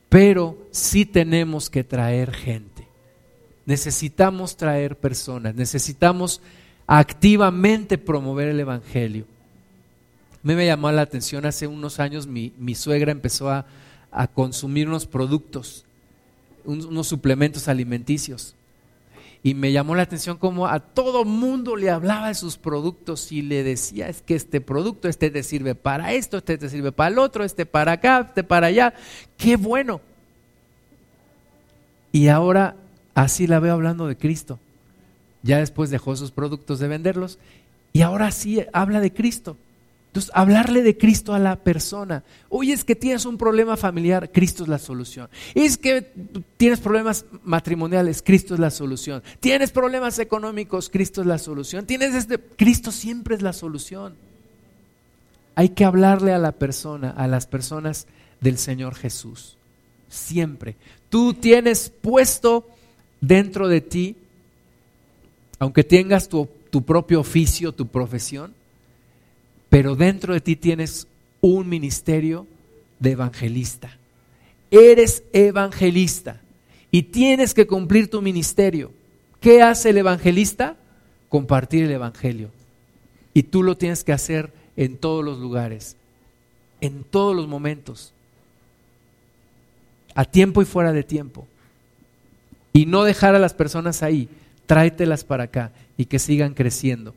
pero 0.10 0.58
sí 0.72 1.06
tenemos 1.06 1.70
que 1.70 1.84
traer 1.84 2.32
gente. 2.32 2.88
Necesitamos 3.66 4.58
traer 4.58 4.98
personas, 4.98 5.56
necesitamos 5.56 6.42
activamente 6.86 7.98
promover 7.98 8.50
el 8.50 8.60
Evangelio. 8.60 9.26
A 10.34 10.48
mí 10.48 10.56
me 10.56 10.66
llamó 10.66 10.92
la 10.92 11.04
atención 11.04 11.46
hace 11.46 11.68
unos 11.68 12.00
años, 12.00 12.28
mi, 12.28 12.52
mi 12.58 12.76
suegra 12.76 13.12
empezó 13.12 13.50
a, 13.50 13.66
a, 14.12 14.28
consumir 14.28 14.90
unos 14.90 15.06
productos, 15.06 15.86
unos 16.66 17.08
suplementos 17.08 17.68
alimenticios 17.70 18.56
y 19.46 19.56
me 19.56 19.74
llamó 19.74 19.94
la 19.94 20.04
atención 20.04 20.38
como 20.38 20.68
a 20.68 20.80
todo 20.80 21.26
mundo 21.26 21.76
le 21.76 21.89
hablaba 21.89 22.30
de 22.30 22.34
sus 22.34 22.58
productos 22.58 23.34
y 23.34 23.41
le 23.41 23.64
decía, 23.64 24.08
es 24.08 24.22
que 24.22 24.36
este 24.36 24.62
producto, 24.62 25.10
este 25.10 25.30
te 25.30 25.44
sirve 25.44 25.76
para 25.76 26.14
esto, 26.14 26.38
este 26.38 26.58
te 26.58 26.70
sirve 26.70 26.94
para 26.94 27.10
el 27.10 27.20
otro, 27.20 27.44
este 27.44 27.66
para 27.66 27.91
acá, 27.91 28.28
este 28.30 28.46
para 28.46 28.68
allá. 28.68 28.94
Qué 29.38 29.58
bueno. 29.58 30.00
Y 32.14 32.30
ahora 32.30 32.78
así 33.16 33.46
la 33.46 33.60
veo 33.60 33.74
hablando 33.74 34.08
de 34.08 34.16
Cristo. 34.16 34.60
Ya 35.41 35.58
después 35.58 35.89
dejó 35.89 36.16
sus 36.16 36.32
productos 36.32 36.80
de 36.80 36.88
venderlos 36.88 37.38
y 37.91 38.02
ahora 38.02 38.32
sí 38.32 38.64
habla 38.72 39.02
de 39.02 39.14
Cristo. 39.14 39.58
Entonces, 40.14 40.32
hablarle 40.36 40.84
de 40.84 40.95
Cristo 40.95 41.34
a 41.34 41.39
la 41.39 41.55
persona. 41.55 42.24
Oye, 42.49 42.72
es 42.72 42.84
que 42.84 42.95
tienes 42.95 43.26
un 43.26 43.36
problema 43.36 43.76
familiar, 43.78 44.32
Cristo 44.32 44.61
es 44.61 44.70
la 44.70 44.78
solución. 44.78 45.28
Es 45.55 45.76
que 45.76 46.03
tienes 46.55 46.82
problemas 46.82 47.26
matrimoniales, 47.43 48.22
Cristo 48.22 48.53
es 48.53 48.59
la 48.59 48.70
solución. 48.70 49.24
Tienes 49.39 49.72
problemas 49.72 50.20
económicos, 50.20 50.91
Cristo 50.91 51.22
es 51.22 51.28
la 51.28 51.39
solución. 51.39 51.88
Tienes 51.88 52.14
este, 52.14 52.38
Cristo 52.38 52.91
siempre 52.91 53.34
es 53.34 53.41
la 53.41 53.53
solución. 53.53 54.14
Hay 55.55 55.70
que 55.70 55.84
hablarle 55.84 56.32
a 56.32 56.38
la 56.38 56.51
persona, 56.51 57.09
a 57.09 57.28
las 57.28 57.47
personas 57.47 58.05
del 58.39 58.59
Señor 58.59 58.93
Jesús. 58.93 59.57
Siempre. 60.09 60.76
Tú 61.09 61.34
tienes 61.34 61.89
puesto 61.89 62.68
dentro 63.20 63.68
de 63.68 63.82
ti, 63.82 64.16
aunque 65.57 65.84
tengas 65.84 66.30
tu, 66.30 66.47
tu 66.70 66.84
propio 66.84 67.20
oficio, 67.20 67.72
tu 67.72 67.88
profesión, 67.88 68.53
pero 69.74 69.95
dentro 69.95 70.36
de 70.36 70.39
ti 70.39 70.55
tienes 70.55 71.07
un 71.41 71.67
ministerio 71.67 72.45
de 72.99 73.09
evangelista. 73.09 73.97
Eres 74.69 75.24
evangelista 75.34 76.39
y 76.91 77.01
tienes 77.01 77.55
que 77.55 77.65
cumplir 77.65 78.07
tu 78.07 78.21
ministerio. 78.21 78.91
¿Qué 79.39 79.63
hace 79.63 79.89
el 79.89 79.97
evangelista? 79.97 80.78
Compartir 81.28 81.86
el 81.86 81.91
evangelio. 81.91 82.51
Y 83.34 83.41
tú 83.41 83.63
lo 83.63 83.76
tienes 83.76 84.03
que 84.03 84.13
hacer 84.13 84.53
en 84.78 84.95
todos 84.95 85.26
los 85.26 85.39
lugares, 85.39 85.95
en 86.80 87.03
todos 87.03 87.36
los 87.36 87.47
momentos, 87.47 88.13
a 90.13 90.24
tiempo 90.24 90.61
y 90.61 90.65
fuera 90.65 90.93
de 90.93 91.01
tiempo. 91.01 91.47
Y 92.74 92.86
no 92.86 93.05
dejar 93.05 93.34
a 93.34 93.39
las 93.39 93.55
personas 93.55 94.03
ahí, 94.03 94.30
tráetelas 94.67 95.24
para 95.24 95.45
acá 95.45 95.71
y 95.97 96.05
que 96.05 96.19
sigan 96.19 96.53
creciendo. 96.53 97.15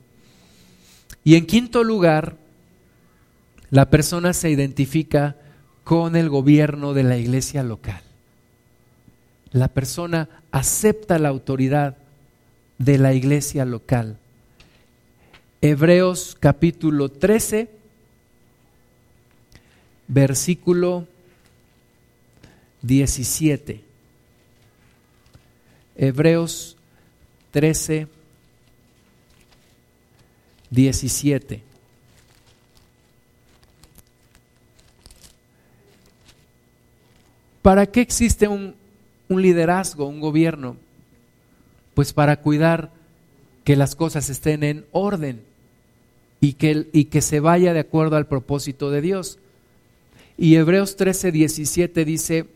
Y 1.23 1.35
en 1.35 1.45
quinto 1.45 1.85
lugar, 1.85 2.46
la 3.71 3.91
persona 3.91 4.33
se 4.33 4.51
identifica 4.51 5.37
con 5.85 6.17
el 6.17 6.29
gobierno 6.29 6.95
de 6.95 7.03
la 7.03 7.17
iglesia 7.17 7.63
local. 7.63 8.03
La 9.51 9.69
persona 9.69 10.29
acepta 10.51 11.19
la 11.19 11.29
autoridad 11.29 11.97
de 12.79 12.99
la 12.99 13.15
iglesia 13.15 13.65
local. 13.65 14.19
Hebreos 15.61 16.37
capítulo 16.39 17.09
13, 17.09 17.71
versículo 20.09 21.07
17. 22.83 23.81
Hebreos 25.97 26.77
13, 27.53 28.07
17. 30.71 31.76
¿Para 37.67 37.87
qué 37.87 38.01
existe 38.01 38.47
un, 38.47 38.77
liderazgo, 39.29 40.07
un 40.07 40.21
gobierno? 40.21 40.77
Pues 41.95 42.13
para 42.13 42.41
cuidar 42.41 42.93
que 43.65 43.75
las 43.75 43.97
cosas 43.97 44.31
estén 44.31 44.63
en 44.63 44.87
orden 44.93 45.43
y 46.41 46.53
que, 46.53 46.89
y 46.93 47.07
que 47.07 47.21
se 47.21 47.41
vaya 47.41 47.75
de 47.75 47.81
acuerdo 47.81 48.15
al 48.15 48.29
propósito 48.29 48.93
de 48.93 49.01
Dios. 49.01 49.41
Y 50.39 50.55
Hebreos 50.55 50.95
13, 50.95 51.33
17 51.33 52.05
dice, 52.05 52.47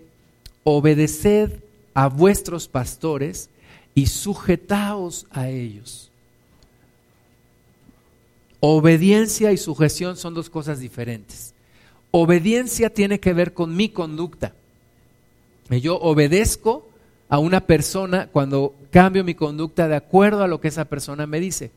obedeced 0.63 1.59
a 1.93 2.07
vuestros 2.07 2.69
pastores 2.69 3.51
y 3.97 4.07
sujetaos 4.07 5.27
a 5.33 5.49
ellos. 5.49 6.13
Obediencia 8.61 9.51
y 9.51 9.57
sujeción 9.57 10.17
son 10.17 10.35
dos 10.35 10.51
cosas 10.51 10.79
diferentes. 10.79 11.53
Obediencia 12.13 12.91
tiene 12.91 13.19
que 13.19 13.33
ver 13.33 13.55
con 13.55 13.75
mi 13.75 13.89
conducta. 13.89 14.55
Yo 15.79 15.97
obedezco 16.01 16.89
a 17.29 17.39
una 17.39 17.61
persona 17.61 18.27
cuando 18.27 18.75
cambio 18.91 19.23
mi 19.23 19.35
conducta 19.35 19.87
de 19.87 19.95
acuerdo 19.95 20.43
a 20.43 20.49
lo 20.49 20.61
que 20.61 20.69
esa 20.69 20.87
persona 20.87 21.27
me 21.27 21.39
dice. 21.39 21.71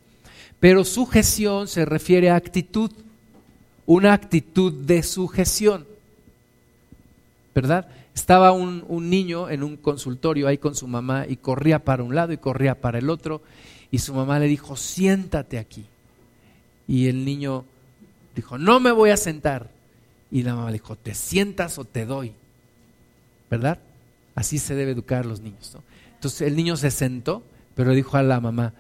Pero 0.60 0.84
sujeción 0.84 1.68
se 1.68 1.86
refiere 1.86 2.32
a 2.32 2.36
actitud, 2.36 2.91
una 3.86 4.14
actitud 4.14 4.74
de 4.74 5.04
sujeción. 5.04 5.86
¿Verdad? 7.54 7.88
Estaba 8.16 8.52
un, 8.52 8.84
niño 9.10 9.50
en 9.50 9.64
un 9.64 9.78
consultorio 9.78 10.48
ahí 10.48 10.58
con 10.58 10.76
su 10.76 10.88
mamá 10.88 11.26
y 11.28 11.36
corría 11.36 11.80
para 11.80 12.04
un 12.04 12.16
lado 12.16 12.34
y 12.34 12.38
corría 12.38 12.80
para 12.80 12.98
el 12.98 13.10
otro 13.10 13.41
y 13.91 14.00
su 14.00 14.14
mamá 14.14 14.39
le 14.39 14.48
dijo, 14.48 14.76
siéntate 14.76 15.60
aquí. 15.60 15.86
Y 16.88 17.08
el 17.08 17.26
niño 17.26 17.66
dijo, 18.36 18.58
no 18.58 18.80
me 18.80 18.91
voy 18.91 19.12
a 19.12 19.18
sentar. 19.18 19.70
Y 20.32 20.41
la 20.41 20.56
mamá 20.56 20.68
le 20.68 20.80
dijo, 20.80 20.96
te 20.96 21.14
sientas 21.14 21.78
o 21.78 21.86
te 21.86 22.06
doy. 22.06 22.34
¿Verdad? 23.54 23.78
Así 24.34 24.58
se 24.58 24.74
debe 24.74 24.93
educar 24.93 25.26
a 25.26 25.28
los 25.28 25.39
niños. 25.41 25.78
Entonces 26.16 26.41
el 26.41 26.56
niño 26.56 26.76
se 26.76 26.89
sentó, 26.89 27.43
pero 27.76 27.91
dijo 27.91 28.18
a 28.18 28.24
la 28.24 28.39
mamá, 28.39 28.74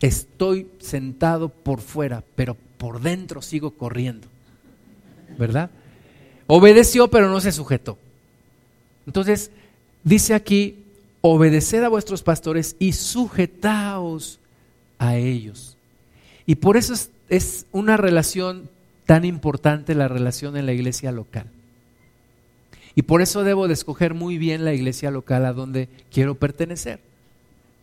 estoy 0.00 0.68
sentado 0.78 1.50
por 1.50 1.82
fuera, 1.82 2.24
pero 2.34 2.56
por 2.78 3.02
dentro 3.02 3.42
sigo 3.42 3.72
corriendo. 3.72 4.26
¿Verdad? 5.38 5.68
Obedeció, 6.46 7.08
pero 7.08 7.28
no 7.28 7.42
se 7.42 7.52
sujetó. 7.52 7.98
Entonces, 9.06 9.50
dice 10.02 10.32
aquí, 10.32 10.82
obedeced 11.20 11.84
a 11.84 11.90
vuestros 11.90 12.22
pastores 12.22 12.76
y 12.78 12.94
sujetaos 12.94 14.40
a 14.98 15.16
ellos. 15.16 15.76
Y 16.46 16.54
por 16.54 16.78
eso 16.78 16.94
es, 16.94 17.10
es 17.28 17.66
una 17.70 17.98
relación 17.98 18.70
tan 19.04 19.26
importante 19.26 19.94
la 19.94 20.08
relación 20.08 20.56
en 20.56 20.64
la 20.64 20.72
iglesia 20.72 21.12
local. 21.12 21.50
Y 22.94 23.02
por 23.02 23.22
eso 23.22 23.44
debo 23.44 23.68
de 23.68 23.74
escoger 23.74 24.14
muy 24.14 24.38
bien 24.38 24.64
la 24.64 24.74
iglesia 24.74 25.10
local 25.10 25.44
a 25.44 25.52
donde 25.52 25.88
quiero 26.12 26.34
pertenecer. 26.34 27.00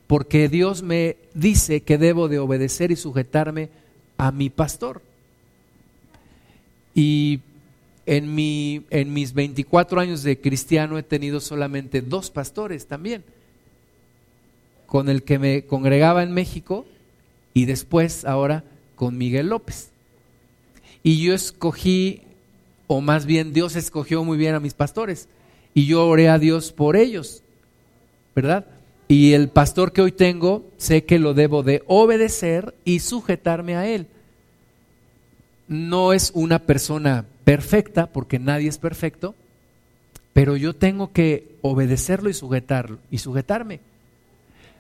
Porque 0.08 0.50
Dios 0.50 0.84
me 0.84 1.18
dice 1.34 1.82
que 1.82 1.98
debo 1.98 2.28
de 2.28 2.40
obedecer 2.40 2.92
y 2.92 2.96
sujetarme 2.96 3.70
a 4.18 4.32
mi 4.32 4.50
pastor. 4.50 5.02
Y 6.96 7.42
en, 8.06 8.34
mi, 8.34 8.86
en 8.90 9.14
mis 9.14 9.34
24 9.34 10.00
años 10.00 10.24
de 10.24 10.40
cristiano 10.40 10.98
he 10.98 11.04
tenido 11.04 11.40
solamente 11.40 12.02
dos 12.02 12.32
pastores 12.32 12.88
también, 12.88 13.24
con 14.86 15.10
el 15.10 15.24
que 15.24 15.40
me 15.40 15.66
congregaba 15.66 16.24
en 16.24 16.32
México 16.32 16.86
y 17.54 17.66
después 17.66 18.24
ahora 18.24 18.64
con 18.96 19.18
Miguel 19.18 19.50
López. 19.50 19.90
Y 21.04 21.22
yo 21.22 21.34
escogí, 21.34 22.22
o 22.88 23.02
más 23.02 23.26
bien 23.26 23.54
Dios 23.54 23.76
escogió 23.76 24.24
muy 24.24 24.38
bien 24.38 24.56
a 24.56 24.60
mis 24.60 24.74
pastores, 24.74 25.28
y 25.74 25.86
yo 25.86 26.08
oré 26.08 26.30
a 26.30 26.40
Dios 26.40 26.72
por 26.72 26.96
ellos, 26.96 27.44
¿verdad? 28.36 28.66
Y 29.08 29.34
el 29.34 29.50
pastor 29.50 29.94
que 29.94 30.02
hoy 30.02 30.12
tengo, 30.12 30.66
sé 30.78 31.06
que 31.06 31.20
lo 31.20 31.34
debo 31.34 31.64
de 31.64 31.84
obedecer 31.88 32.74
y 32.84 33.00
sujetarme 33.00 33.76
a 33.76 33.88
él. 33.88 34.08
No 35.68 36.14
es 36.14 36.32
una 36.34 36.60
persona 36.60 37.26
perfecta, 37.44 38.08
porque 38.08 38.40
nadie 38.40 38.68
es 38.68 38.78
perfecto, 38.78 39.36
pero 40.34 40.58
yo 40.58 40.76
tengo 40.76 41.14
que 41.14 41.56
obedecerlo 41.62 42.30
y 42.30 42.34
sujetarlo 42.34 43.00
y 43.10 43.20
sujetarme. 43.20 43.80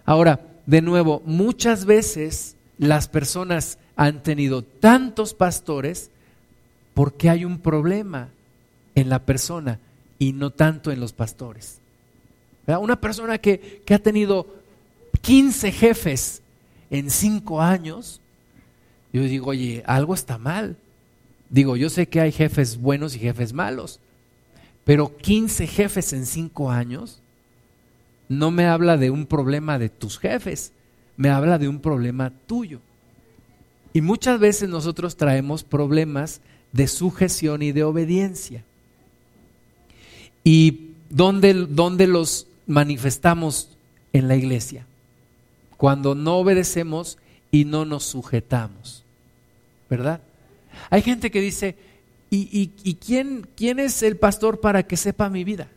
Ahora, 0.05 0.41
de 0.65 0.81
nuevo, 0.81 1.21
muchas 1.25 1.85
veces 1.85 2.55
las 2.77 3.07
personas 3.07 3.77
han 3.95 4.21
tenido 4.23 4.61
tantos 4.61 5.33
pastores 5.33 6.11
porque 6.97 7.29
hay 7.29 7.45
un 7.45 7.59
problema 7.59 8.29
en 8.95 9.07
la 9.07 9.19
persona 9.19 9.79
y 10.17 10.33
no 10.33 10.49
tanto 10.49 10.91
en 10.91 10.99
los 10.99 11.13
pastores. 11.13 11.77
Una 12.65 12.99
persona 12.99 13.37
que, 13.37 13.83
que 13.85 13.93
ha 13.93 13.99
tenido 13.99 14.47
15 15.21 15.71
jefes 15.71 16.41
en 16.89 17.11
5 17.11 17.61
años, 17.61 18.19
yo 19.13 19.21
digo, 19.21 19.51
oye, 19.51 19.83
algo 19.85 20.15
está 20.15 20.39
mal. 20.39 20.75
Digo, 21.51 21.77
yo 21.77 21.91
sé 21.91 22.09
que 22.09 22.19
hay 22.19 22.31
jefes 22.31 22.77
buenos 22.77 23.15
y 23.15 23.19
jefes 23.19 23.53
malos, 23.53 23.99
pero 24.83 25.15
15 25.17 25.67
jefes 25.67 26.13
en 26.13 26.25
5 26.25 26.71
años 26.71 27.21
no 28.27 28.49
me 28.49 28.65
habla 28.65 28.97
de 28.97 29.11
un 29.11 29.27
problema 29.27 29.77
de 29.77 29.89
tus 29.89 30.17
jefes, 30.17 30.73
me 31.15 31.29
habla 31.29 31.59
de 31.59 31.67
un 31.67 31.79
problema 31.79 32.33
tuyo. 32.47 32.79
Y 33.93 34.01
muchas 34.01 34.39
veces 34.39 34.67
nosotros 34.67 35.15
traemos 35.15 35.63
problemas 35.63 36.41
de 36.71 36.87
sujeción 36.87 37.61
y 37.61 37.71
de 37.71 37.83
obediencia. 37.83 38.63
¿Y 40.43 40.91
dónde, 41.09 41.53
dónde 41.53 42.07
los 42.07 42.47
manifestamos 42.65 43.69
en 44.13 44.27
la 44.27 44.35
iglesia? 44.35 44.85
Cuando 45.77 46.15
no 46.15 46.37
obedecemos 46.37 47.17
y 47.51 47.65
no 47.65 47.85
nos 47.85 48.03
sujetamos, 48.03 49.03
¿verdad? 49.89 50.21
Hay 50.89 51.01
gente 51.01 51.31
que 51.31 51.41
dice, 51.41 51.75
¿y, 52.29 52.95
quién, 52.95 53.47
quién 53.55 53.79
es 53.79 54.03
el 54.03 54.17
pastor 54.17 54.59
para 54.59 54.83
que 54.83 54.97
sepa 54.97 55.29
mi 55.29 55.43
vida? 55.43 55.69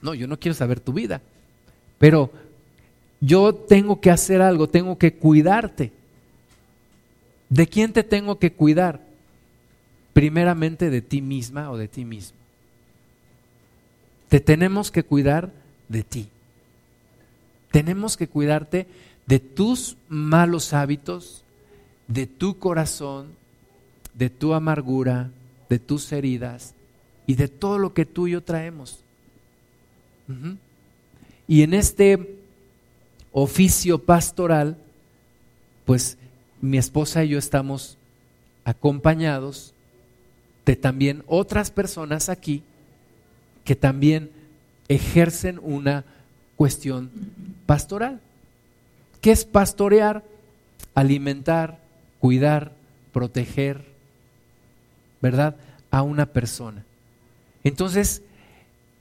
No, 0.00 0.14
yo 0.14 0.26
no 0.26 0.38
quiero 0.38 0.54
saber 0.54 0.80
tu 0.80 0.92
vida, 0.92 1.20
pero 1.98 2.32
yo 3.20 3.54
tengo 3.54 4.00
que 4.00 4.10
hacer 4.10 4.42
algo, 4.42 4.68
tengo 4.68 4.98
que 4.98 5.14
cuidarte. 5.14 5.92
¿De 7.48 7.66
quién 7.66 7.92
te 7.92 8.02
tengo 8.02 8.38
que 8.38 8.52
cuidar? 8.52 9.00
Primeramente 10.12 10.90
de 10.90 11.02
ti 11.02 11.22
misma 11.22 11.70
o 11.70 11.76
de 11.76 11.88
ti 11.88 12.04
mismo. 12.04 12.36
Te 14.28 14.40
tenemos 14.40 14.90
que 14.90 15.02
cuidar 15.02 15.50
de 15.88 16.02
ti. 16.02 16.28
Tenemos 17.70 18.16
que 18.16 18.28
cuidarte 18.28 18.86
de 19.26 19.38
tus 19.38 19.96
malos 20.08 20.72
hábitos, 20.72 21.42
de 22.08 22.26
tu 22.26 22.58
corazón, 22.58 23.28
de 24.14 24.30
tu 24.30 24.54
amargura, 24.54 25.30
de 25.68 25.78
tus 25.78 26.12
heridas 26.12 26.74
y 27.26 27.34
de 27.34 27.48
todo 27.48 27.78
lo 27.78 27.94
que 27.94 28.04
tú 28.04 28.26
y 28.26 28.32
yo 28.32 28.42
traemos. 28.42 29.00
Y 31.48 31.62
en 31.62 31.74
este 31.74 32.38
oficio 33.32 33.98
pastoral, 33.98 34.76
pues 35.84 36.18
mi 36.60 36.78
esposa 36.78 37.24
y 37.24 37.30
yo 37.30 37.38
estamos 37.38 37.98
acompañados 38.64 39.71
de 40.64 40.76
también 40.76 41.22
otras 41.26 41.70
personas 41.70 42.28
aquí 42.28 42.62
que 43.64 43.76
también 43.76 44.30
ejercen 44.88 45.58
una 45.62 46.04
cuestión 46.56 47.10
pastoral. 47.66 48.20
¿Qué 49.20 49.30
es 49.30 49.44
pastorear? 49.44 50.24
Alimentar, 50.94 51.78
cuidar, 52.18 52.72
proteger, 53.12 53.84
¿verdad? 55.20 55.56
A 55.90 56.02
una 56.02 56.26
persona. 56.26 56.84
Entonces, 57.64 58.22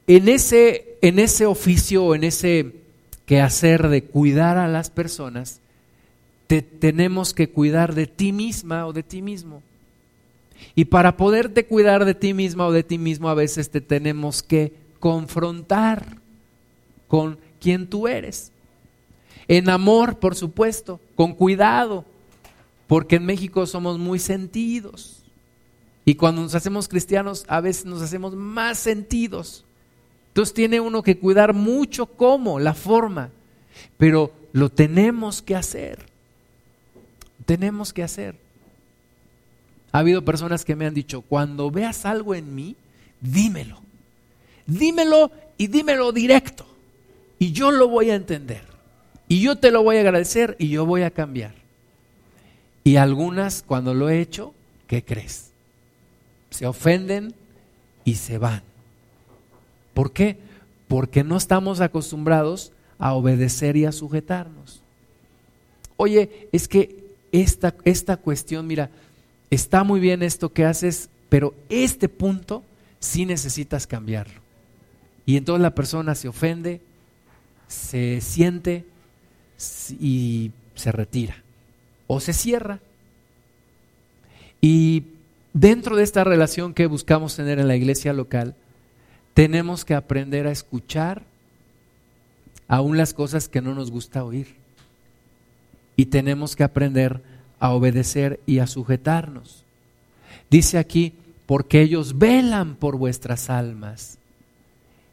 en 0.07 0.29
ese, 0.29 0.97
en 1.01 1.19
ese 1.19 1.45
oficio 1.45 2.15
en 2.15 2.23
ese 2.23 2.75
quehacer 3.25 3.87
de 3.87 4.03
cuidar 4.03 4.57
a 4.57 4.67
las 4.67 4.89
personas, 4.89 5.59
te, 6.47 6.61
tenemos 6.61 7.33
que 7.33 7.49
cuidar 7.49 7.95
de 7.95 8.07
ti 8.07 8.31
misma 8.31 8.85
o 8.85 8.93
de 8.93 9.03
ti 9.03 9.21
mismo. 9.21 9.63
Y 10.75 10.85
para 10.85 11.17
poderte 11.17 11.65
cuidar 11.65 12.05
de 12.05 12.15
ti 12.15 12.33
misma 12.33 12.67
o 12.67 12.71
de 12.71 12.83
ti 12.83 12.97
mismo, 12.97 13.29
a 13.29 13.33
veces 13.33 13.69
te 13.69 13.81
tenemos 13.81 14.43
que 14.43 14.73
confrontar 14.99 16.17
con 17.07 17.37
quien 17.59 17.87
tú 17.87 18.07
eres. 18.07 18.51
En 19.47 19.69
amor, 19.69 20.19
por 20.19 20.35
supuesto, 20.35 20.99
con 21.15 21.33
cuidado, 21.33 22.05
porque 22.87 23.17
en 23.17 23.25
México 23.25 23.65
somos 23.65 23.99
muy 23.99 24.19
sentidos. 24.19 25.23
Y 26.05 26.15
cuando 26.15 26.41
nos 26.41 26.55
hacemos 26.55 26.87
cristianos, 26.87 27.45
a 27.47 27.61
veces 27.61 27.85
nos 27.85 28.01
hacemos 28.01 28.35
más 28.35 28.77
sentidos. 28.79 29.65
Entonces 30.29 30.53
tiene 30.53 30.79
uno 30.79 31.03
que 31.03 31.17
cuidar 31.17 31.53
mucho 31.53 32.05
cómo, 32.05 32.59
la 32.59 32.73
forma, 32.73 33.29
pero 33.97 34.31
lo 34.53 34.69
tenemos 34.69 35.41
que 35.41 35.55
hacer. 35.55 36.05
Tenemos 37.45 37.91
que 37.91 38.03
hacer. 38.03 38.35
Ha 39.91 39.99
habido 39.99 40.23
personas 40.23 40.63
que 40.65 40.75
me 40.75 40.85
han 40.85 40.93
dicho, 40.93 41.21
cuando 41.21 41.69
veas 41.69 42.05
algo 42.05 42.33
en 42.33 42.55
mí, 42.55 42.75
dímelo. 43.19 43.79
Dímelo 44.65 45.31
y 45.57 45.67
dímelo 45.67 46.11
directo. 46.11 46.65
Y 47.39 47.51
yo 47.51 47.71
lo 47.71 47.87
voy 47.87 48.09
a 48.09 48.15
entender. 48.15 48.63
Y 49.27 49.41
yo 49.41 49.57
te 49.57 49.71
lo 49.71 49.83
voy 49.83 49.97
a 49.97 50.01
agradecer 50.01 50.55
y 50.59 50.69
yo 50.69 50.85
voy 50.85 51.03
a 51.03 51.11
cambiar. 51.11 51.53
Y 52.83 52.95
algunas, 52.95 53.63
cuando 53.65 53.93
lo 53.93 54.09
he 54.09 54.19
hecho, 54.21 54.53
¿qué 54.87 55.03
crees? 55.03 55.51
Se 56.49 56.65
ofenden 56.65 57.33
y 58.03 58.15
se 58.15 58.37
van. 58.37 58.63
¿Por 59.93 60.11
qué? 60.11 60.37
Porque 60.87 61.23
no 61.23 61.37
estamos 61.37 61.81
acostumbrados 61.81 62.71
a 62.97 63.13
obedecer 63.13 63.77
y 63.77 63.85
a 63.85 63.91
sujetarnos. 63.91 64.81
Oye, 65.97 66.49
es 66.51 66.67
que 66.67 67.03
esta, 67.31 67.75
esta 67.83 68.17
cuestión, 68.17 68.67
mira, 68.67 68.89
está 69.51 69.83
muy 69.83 69.99
bien 69.99 70.23
esto 70.23 70.51
que 70.51 70.65
haces, 70.65 71.09
pero 71.29 71.53
este 71.69 72.09
punto 72.09 72.63
sí 72.99 73.25
necesitas 73.25 73.85
cambiarlo. 73.85 74.41
Y 75.25 75.37
entonces 75.37 75.61
la 75.61 75.75
persona 75.75 76.15
se 76.15 76.27
ofende, 76.27 76.81
se 77.67 78.21
siente 78.21 78.85
y 79.99 80.51
se 80.73 80.91
retira 80.91 81.43
o 82.07 82.19
se 82.19 82.33
cierra. 82.33 82.79
Y 84.59 85.03
dentro 85.53 85.95
de 85.95 86.03
esta 86.03 86.23
relación 86.23 86.73
que 86.73 86.87
buscamos 86.87 87.35
tener 87.35 87.59
en 87.59 87.67
la 87.67 87.75
iglesia 87.75 88.13
local, 88.13 88.55
tenemos 89.33 89.85
que 89.85 89.95
aprender 89.95 90.47
a 90.47 90.51
escuchar 90.51 91.23
aún 92.67 92.97
las 92.97 93.13
cosas 93.13 93.49
que 93.49 93.61
no 93.61 93.75
nos 93.75 93.91
gusta 93.91 94.23
oír. 94.23 94.55
Y 95.95 96.07
tenemos 96.07 96.55
que 96.55 96.63
aprender 96.63 97.21
a 97.61 97.71
obedecer 97.71 98.41
y 98.45 98.59
a 98.59 98.67
sujetarnos. 98.67 99.63
Dice 100.49 100.77
aquí, 100.79 101.13
porque 101.45 101.81
ellos 101.81 102.17
velan 102.17 102.75
por 102.75 102.97
vuestras 102.97 103.49
almas. 103.49 104.17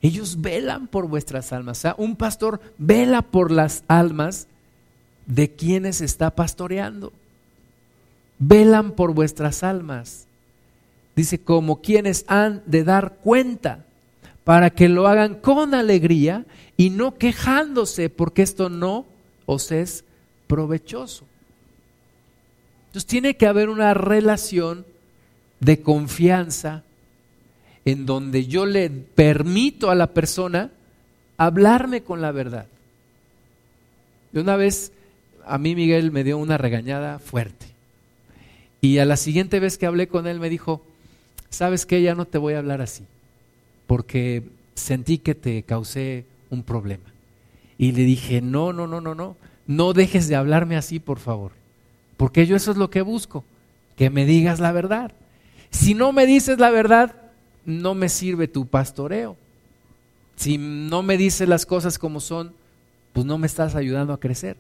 Ellos 0.01 0.40
velan 0.40 0.88
por 0.88 1.07
vuestras 1.07 1.53
almas. 1.53 1.78
O 1.78 1.80
sea, 1.82 1.94
un 1.99 2.16
pastor 2.16 2.61
vela 2.78 3.22
por 3.22 3.53
las 3.53 3.84
almas 3.86 4.49
de 5.26 5.53
quienes 5.53 6.01
está 6.01 6.34
pastoreando. 6.34 7.12
Velan 8.38 8.92
por 8.92 9.12
vuestras 9.12 9.62
almas. 9.62 10.26
Dice, 11.14 11.38
como 11.38 11.82
quienes 11.82 12.24
han 12.28 12.62
de 12.64 12.82
dar 12.82 13.16
cuenta 13.16 13.84
para 14.44 14.70
que 14.70 14.88
lo 14.88 15.07
hagan 15.07 15.34
con 15.34 15.74
alegría 15.74 16.46
y 16.78 16.88
no 16.88 17.18
quejándose, 17.18 18.09
porque 18.09 18.40
esto 18.40 18.70
no 18.70 19.05
os 19.44 19.70
es 19.70 20.05
provechoso. 20.46 21.28
Entonces 22.89 23.07
tiene 23.07 23.36
que 23.36 23.47
haber 23.47 23.68
una 23.68 23.95
relación 23.95 24.84
de 25.61 25.80
confianza 25.80 26.82
en 27.84 28.05
donde 28.05 28.47
yo 28.47 28.66
le 28.66 28.91
permito 28.91 29.91
a 29.91 29.95
la 29.95 30.09
persona 30.09 30.70
hablarme 31.36 32.03
con 32.03 32.20
la 32.20 32.32
verdad. 32.32 32.66
De 34.32 34.41
una 34.41 34.57
vez 34.57 34.93
a 35.47 35.57
mí 35.57 35.74
Miguel 35.74 36.11
me 36.11 36.24
dio 36.24 36.36
una 36.36 36.59
regañada 36.59 37.18
fuerte. 37.18 37.66
Y 38.80 38.99
a 38.99 39.05
la 39.05 39.16
siguiente 39.16 39.61
vez 39.61 39.78
que 39.78 39.86
hablé 39.86 40.09
con 40.09 40.26
él 40.26 40.41
me 40.41 40.51
dijo, 40.51 40.82
¿sabes 41.51 41.86
qué? 41.86 42.03
Ya 42.03 42.14
no 42.14 42.26
te 42.26 42.39
voy 42.39 42.55
a 42.55 42.59
hablar 42.59 42.82
así 42.82 43.05
porque 43.89 44.43
sentí 44.74 45.18
que 45.18 45.34
te 45.34 45.64
causé 45.64 46.26
un 46.51 46.62
problema. 46.62 47.07
Y 47.78 47.93
le 47.93 48.03
dije, 48.03 48.41
no, 48.41 48.72
no, 48.72 48.86
no, 48.86 49.01
no, 49.01 49.16
no, 49.16 49.36
no 49.66 49.93
dejes 49.95 50.28
de 50.28 50.36
hablarme 50.36 50.76
así, 50.76 51.01
por 51.01 51.18
favor, 51.18 51.53
porque 52.19 52.47
yo 52.47 52.57
eso 52.57 52.73
es 52.73 52.77
lo 52.77 52.91
que 52.91 53.01
busco, 53.01 53.45
que 53.97 54.11
me 54.11 54.27
digas 54.27 54.61
la 54.61 54.73
verdad. 54.73 55.12
Si 55.71 55.95
no 55.95 56.12
me 56.12 56.27
dices 56.27 56.59
la 56.59 56.69
verdad, 56.69 57.14
no 57.64 57.95
me 57.95 58.11
sirve 58.11 58.49
tu 58.49 58.66
pastoreo. 58.66 59.37
Si 60.37 60.59
no 60.59 61.03
me 61.03 61.16
dices 61.16 61.49
las 61.49 61.64
cosas 61.64 61.99
como 61.99 62.21
son, 62.21 62.53
pues 63.12 63.25
no 63.25 63.39
me 63.39 63.47
estás 63.47 63.75
ayudando 63.75 64.12
a 64.12 64.21
crecer. 64.21 64.57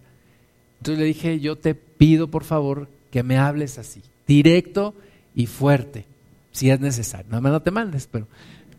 Entonces 0.78 1.00
le 1.00 1.04
dije, 1.06 1.40
yo 1.40 1.56
te 1.56 1.74
pido 1.74 2.28
por 2.28 2.44
favor 2.44 2.88
que 3.10 3.22
me 3.22 3.36
hables 3.36 3.78
así, 3.78 4.02
directo 4.26 4.94
y 5.34 5.46
fuerte, 5.46 6.04
si 6.52 6.70
es 6.70 6.78
necesario. 6.78 7.26
No 7.30 7.40
me 7.40 7.50
no 7.50 7.60
te 7.60 7.72
mandes, 7.72 8.08
pero 8.10 8.28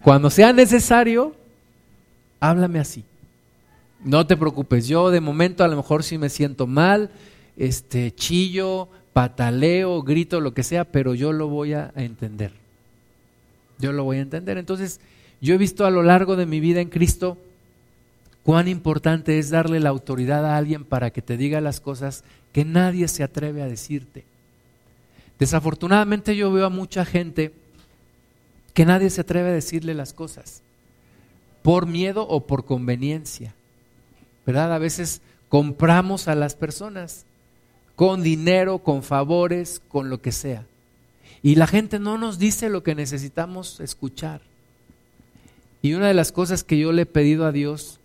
cuando 0.02 0.30
sea 0.30 0.54
necesario, 0.54 1.36
háblame 2.40 2.80
así. 2.80 3.04
No 4.04 4.26
te 4.26 4.38
preocupes, 4.38 4.88
yo 4.88 5.12
de 5.12 5.20
momento 5.20 5.66
a 5.66 5.68
lo 5.68 5.76
mejor 5.76 6.04
sí 6.04 6.18
me 6.18 6.30
siento 6.30 6.68
mal, 6.68 7.10
este 7.60 8.16
chillo, 8.16 8.88
pataleo, 9.14 10.02
grito, 10.02 10.40
lo 10.40 10.54
que 10.54 10.64
sea, 10.64 10.86
pero 10.86 11.14
yo 11.14 11.34
lo 11.34 11.48
voy 11.48 11.74
a 11.74 11.92
entender. 11.96 12.52
Yo 13.78 13.92
lo 13.92 14.06
voy 14.06 14.18
a 14.18 14.22
entender. 14.22 14.58
Entonces, 14.58 15.00
yo 15.42 15.54
he 15.54 15.58
visto 15.58 15.86
a 15.86 15.92
lo 15.92 16.02
largo 16.02 16.36
de 16.36 16.46
mi 16.46 16.60
vida 16.60 16.82
en 16.82 16.90
Cristo 16.90 17.38
cuán 18.44 18.68
importante 18.68 19.38
es 19.38 19.50
darle 19.50 19.80
la 19.80 19.90
autoridad 19.90 20.46
a 20.46 20.58
alguien 20.58 20.86
para 20.86 21.12
que 21.12 21.22
te 21.22 21.38
diga 21.38 21.62
las 21.62 21.82
cosas 21.82 22.24
que 22.54 22.66
nadie 22.66 23.08
se 23.08 23.24
atreve 23.24 23.62
a 23.62 23.68
decirte. 23.68 24.24
Desafortunadamente 25.38 26.36
yo 26.36 26.52
veo 26.52 26.66
a 26.66 26.70
mucha 26.70 27.06
gente 27.06 27.54
que 28.74 28.86
nadie 28.86 29.10
se 29.10 29.22
atreve 29.22 29.50
a 29.50 29.54
decirle 29.54 29.94
las 29.94 30.14
cosas, 30.14 30.62
por 31.62 31.86
miedo 31.86 32.26
o 32.28 32.48
por 32.48 32.66
conveniencia. 32.66 33.54
¿Verdad? 34.46 34.74
A 34.74 34.80
veces 34.80 35.22
compramos 35.50 36.28
a 36.28 36.36
las 36.36 36.56
personas 36.56 37.26
con 38.00 38.24
dinero, 38.24 38.80
con 38.80 39.04
favores, 39.04 39.82
con 39.90 40.10
lo 40.10 40.22
que 40.22 40.32
sea. 40.32 40.66
Y 41.44 41.56
la 41.56 41.68
gente 41.68 42.00
no 42.00 42.18
nos 42.18 42.40
dice 42.40 42.70
lo 42.70 42.82
que 42.82 42.96
necesitamos 42.96 43.82
escuchar. 43.82 44.40
Y 45.82 45.96
una 45.96 46.08
de 46.08 46.14
las 46.14 46.32
cosas 46.32 46.64
que 46.64 46.80
yo 46.80 46.94
le 46.94 47.02
he 47.02 47.06
pedido 47.06 47.46
a 47.46 47.52
Dios 47.52 48.00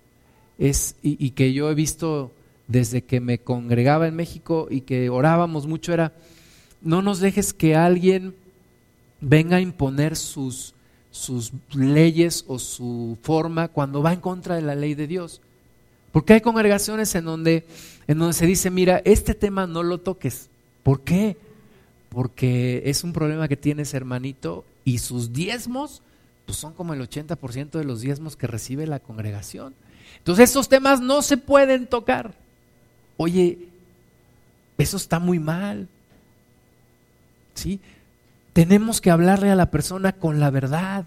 es, 0.59 0.97
y, 1.01 1.31
que 1.31 1.53
yo 1.53 1.71
he 1.71 1.77
visto 1.77 2.33
desde 2.67 3.03
que 3.03 3.21
me 3.21 3.39
congregaba 3.39 4.09
en 4.09 4.17
México 4.17 4.67
y 4.69 4.81
que 4.81 5.11
orábamos 5.11 5.69
mucho, 5.69 5.93
era, 5.93 6.13
no 6.83 7.01
nos 7.01 7.21
dejes 7.21 7.55
que 7.55 7.77
alguien 7.77 8.35
venga 9.21 9.59
a 9.59 9.61
imponer 9.61 10.17
sus, 10.17 10.75
sus 11.13 11.53
leyes 11.73 12.45
o 12.49 12.59
su 12.59 13.17
forma 13.23 13.69
cuando 13.69 14.03
va 14.03 14.13
en 14.13 14.21
contra 14.21 14.57
de 14.57 14.63
la 14.63 14.75
ley 14.75 14.97
de 14.97 15.07
Dios. 15.07 15.41
Porque 16.15 16.35
hay 16.35 16.41
congregaciones 16.43 17.13
en 17.17 17.25
donde, 17.25 17.67
en 18.07 18.21
donde 18.21 18.35
se 18.35 18.47
dice, 18.47 18.71
mira, 18.71 19.03
este 19.05 19.35
tema 19.35 19.67
no 19.67 19.83
lo 19.83 19.99
toques. 19.99 20.49
¿Por 20.85 21.01
qué? 21.01 21.37
Porque 22.09 22.85
es 22.87 23.03
un 23.03 23.13
problema 23.13 23.49
que 23.49 23.57
tienes, 23.57 23.95
hermanito, 23.95 24.65
y 24.85 24.99
sus 24.99 25.33
diezmos 25.33 26.03
pues 26.47 26.57
son 26.57 26.73
como 26.73 26.95
el 26.95 27.01
80% 27.01 27.71
de 27.71 27.83
los 27.83 28.01
diezmos 28.01 28.37
que 28.37 28.47
recibe 28.47 28.87
la 28.87 29.01
congregación. 29.01 29.75
Entonces 30.19 30.51
esos 30.51 30.69
temas 30.69 31.01
no 31.01 31.21
se 31.21 31.37
pueden 31.37 31.89
tocar. 31.89 32.35
Oye, 33.17 33.59
eso 34.79 34.97
está 34.97 35.19
muy 35.19 35.41
mal. 35.41 35.89
¿Sí? 37.55 37.81
Tenemos 38.53 39.01
que 39.01 39.11
hablarle 39.11 39.51
a 39.51 39.57
la 39.57 39.73
persona 39.73 40.13
con 40.13 40.39
la 40.39 40.51
verdad. 40.51 41.07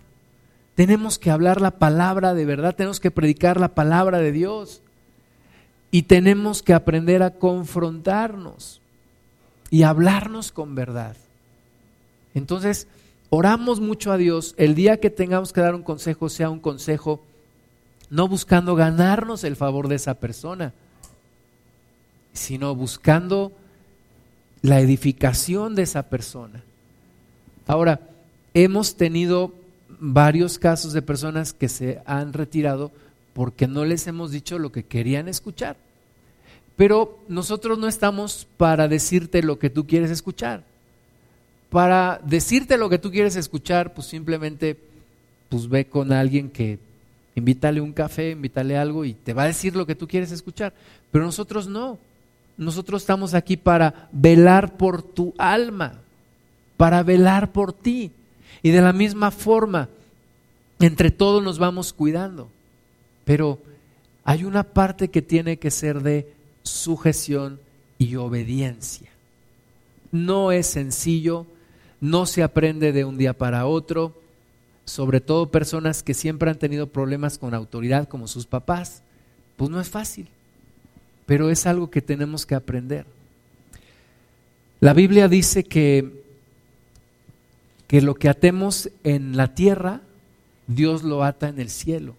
Tenemos 0.76 1.18
que 1.18 1.32
hablar 1.32 1.62
la 1.62 1.72
palabra 1.72 2.34
de 2.34 2.44
verdad, 2.44 2.76
tenemos 2.76 3.00
que 3.00 3.10
predicar 3.10 3.58
la 3.58 3.70
palabra 3.70 4.18
de 4.18 4.34
Dios. 4.34 4.82
Y 5.92 6.04
tenemos 6.04 6.62
que 6.62 6.74
aprender 6.74 7.24
a 7.24 7.32
confrontarnos 7.32 8.82
y 9.70 9.84
hablarnos 9.84 10.52
con 10.52 10.76
verdad. 10.76 11.16
Entonces, 12.34 12.88
oramos 13.30 13.80
mucho 13.80 14.12
a 14.12 14.18
Dios. 14.18 14.54
El 14.58 14.76
día 14.76 15.00
que 15.00 15.10
tengamos 15.10 15.54
que 15.54 15.62
dar 15.62 15.76
un 15.76 15.84
consejo, 15.84 16.30
sea 16.30 16.50
un 16.50 16.60
consejo 16.60 17.24
no 18.10 18.28
buscando 18.28 18.76
ganarnos 18.76 19.44
el 19.44 19.56
favor 19.56 19.88
de 19.88 19.96
esa 19.96 20.14
persona, 20.16 20.74
sino 22.34 22.76
buscando 22.76 23.52
la 24.62 24.80
edificación 24.80 25.76
de 25.76 25.84
esa 25.84 26.04
persona. 26.04 26.64
Ahora, 27.66 28.00
hemos 28.54 28.96
tenido 28.96 29.54
varios 30.00 30.58
casos 30.60 30.94
de 30.94 31.02
personas 31.02 31.54
que 31.54 31.70
se 31.70 32.02
han 32.06 32.34
retirado 32.34 32.92
porque 33.38 33.68
no 33.68 33.86
les 33.86 34.08
hemos 34.08 34.32
dicho 34.32 34.58
lo 34.58 34.72
que 34.72 34.82
querían 34.82 35.28
escuchar. 35.28 35.78
Pero 36.76 37.20
nosotros 37.28 37.78
no 37.78 37.88
estamos 37.88 38.48
para 38.58 38.88
decirte 38.88 39.44
lo 39.44 39.60
que 39.60 39.70
tú 39.70 39.86
quieres 39.86 40.10
escuchar. 40.10 40.64
Para 41.70 42.20
decirte 42.26 42.78
lo 42.78 42.90
que 42.90 42.98
tú 42.98 43.12
quieres 43.12 43.36
escuchar, 43.36 43.94
pues 43.94 44.08
simplemente 44.08 44.76
pues 45.50 45.70
ve 45.70 45.86
con 45.86 46.12
alguien 46.12 46.50
que 46.50 46.80
invítale 47.36 47.80
un 47.80 47.94
café, 47.94 48.32
invítale 48.32 48.76
algo 48.76 49.06
y 49.06 49.14
te 49.14 49.34
va 49.34 49.44
a 49.44 49.48
decir 49.48 49.76
lo 49.76 49.86
que 49.86 49.94
tú 49.94 50.08
quieres 50.08 50.32
escuchar. 50.32 50.74
Pero 51.12 51.24
nosotros 51.24 51.68
no. 51.68 52.00
Nosotros 52.58 53.04
estamos 53.04 53.36
aquí 53.36 53.56
para 53.56 54.10
velar 54.12 54.78
por 54.78 55.04
tu 55.04 55.36
alma 55.38 56.02
para 56.78 57.04
velar 57.04 57.52
por 57.52 57.74
ti. 57.74 58.12
Y 58.62 58.70
de 58.72 58.82
la 58.82 58.94
misma 58.94 59.32
forma, 59.32 59.90
entre 60.80 61.12
todos 61.12 61.44
nos 61.44 61.60
vamos 61.60 61.92
cuidando. 61.92 62.50
Pero 63.28 63.60
hay 64.24 64.46
una 64.46 64.64
parte 64.64 65.10
que 65.10 65.22
tiene 65.22 65.60
que 65.60 65.70
ser 65.70 66.02
de 66.02 66.34
sujeción 66.64 67.60
y 67.98 68.16
obediencia. 68.16 69.10
No 70.14 70.54
es 70.54 70.68
sencillo, 70.68 71.46
no 72.00 72.26
se 72.26 72.42
aprende 72.42 72.94
de 72.94 73.04
un 73.04 73.18
día 73.18 73.34
para 73.38 73.68
otro, 73.68 74.18
sobre 74.86 75.20
todo 75.20 75.52
personas 75.52 76.04
que 76.04 76.14
siempre 76.14 76.50
han 76.50 76.58
tenido 76.58 76.88
problemas 76.88 77.38
con 77.38 77.54
autoridad 77.54 78.08
como 78.08 78.30
sus 78.30 78.46
papás, 78.46 79.04
pues 79.58 79.70
no 79.70 79.82
es 79.82 79.90
fácil. 79.90 80.30
pero 81.26 81.50
es 81.50 81.66
algo 81.66 81.90
que 81.90 82.02
tenemos 82.02 82.46
que 82.46 82.56
aprender. 82.56 83.06
La 84.80 84.94
Biblia 84.94 85.28
dice 85.28 85.66
que, 85.66 86.24
que 87.88 88.02
lo 88.02 88.16
que 88.16 88.30
atemos 88.30 88.90
en 89.04 89.36
la 89.36 89.54
tierra, 89.54 90.00
Dios 90.68 91.04
lo 91.04 91.26
ata 91.26 91.50
en 91.50 91.60
el 91.60 91.70
cielo. 91.70 92.16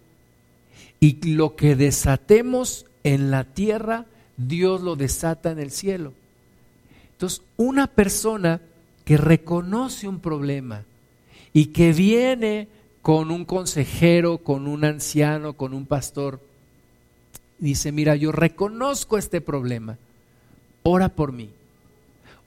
Y 0.99 1.33
lo 1.33 1.55
que 1.55 1.75
desatemos 1.75 2.85
en 3.03 3.31
la 3.31 3.43
tierra, 3.43 4.05
Dios 4.37 4.81
lo 4.81 4.95
desata 4.95 5.51
en 5.51 5.59
el 5.59 5.71
cielo. 5.71 6.13
Entonces, 7.11 7.41
una 7.57 7.87
persona 7.87 8.61
que 9.05 9.17
reconoce 9.17 10.07
un 10.07 10.19
problema 10.19 10.83
y 11.53 11.67
que 11.67 11.93
viene 11.93 12.67
con 13.01 13.31
un 13.31 13.45
consejero, 13.45 14.39
con 14.39 14.67
un 14.67 14.85
anciano, 14.85 15.53
con 15.53 15.73
un 15.73 15.85
pastor, 15.85 16.39
dice, 17.57 17.91
mira, 17.91 18.15
yo 18.15 18.31
reconozco 18.31 19.17
este 19.17 19.41
problema, 19.41 19.97
ora 20.83 21.09
por 21.09 21.31
mí, 21.31 21.49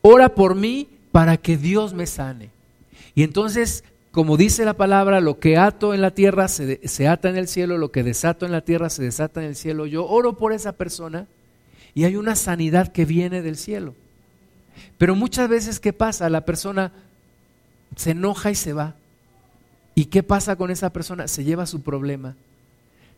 ora 0.02 0.34
por 0.34 0.54
mí 0.54 0.88
para 1.10 1.36
que 1.36 1.56
Dios 1.56 1.94
me 1.94 2.06
sane. 2.06 2.50
Y 3.14 3.22
entonces, 3.22 3.84
como 4.12 4.36
dice 4.36 4.66
la 4.66 4.74
palabra, 4.74 5.20
lo 5.20 5.40
que 5.40 5.56
ato 5.56 5.94
en 5.94 6.02
la 6.02 6.12
tierra 6.12 6.46
se, 6.46 6.86
se, 6.86 7.08
ata 7.08 7.30
en 7.30 7.36
el 7.36 7.48
cielo, 7.48 7.78
lo 7.78 7.90
que 7.90 8.02
desato 8.02 8.44
en 8.44 8.52
la 8.52 8.60
tierra 8.60 8.90
se 8.90 9.02
desata 9.02 9.40
en 9.40 9.48
el 9.48 9.56
cielo. 9.56 9.86
Yo 9.86 10.06
oro 10.06 10.36
por 10.36 10.52
esa 10.52 10.72
persona 10.72 11.26
y 11.94 12.04
hay 12.04 12.16
una 12.16 12.36
sanidad 12.36 12.92
que 12.92 13.06
viene 13.06 13.40
del 13.40 13.56
cielo. 13.56 13.94
Pero 14.98 15.16
muchas 15.16 15.48
veces, 15.48 15.80
¿qué 15.80 15.94
pasa? 15.94 16.28
La 16.28 16.44
persona 16.44 16.92
se 17.96 18.10
enoja 18.10 18.50
y 18.50 18.54
se 18.54 18.74
va. 18.74 18.94
¿Y 19.94 20.06
qué 20.06 20.22
pasa 20.22 20.56
con 20.56 20.70
esa 20.70 20.90
persona? 20.90 21.26
Se 21.26 21.42
lleva 21.42 21.64
su 21.64 21.80
problema. 21.80 22.36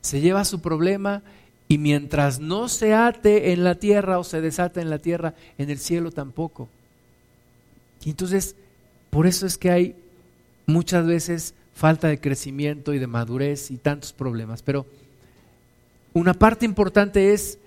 Se 0.01 0.21
lleva 0.21 0.45
su 0.45 0.61
problema 0.61 1.23
y 1.67 1.79
mientras 1.79 2.39
no 2.39 2.69
se 2.69 2.95
ate 2.95 3.53
en 3.53 3.65
la 3.65 3.75
tierra 3.75 4.21
o 4.21 4.25
se 4.25 4.41
desate 4.41 4.81
en 4.81 4.91
la 4.91 4.99
tierra, 4.99 5.35
en 5.59 5.71
el 5.71 5.79
cielo 5.79 6.13
tampoco. 6.13 6.69
Y 8.05 8.11
entonces, 8.11 8.55
por 9.11 9.27
eso 9.27 9.45
es 9.47 9.59
que 9.59 9.71
hay 9.71 9.97
muchas 10.67 11.07
veces 11.07 11.55
falta 11.75 12.09
de 12.09 12.21
crecimiento 12.21 12.95
y 12.95 12.99
de 12.99 13.07
madurez 13.07 13.71
y 13.71 13.77
tantos 13.77 14.13
problemas. 14.13 14.63
Pero 14.63 14.87
una 16.13 16.35
parte 16.35 16.65
importante 16.65 17.33
es 17.33 17.59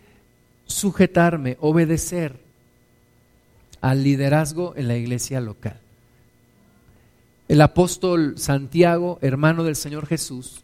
sujetarme, 0.65 1.57
obedecer 1.59 2.39
al 3.81 4.03
liderazgo 4.03 4.73
en 4.75 4.87
la 4.87 4.97
iglesia 4.97 5.41
local. 5.41 5.79
El 7.47 7.61
apóstol 7.61 8.37
Santiago, 8.37 9.19
hermano 9.21 9.63
del 9.63 9.75
Señor 9.75 10.05
Jesús, 10.05 10.63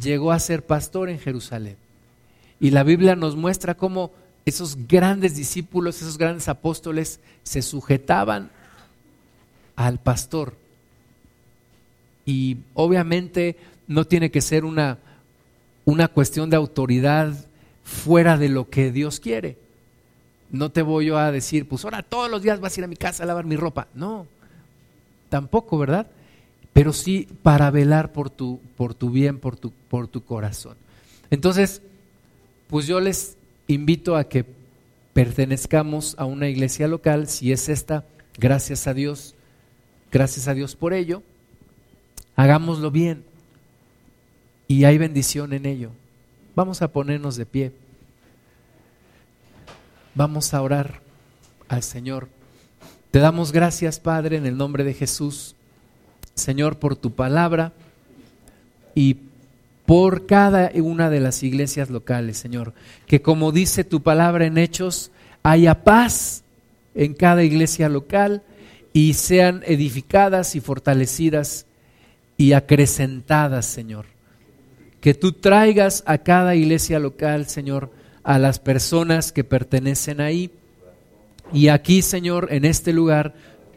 llegó 0.00 0.32
a 0.32 0.38
ser 0.38 0.64
pastor 0.66 1.08
en 1.08 1.18
Jerusalén. 1.18 1.76
Y 2.60 2.70
la 2.70 2.82
Biblia 2.82 3.16
nos 3.16 3.36
muestra 3.36 3.74
cómo 3.74 4.12
esos 4.44 4.76
grandes 4.88 5.36
discípulos, 5.36 6.02
esos 6.02 6.18
grandes 6.18 6.48
apóstoles 6.48 7.20
se 7.42 7.62
sujetaban 7.62 8.50
al 9.76 9.98
pastor. 9.98 10.61
Y 12.24 12.58
obviamente 12.74 13.56
no 13.86 14.06
tiene 14.06 14.30
que 14.30 14.40
ser 14.40 14.64
una, 14.64 14.98
una 15.84 16.08
cuestión 16.08 16.50
de 16.50 16.56
autoridad 16.56 17.34
fuera 17.84 18.38
de 18.38 18.48
lo 18.48 18.70
que 18.70 18.92
Dios 18.92 19.20
quiere. 19.20 19.56
No 20.50 20.70
te 20.70 20.82
voy 20.82 21.06
yo 21.06 21.18
a 21.18 21.32
decir, 21.32 21.66
pues 21.66 21.84
ahora 21.84 22.02
todos 22.02 22.30
los 22.30 22.42
días 22.42 22.60
vas 22.60 22.76
a 22.76 22.80
ir 22.80 22.84
a 22.84 22.88
mi 22.88 22.96
casa 22.96 23.22
a 23.22 23.26
lavar 23.26 23.44
mi 23.44 23.56
ropa. 23.56 23.88
No, 23.94 24.26
tampoco, 25.28 25.78
¿verdad? 25.78 26.06
Pero 26.72 26.92
sí 26.92 27.28
para 27.42 27.70
velar 27.70 28.12
por 28.12 28.30
tu, 28.30 28.60
por 28.76 28.94
tu 28.94 29.10
bien, 29.10 29.38
por 29.38 29.56
tu, 29.56 29.72
por 29.88 30.08
tu 30.08 30.24
corazón. 30.24 30.76
Entonces, 31.30 31.82
pues 32.68 32.86
yo 32.86 33.00
les 33.00 33.36
invito 33.66 34.16
a 34.16 34.24
que 34.24 34.44
pertenezcamos 35.12 36.14
a 36.18 36.24
una 36.24 36.48
iglesia 36.48 36.88
local, 36.88 37.28
si 37.28 37.52
es 37.52 37.68
esta, 37.68 38.04
gracias 38.38 38.86
a 38.86 38.94
Dios, 38.94 39.34
gracias 40.10 40.48
a 40.48 40.54
Dios 40.54 40.76
por 40.76 40.94
ello, 40.94 41.22
hagámoslo 42.36 42.90
bien 42.90 43.24
y 44.68 44.84
hay 44.84 44.98
bendición 44.98 45.52
en 45.52 45.66
ello. 45.66 45.90
Vamos 46.54 46.82
a 46.82 46.88
ponernos 46.88 47.36
de 47.36 47.46
pie, 47.46 47.72
vamos 50.14 50.54
a 50.54 50.62
orar 50.62 51.00
al 51.68 51.82
Señor. 51.82 52.28
Te 53.10 53.18
damos 53.18 53.52
gracias, 53.52 54.00
Padre, 54.00 54.36
en 54.36 54.46
el 54.46 54.56
nombre 54.56 54.84
de 54.84 54.94
Jesús, 54.94 55.54
Señor, 56.34 56.78
por 56.78 56.96
tu 56.96 57.12
palabra 57.12 57.72
y 58.94 59.16
por 59.86 60.26
cada 60.26 60.70
una 60.74 61.10
de 61.10 61.20
las 61.20 61.42
iglesias 61.42 61.90
locales, 61.90 62.38
Señor. 62.38 62.72
Que 63.06 63.20
como 63.20 63.52
dice 63.52 63.84
tu 63.84 64.02
palabra 64.02 64.46
en 64.46 64.56
Hechos, 64.56 65.10
haya 65.42 65.84
paz 65.84 66.44
en 66.94 67.14
cada 67.14 67.42
iglesia 67.42 67.88
local 67.88 68.42
y 68.92 69.14
sean 69.14 69.62
edificadas 69.66 70.54
y 70.54 70.60
fortalecidas 70.60 71.66
y 72.42 72.54
acrecentadas, 72.54 73.66
Señor. 73.66 74.06
Que 75.00 75.14
tú 75.14 75.30
traigas 75.30 76.02
a 76.06 76.18
cada 76.18 76.56
iglesia 76.56 76.98
local, 76.98 77.46
Señor, 77.46 77.92
a 78.24 78.40
las 78.40 78.58
personas 78.58 79.30
que 79.30 79.44
pertenecen 79.44 80.20
ahí. 80.20 80.50
Y 81.52 81.68
aquí, 81.68 82.02
Señor, 82.02 82.48
en 82.50 82.64
este 82.64 82.92
lugar, 82.92 83.34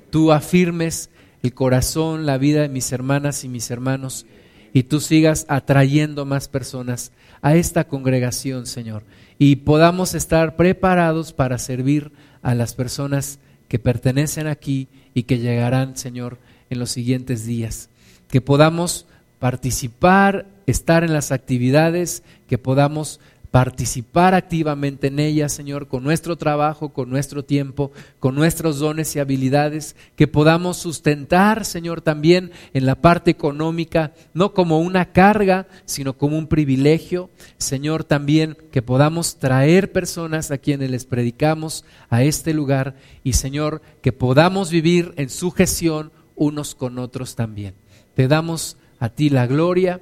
tú 0.09 0.31
afirmes 0.31 1.11
el 1.43 1.53
corazón, 1.53 2.25
la 2.25 2.39
vida 2.39 2.63
de 2.63 2.69
mis 2.69 2.91
hermanas 2.91 3.43
y 3.43 3.49
mis 3.49 3.69
hermanos 3.69 4.25
y 4.73 4.81
tú 4.81 4.99
sigas 4.99 5.45
atrayendo 5.47 6.25
más 6.25 6.47
personas 6.47 7.11
a 7.43 7.55
esta 7.55 7.87
congregación, 7.87 8.65
Señor, 8.65 9.03
y 9.37 9.57
podamos 9.57 10.15
estar 10.15 10.55
preparados 10.55 11.33
para 11.33 11.59
servir 11.59 12.11
a 12.41 12.55
las 12.55 12.73
personas 12.73 13.37
que 13.67 13.77
pertenecen 13.77 14.47
aquí 14.47 14.87
y 15.13 15.23
que 15.23 15.37
llegarán, 15.37 15.95
Señor, 15.95 16.39
en 16.71 16.79
los 16.79 16.89
siguientes 16.89 17.45
días. 17.45 17.89
Que 18.29 18.41
podamos 18.41 19.05
participar, 19.39 20.47
estar 20.65 21.03
en 21.03 21.13
las 21.13 21.31
actividades, 21.31 22.23
que 22.47 22.57
podamos 22.57 23.19
participar 23.55 24.33
activamente 24.33 25.07
en 25.07 25.17
ella, 25.17 25.47
Señor, 25.47 25.87
con 25.87 26.03
nuestro 26.03 26.35
trabajo, 26.35 26.89
con 26.89 27.09
nuestro 27.09 27.45
tiempo, 27.45 27.93
con 28.19 28.35
nuestros 28.35 28.79
dones 28.79 29.15
y 29.15 29.19
habilidades, 29.19 29.95
que 30.17 30.27
podamos 30.27 30.75
sustentar, 30.75 31.63
Señor, 31.63 32.01
también 32.01 32.51
en 32.73 32.85
la 32.85 32.95
parte 32.95 33.31
económica, 33.31 34.11
no 34.33 34.53
como 34.53 34.81
una 34.81 35.13
carga, 35.13 35.67
sino 35.85 36.17
como 36.17 36.37
un 36.37 36.47
privilegio, 36.47 37.29
Señor, 37.57 38.03
también 38.03 38.57
que 38.73 38.81
podamos 38.81 39.37
traer 39.37 39.93
personas 39.93 40.51
a 40.51 40.57
quienes 40.57 40.91
les 40.91 41.05
predicamos 41.05 41.85
a 42.09 42.23
este 42.23 42.53
lugar 42.53 42.97
y, 43.23 43.33
Señor, 43.33 43.81
que 44.01 44.11
podamos 44.11 44.69
vivir 44.69 45.13
en 45.15 45.29
sujeción 45.29 46.11
unos 46.35 46.75
con 46.75 46.99
otros 46.99 47.37
también. 47.37 47.73
Te 48.15 48.27
damos 48.27 48.77
a 48.99 49.09
ti 49.09 49.29
la 49.29 49.47
gloria 49.47 50.01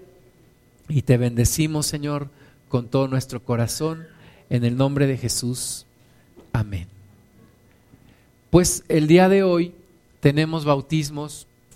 y 0.88 1.02
te 1.02 1.18
bendecimos, 1.18 1.86
Señor 1.86 2.30
con 2.74 2.88
todo 2.88 3.08
nuestro 3.08 3.44
corazón. 3.44 4.08
En 4.50 4.64
el 4.64 4.76
nombre 4.78 5.06
de 5.06 5.16
Jesús. 5.16 5.86
Amén. 6.52 6.88
Pues 8.50 8.84
el 8.90 9.06
día 9.06 9.30
de 9.30 9.44
hoy 9.44 9.76
tenemos 10.22 10.66
bautismos 10.66 11.46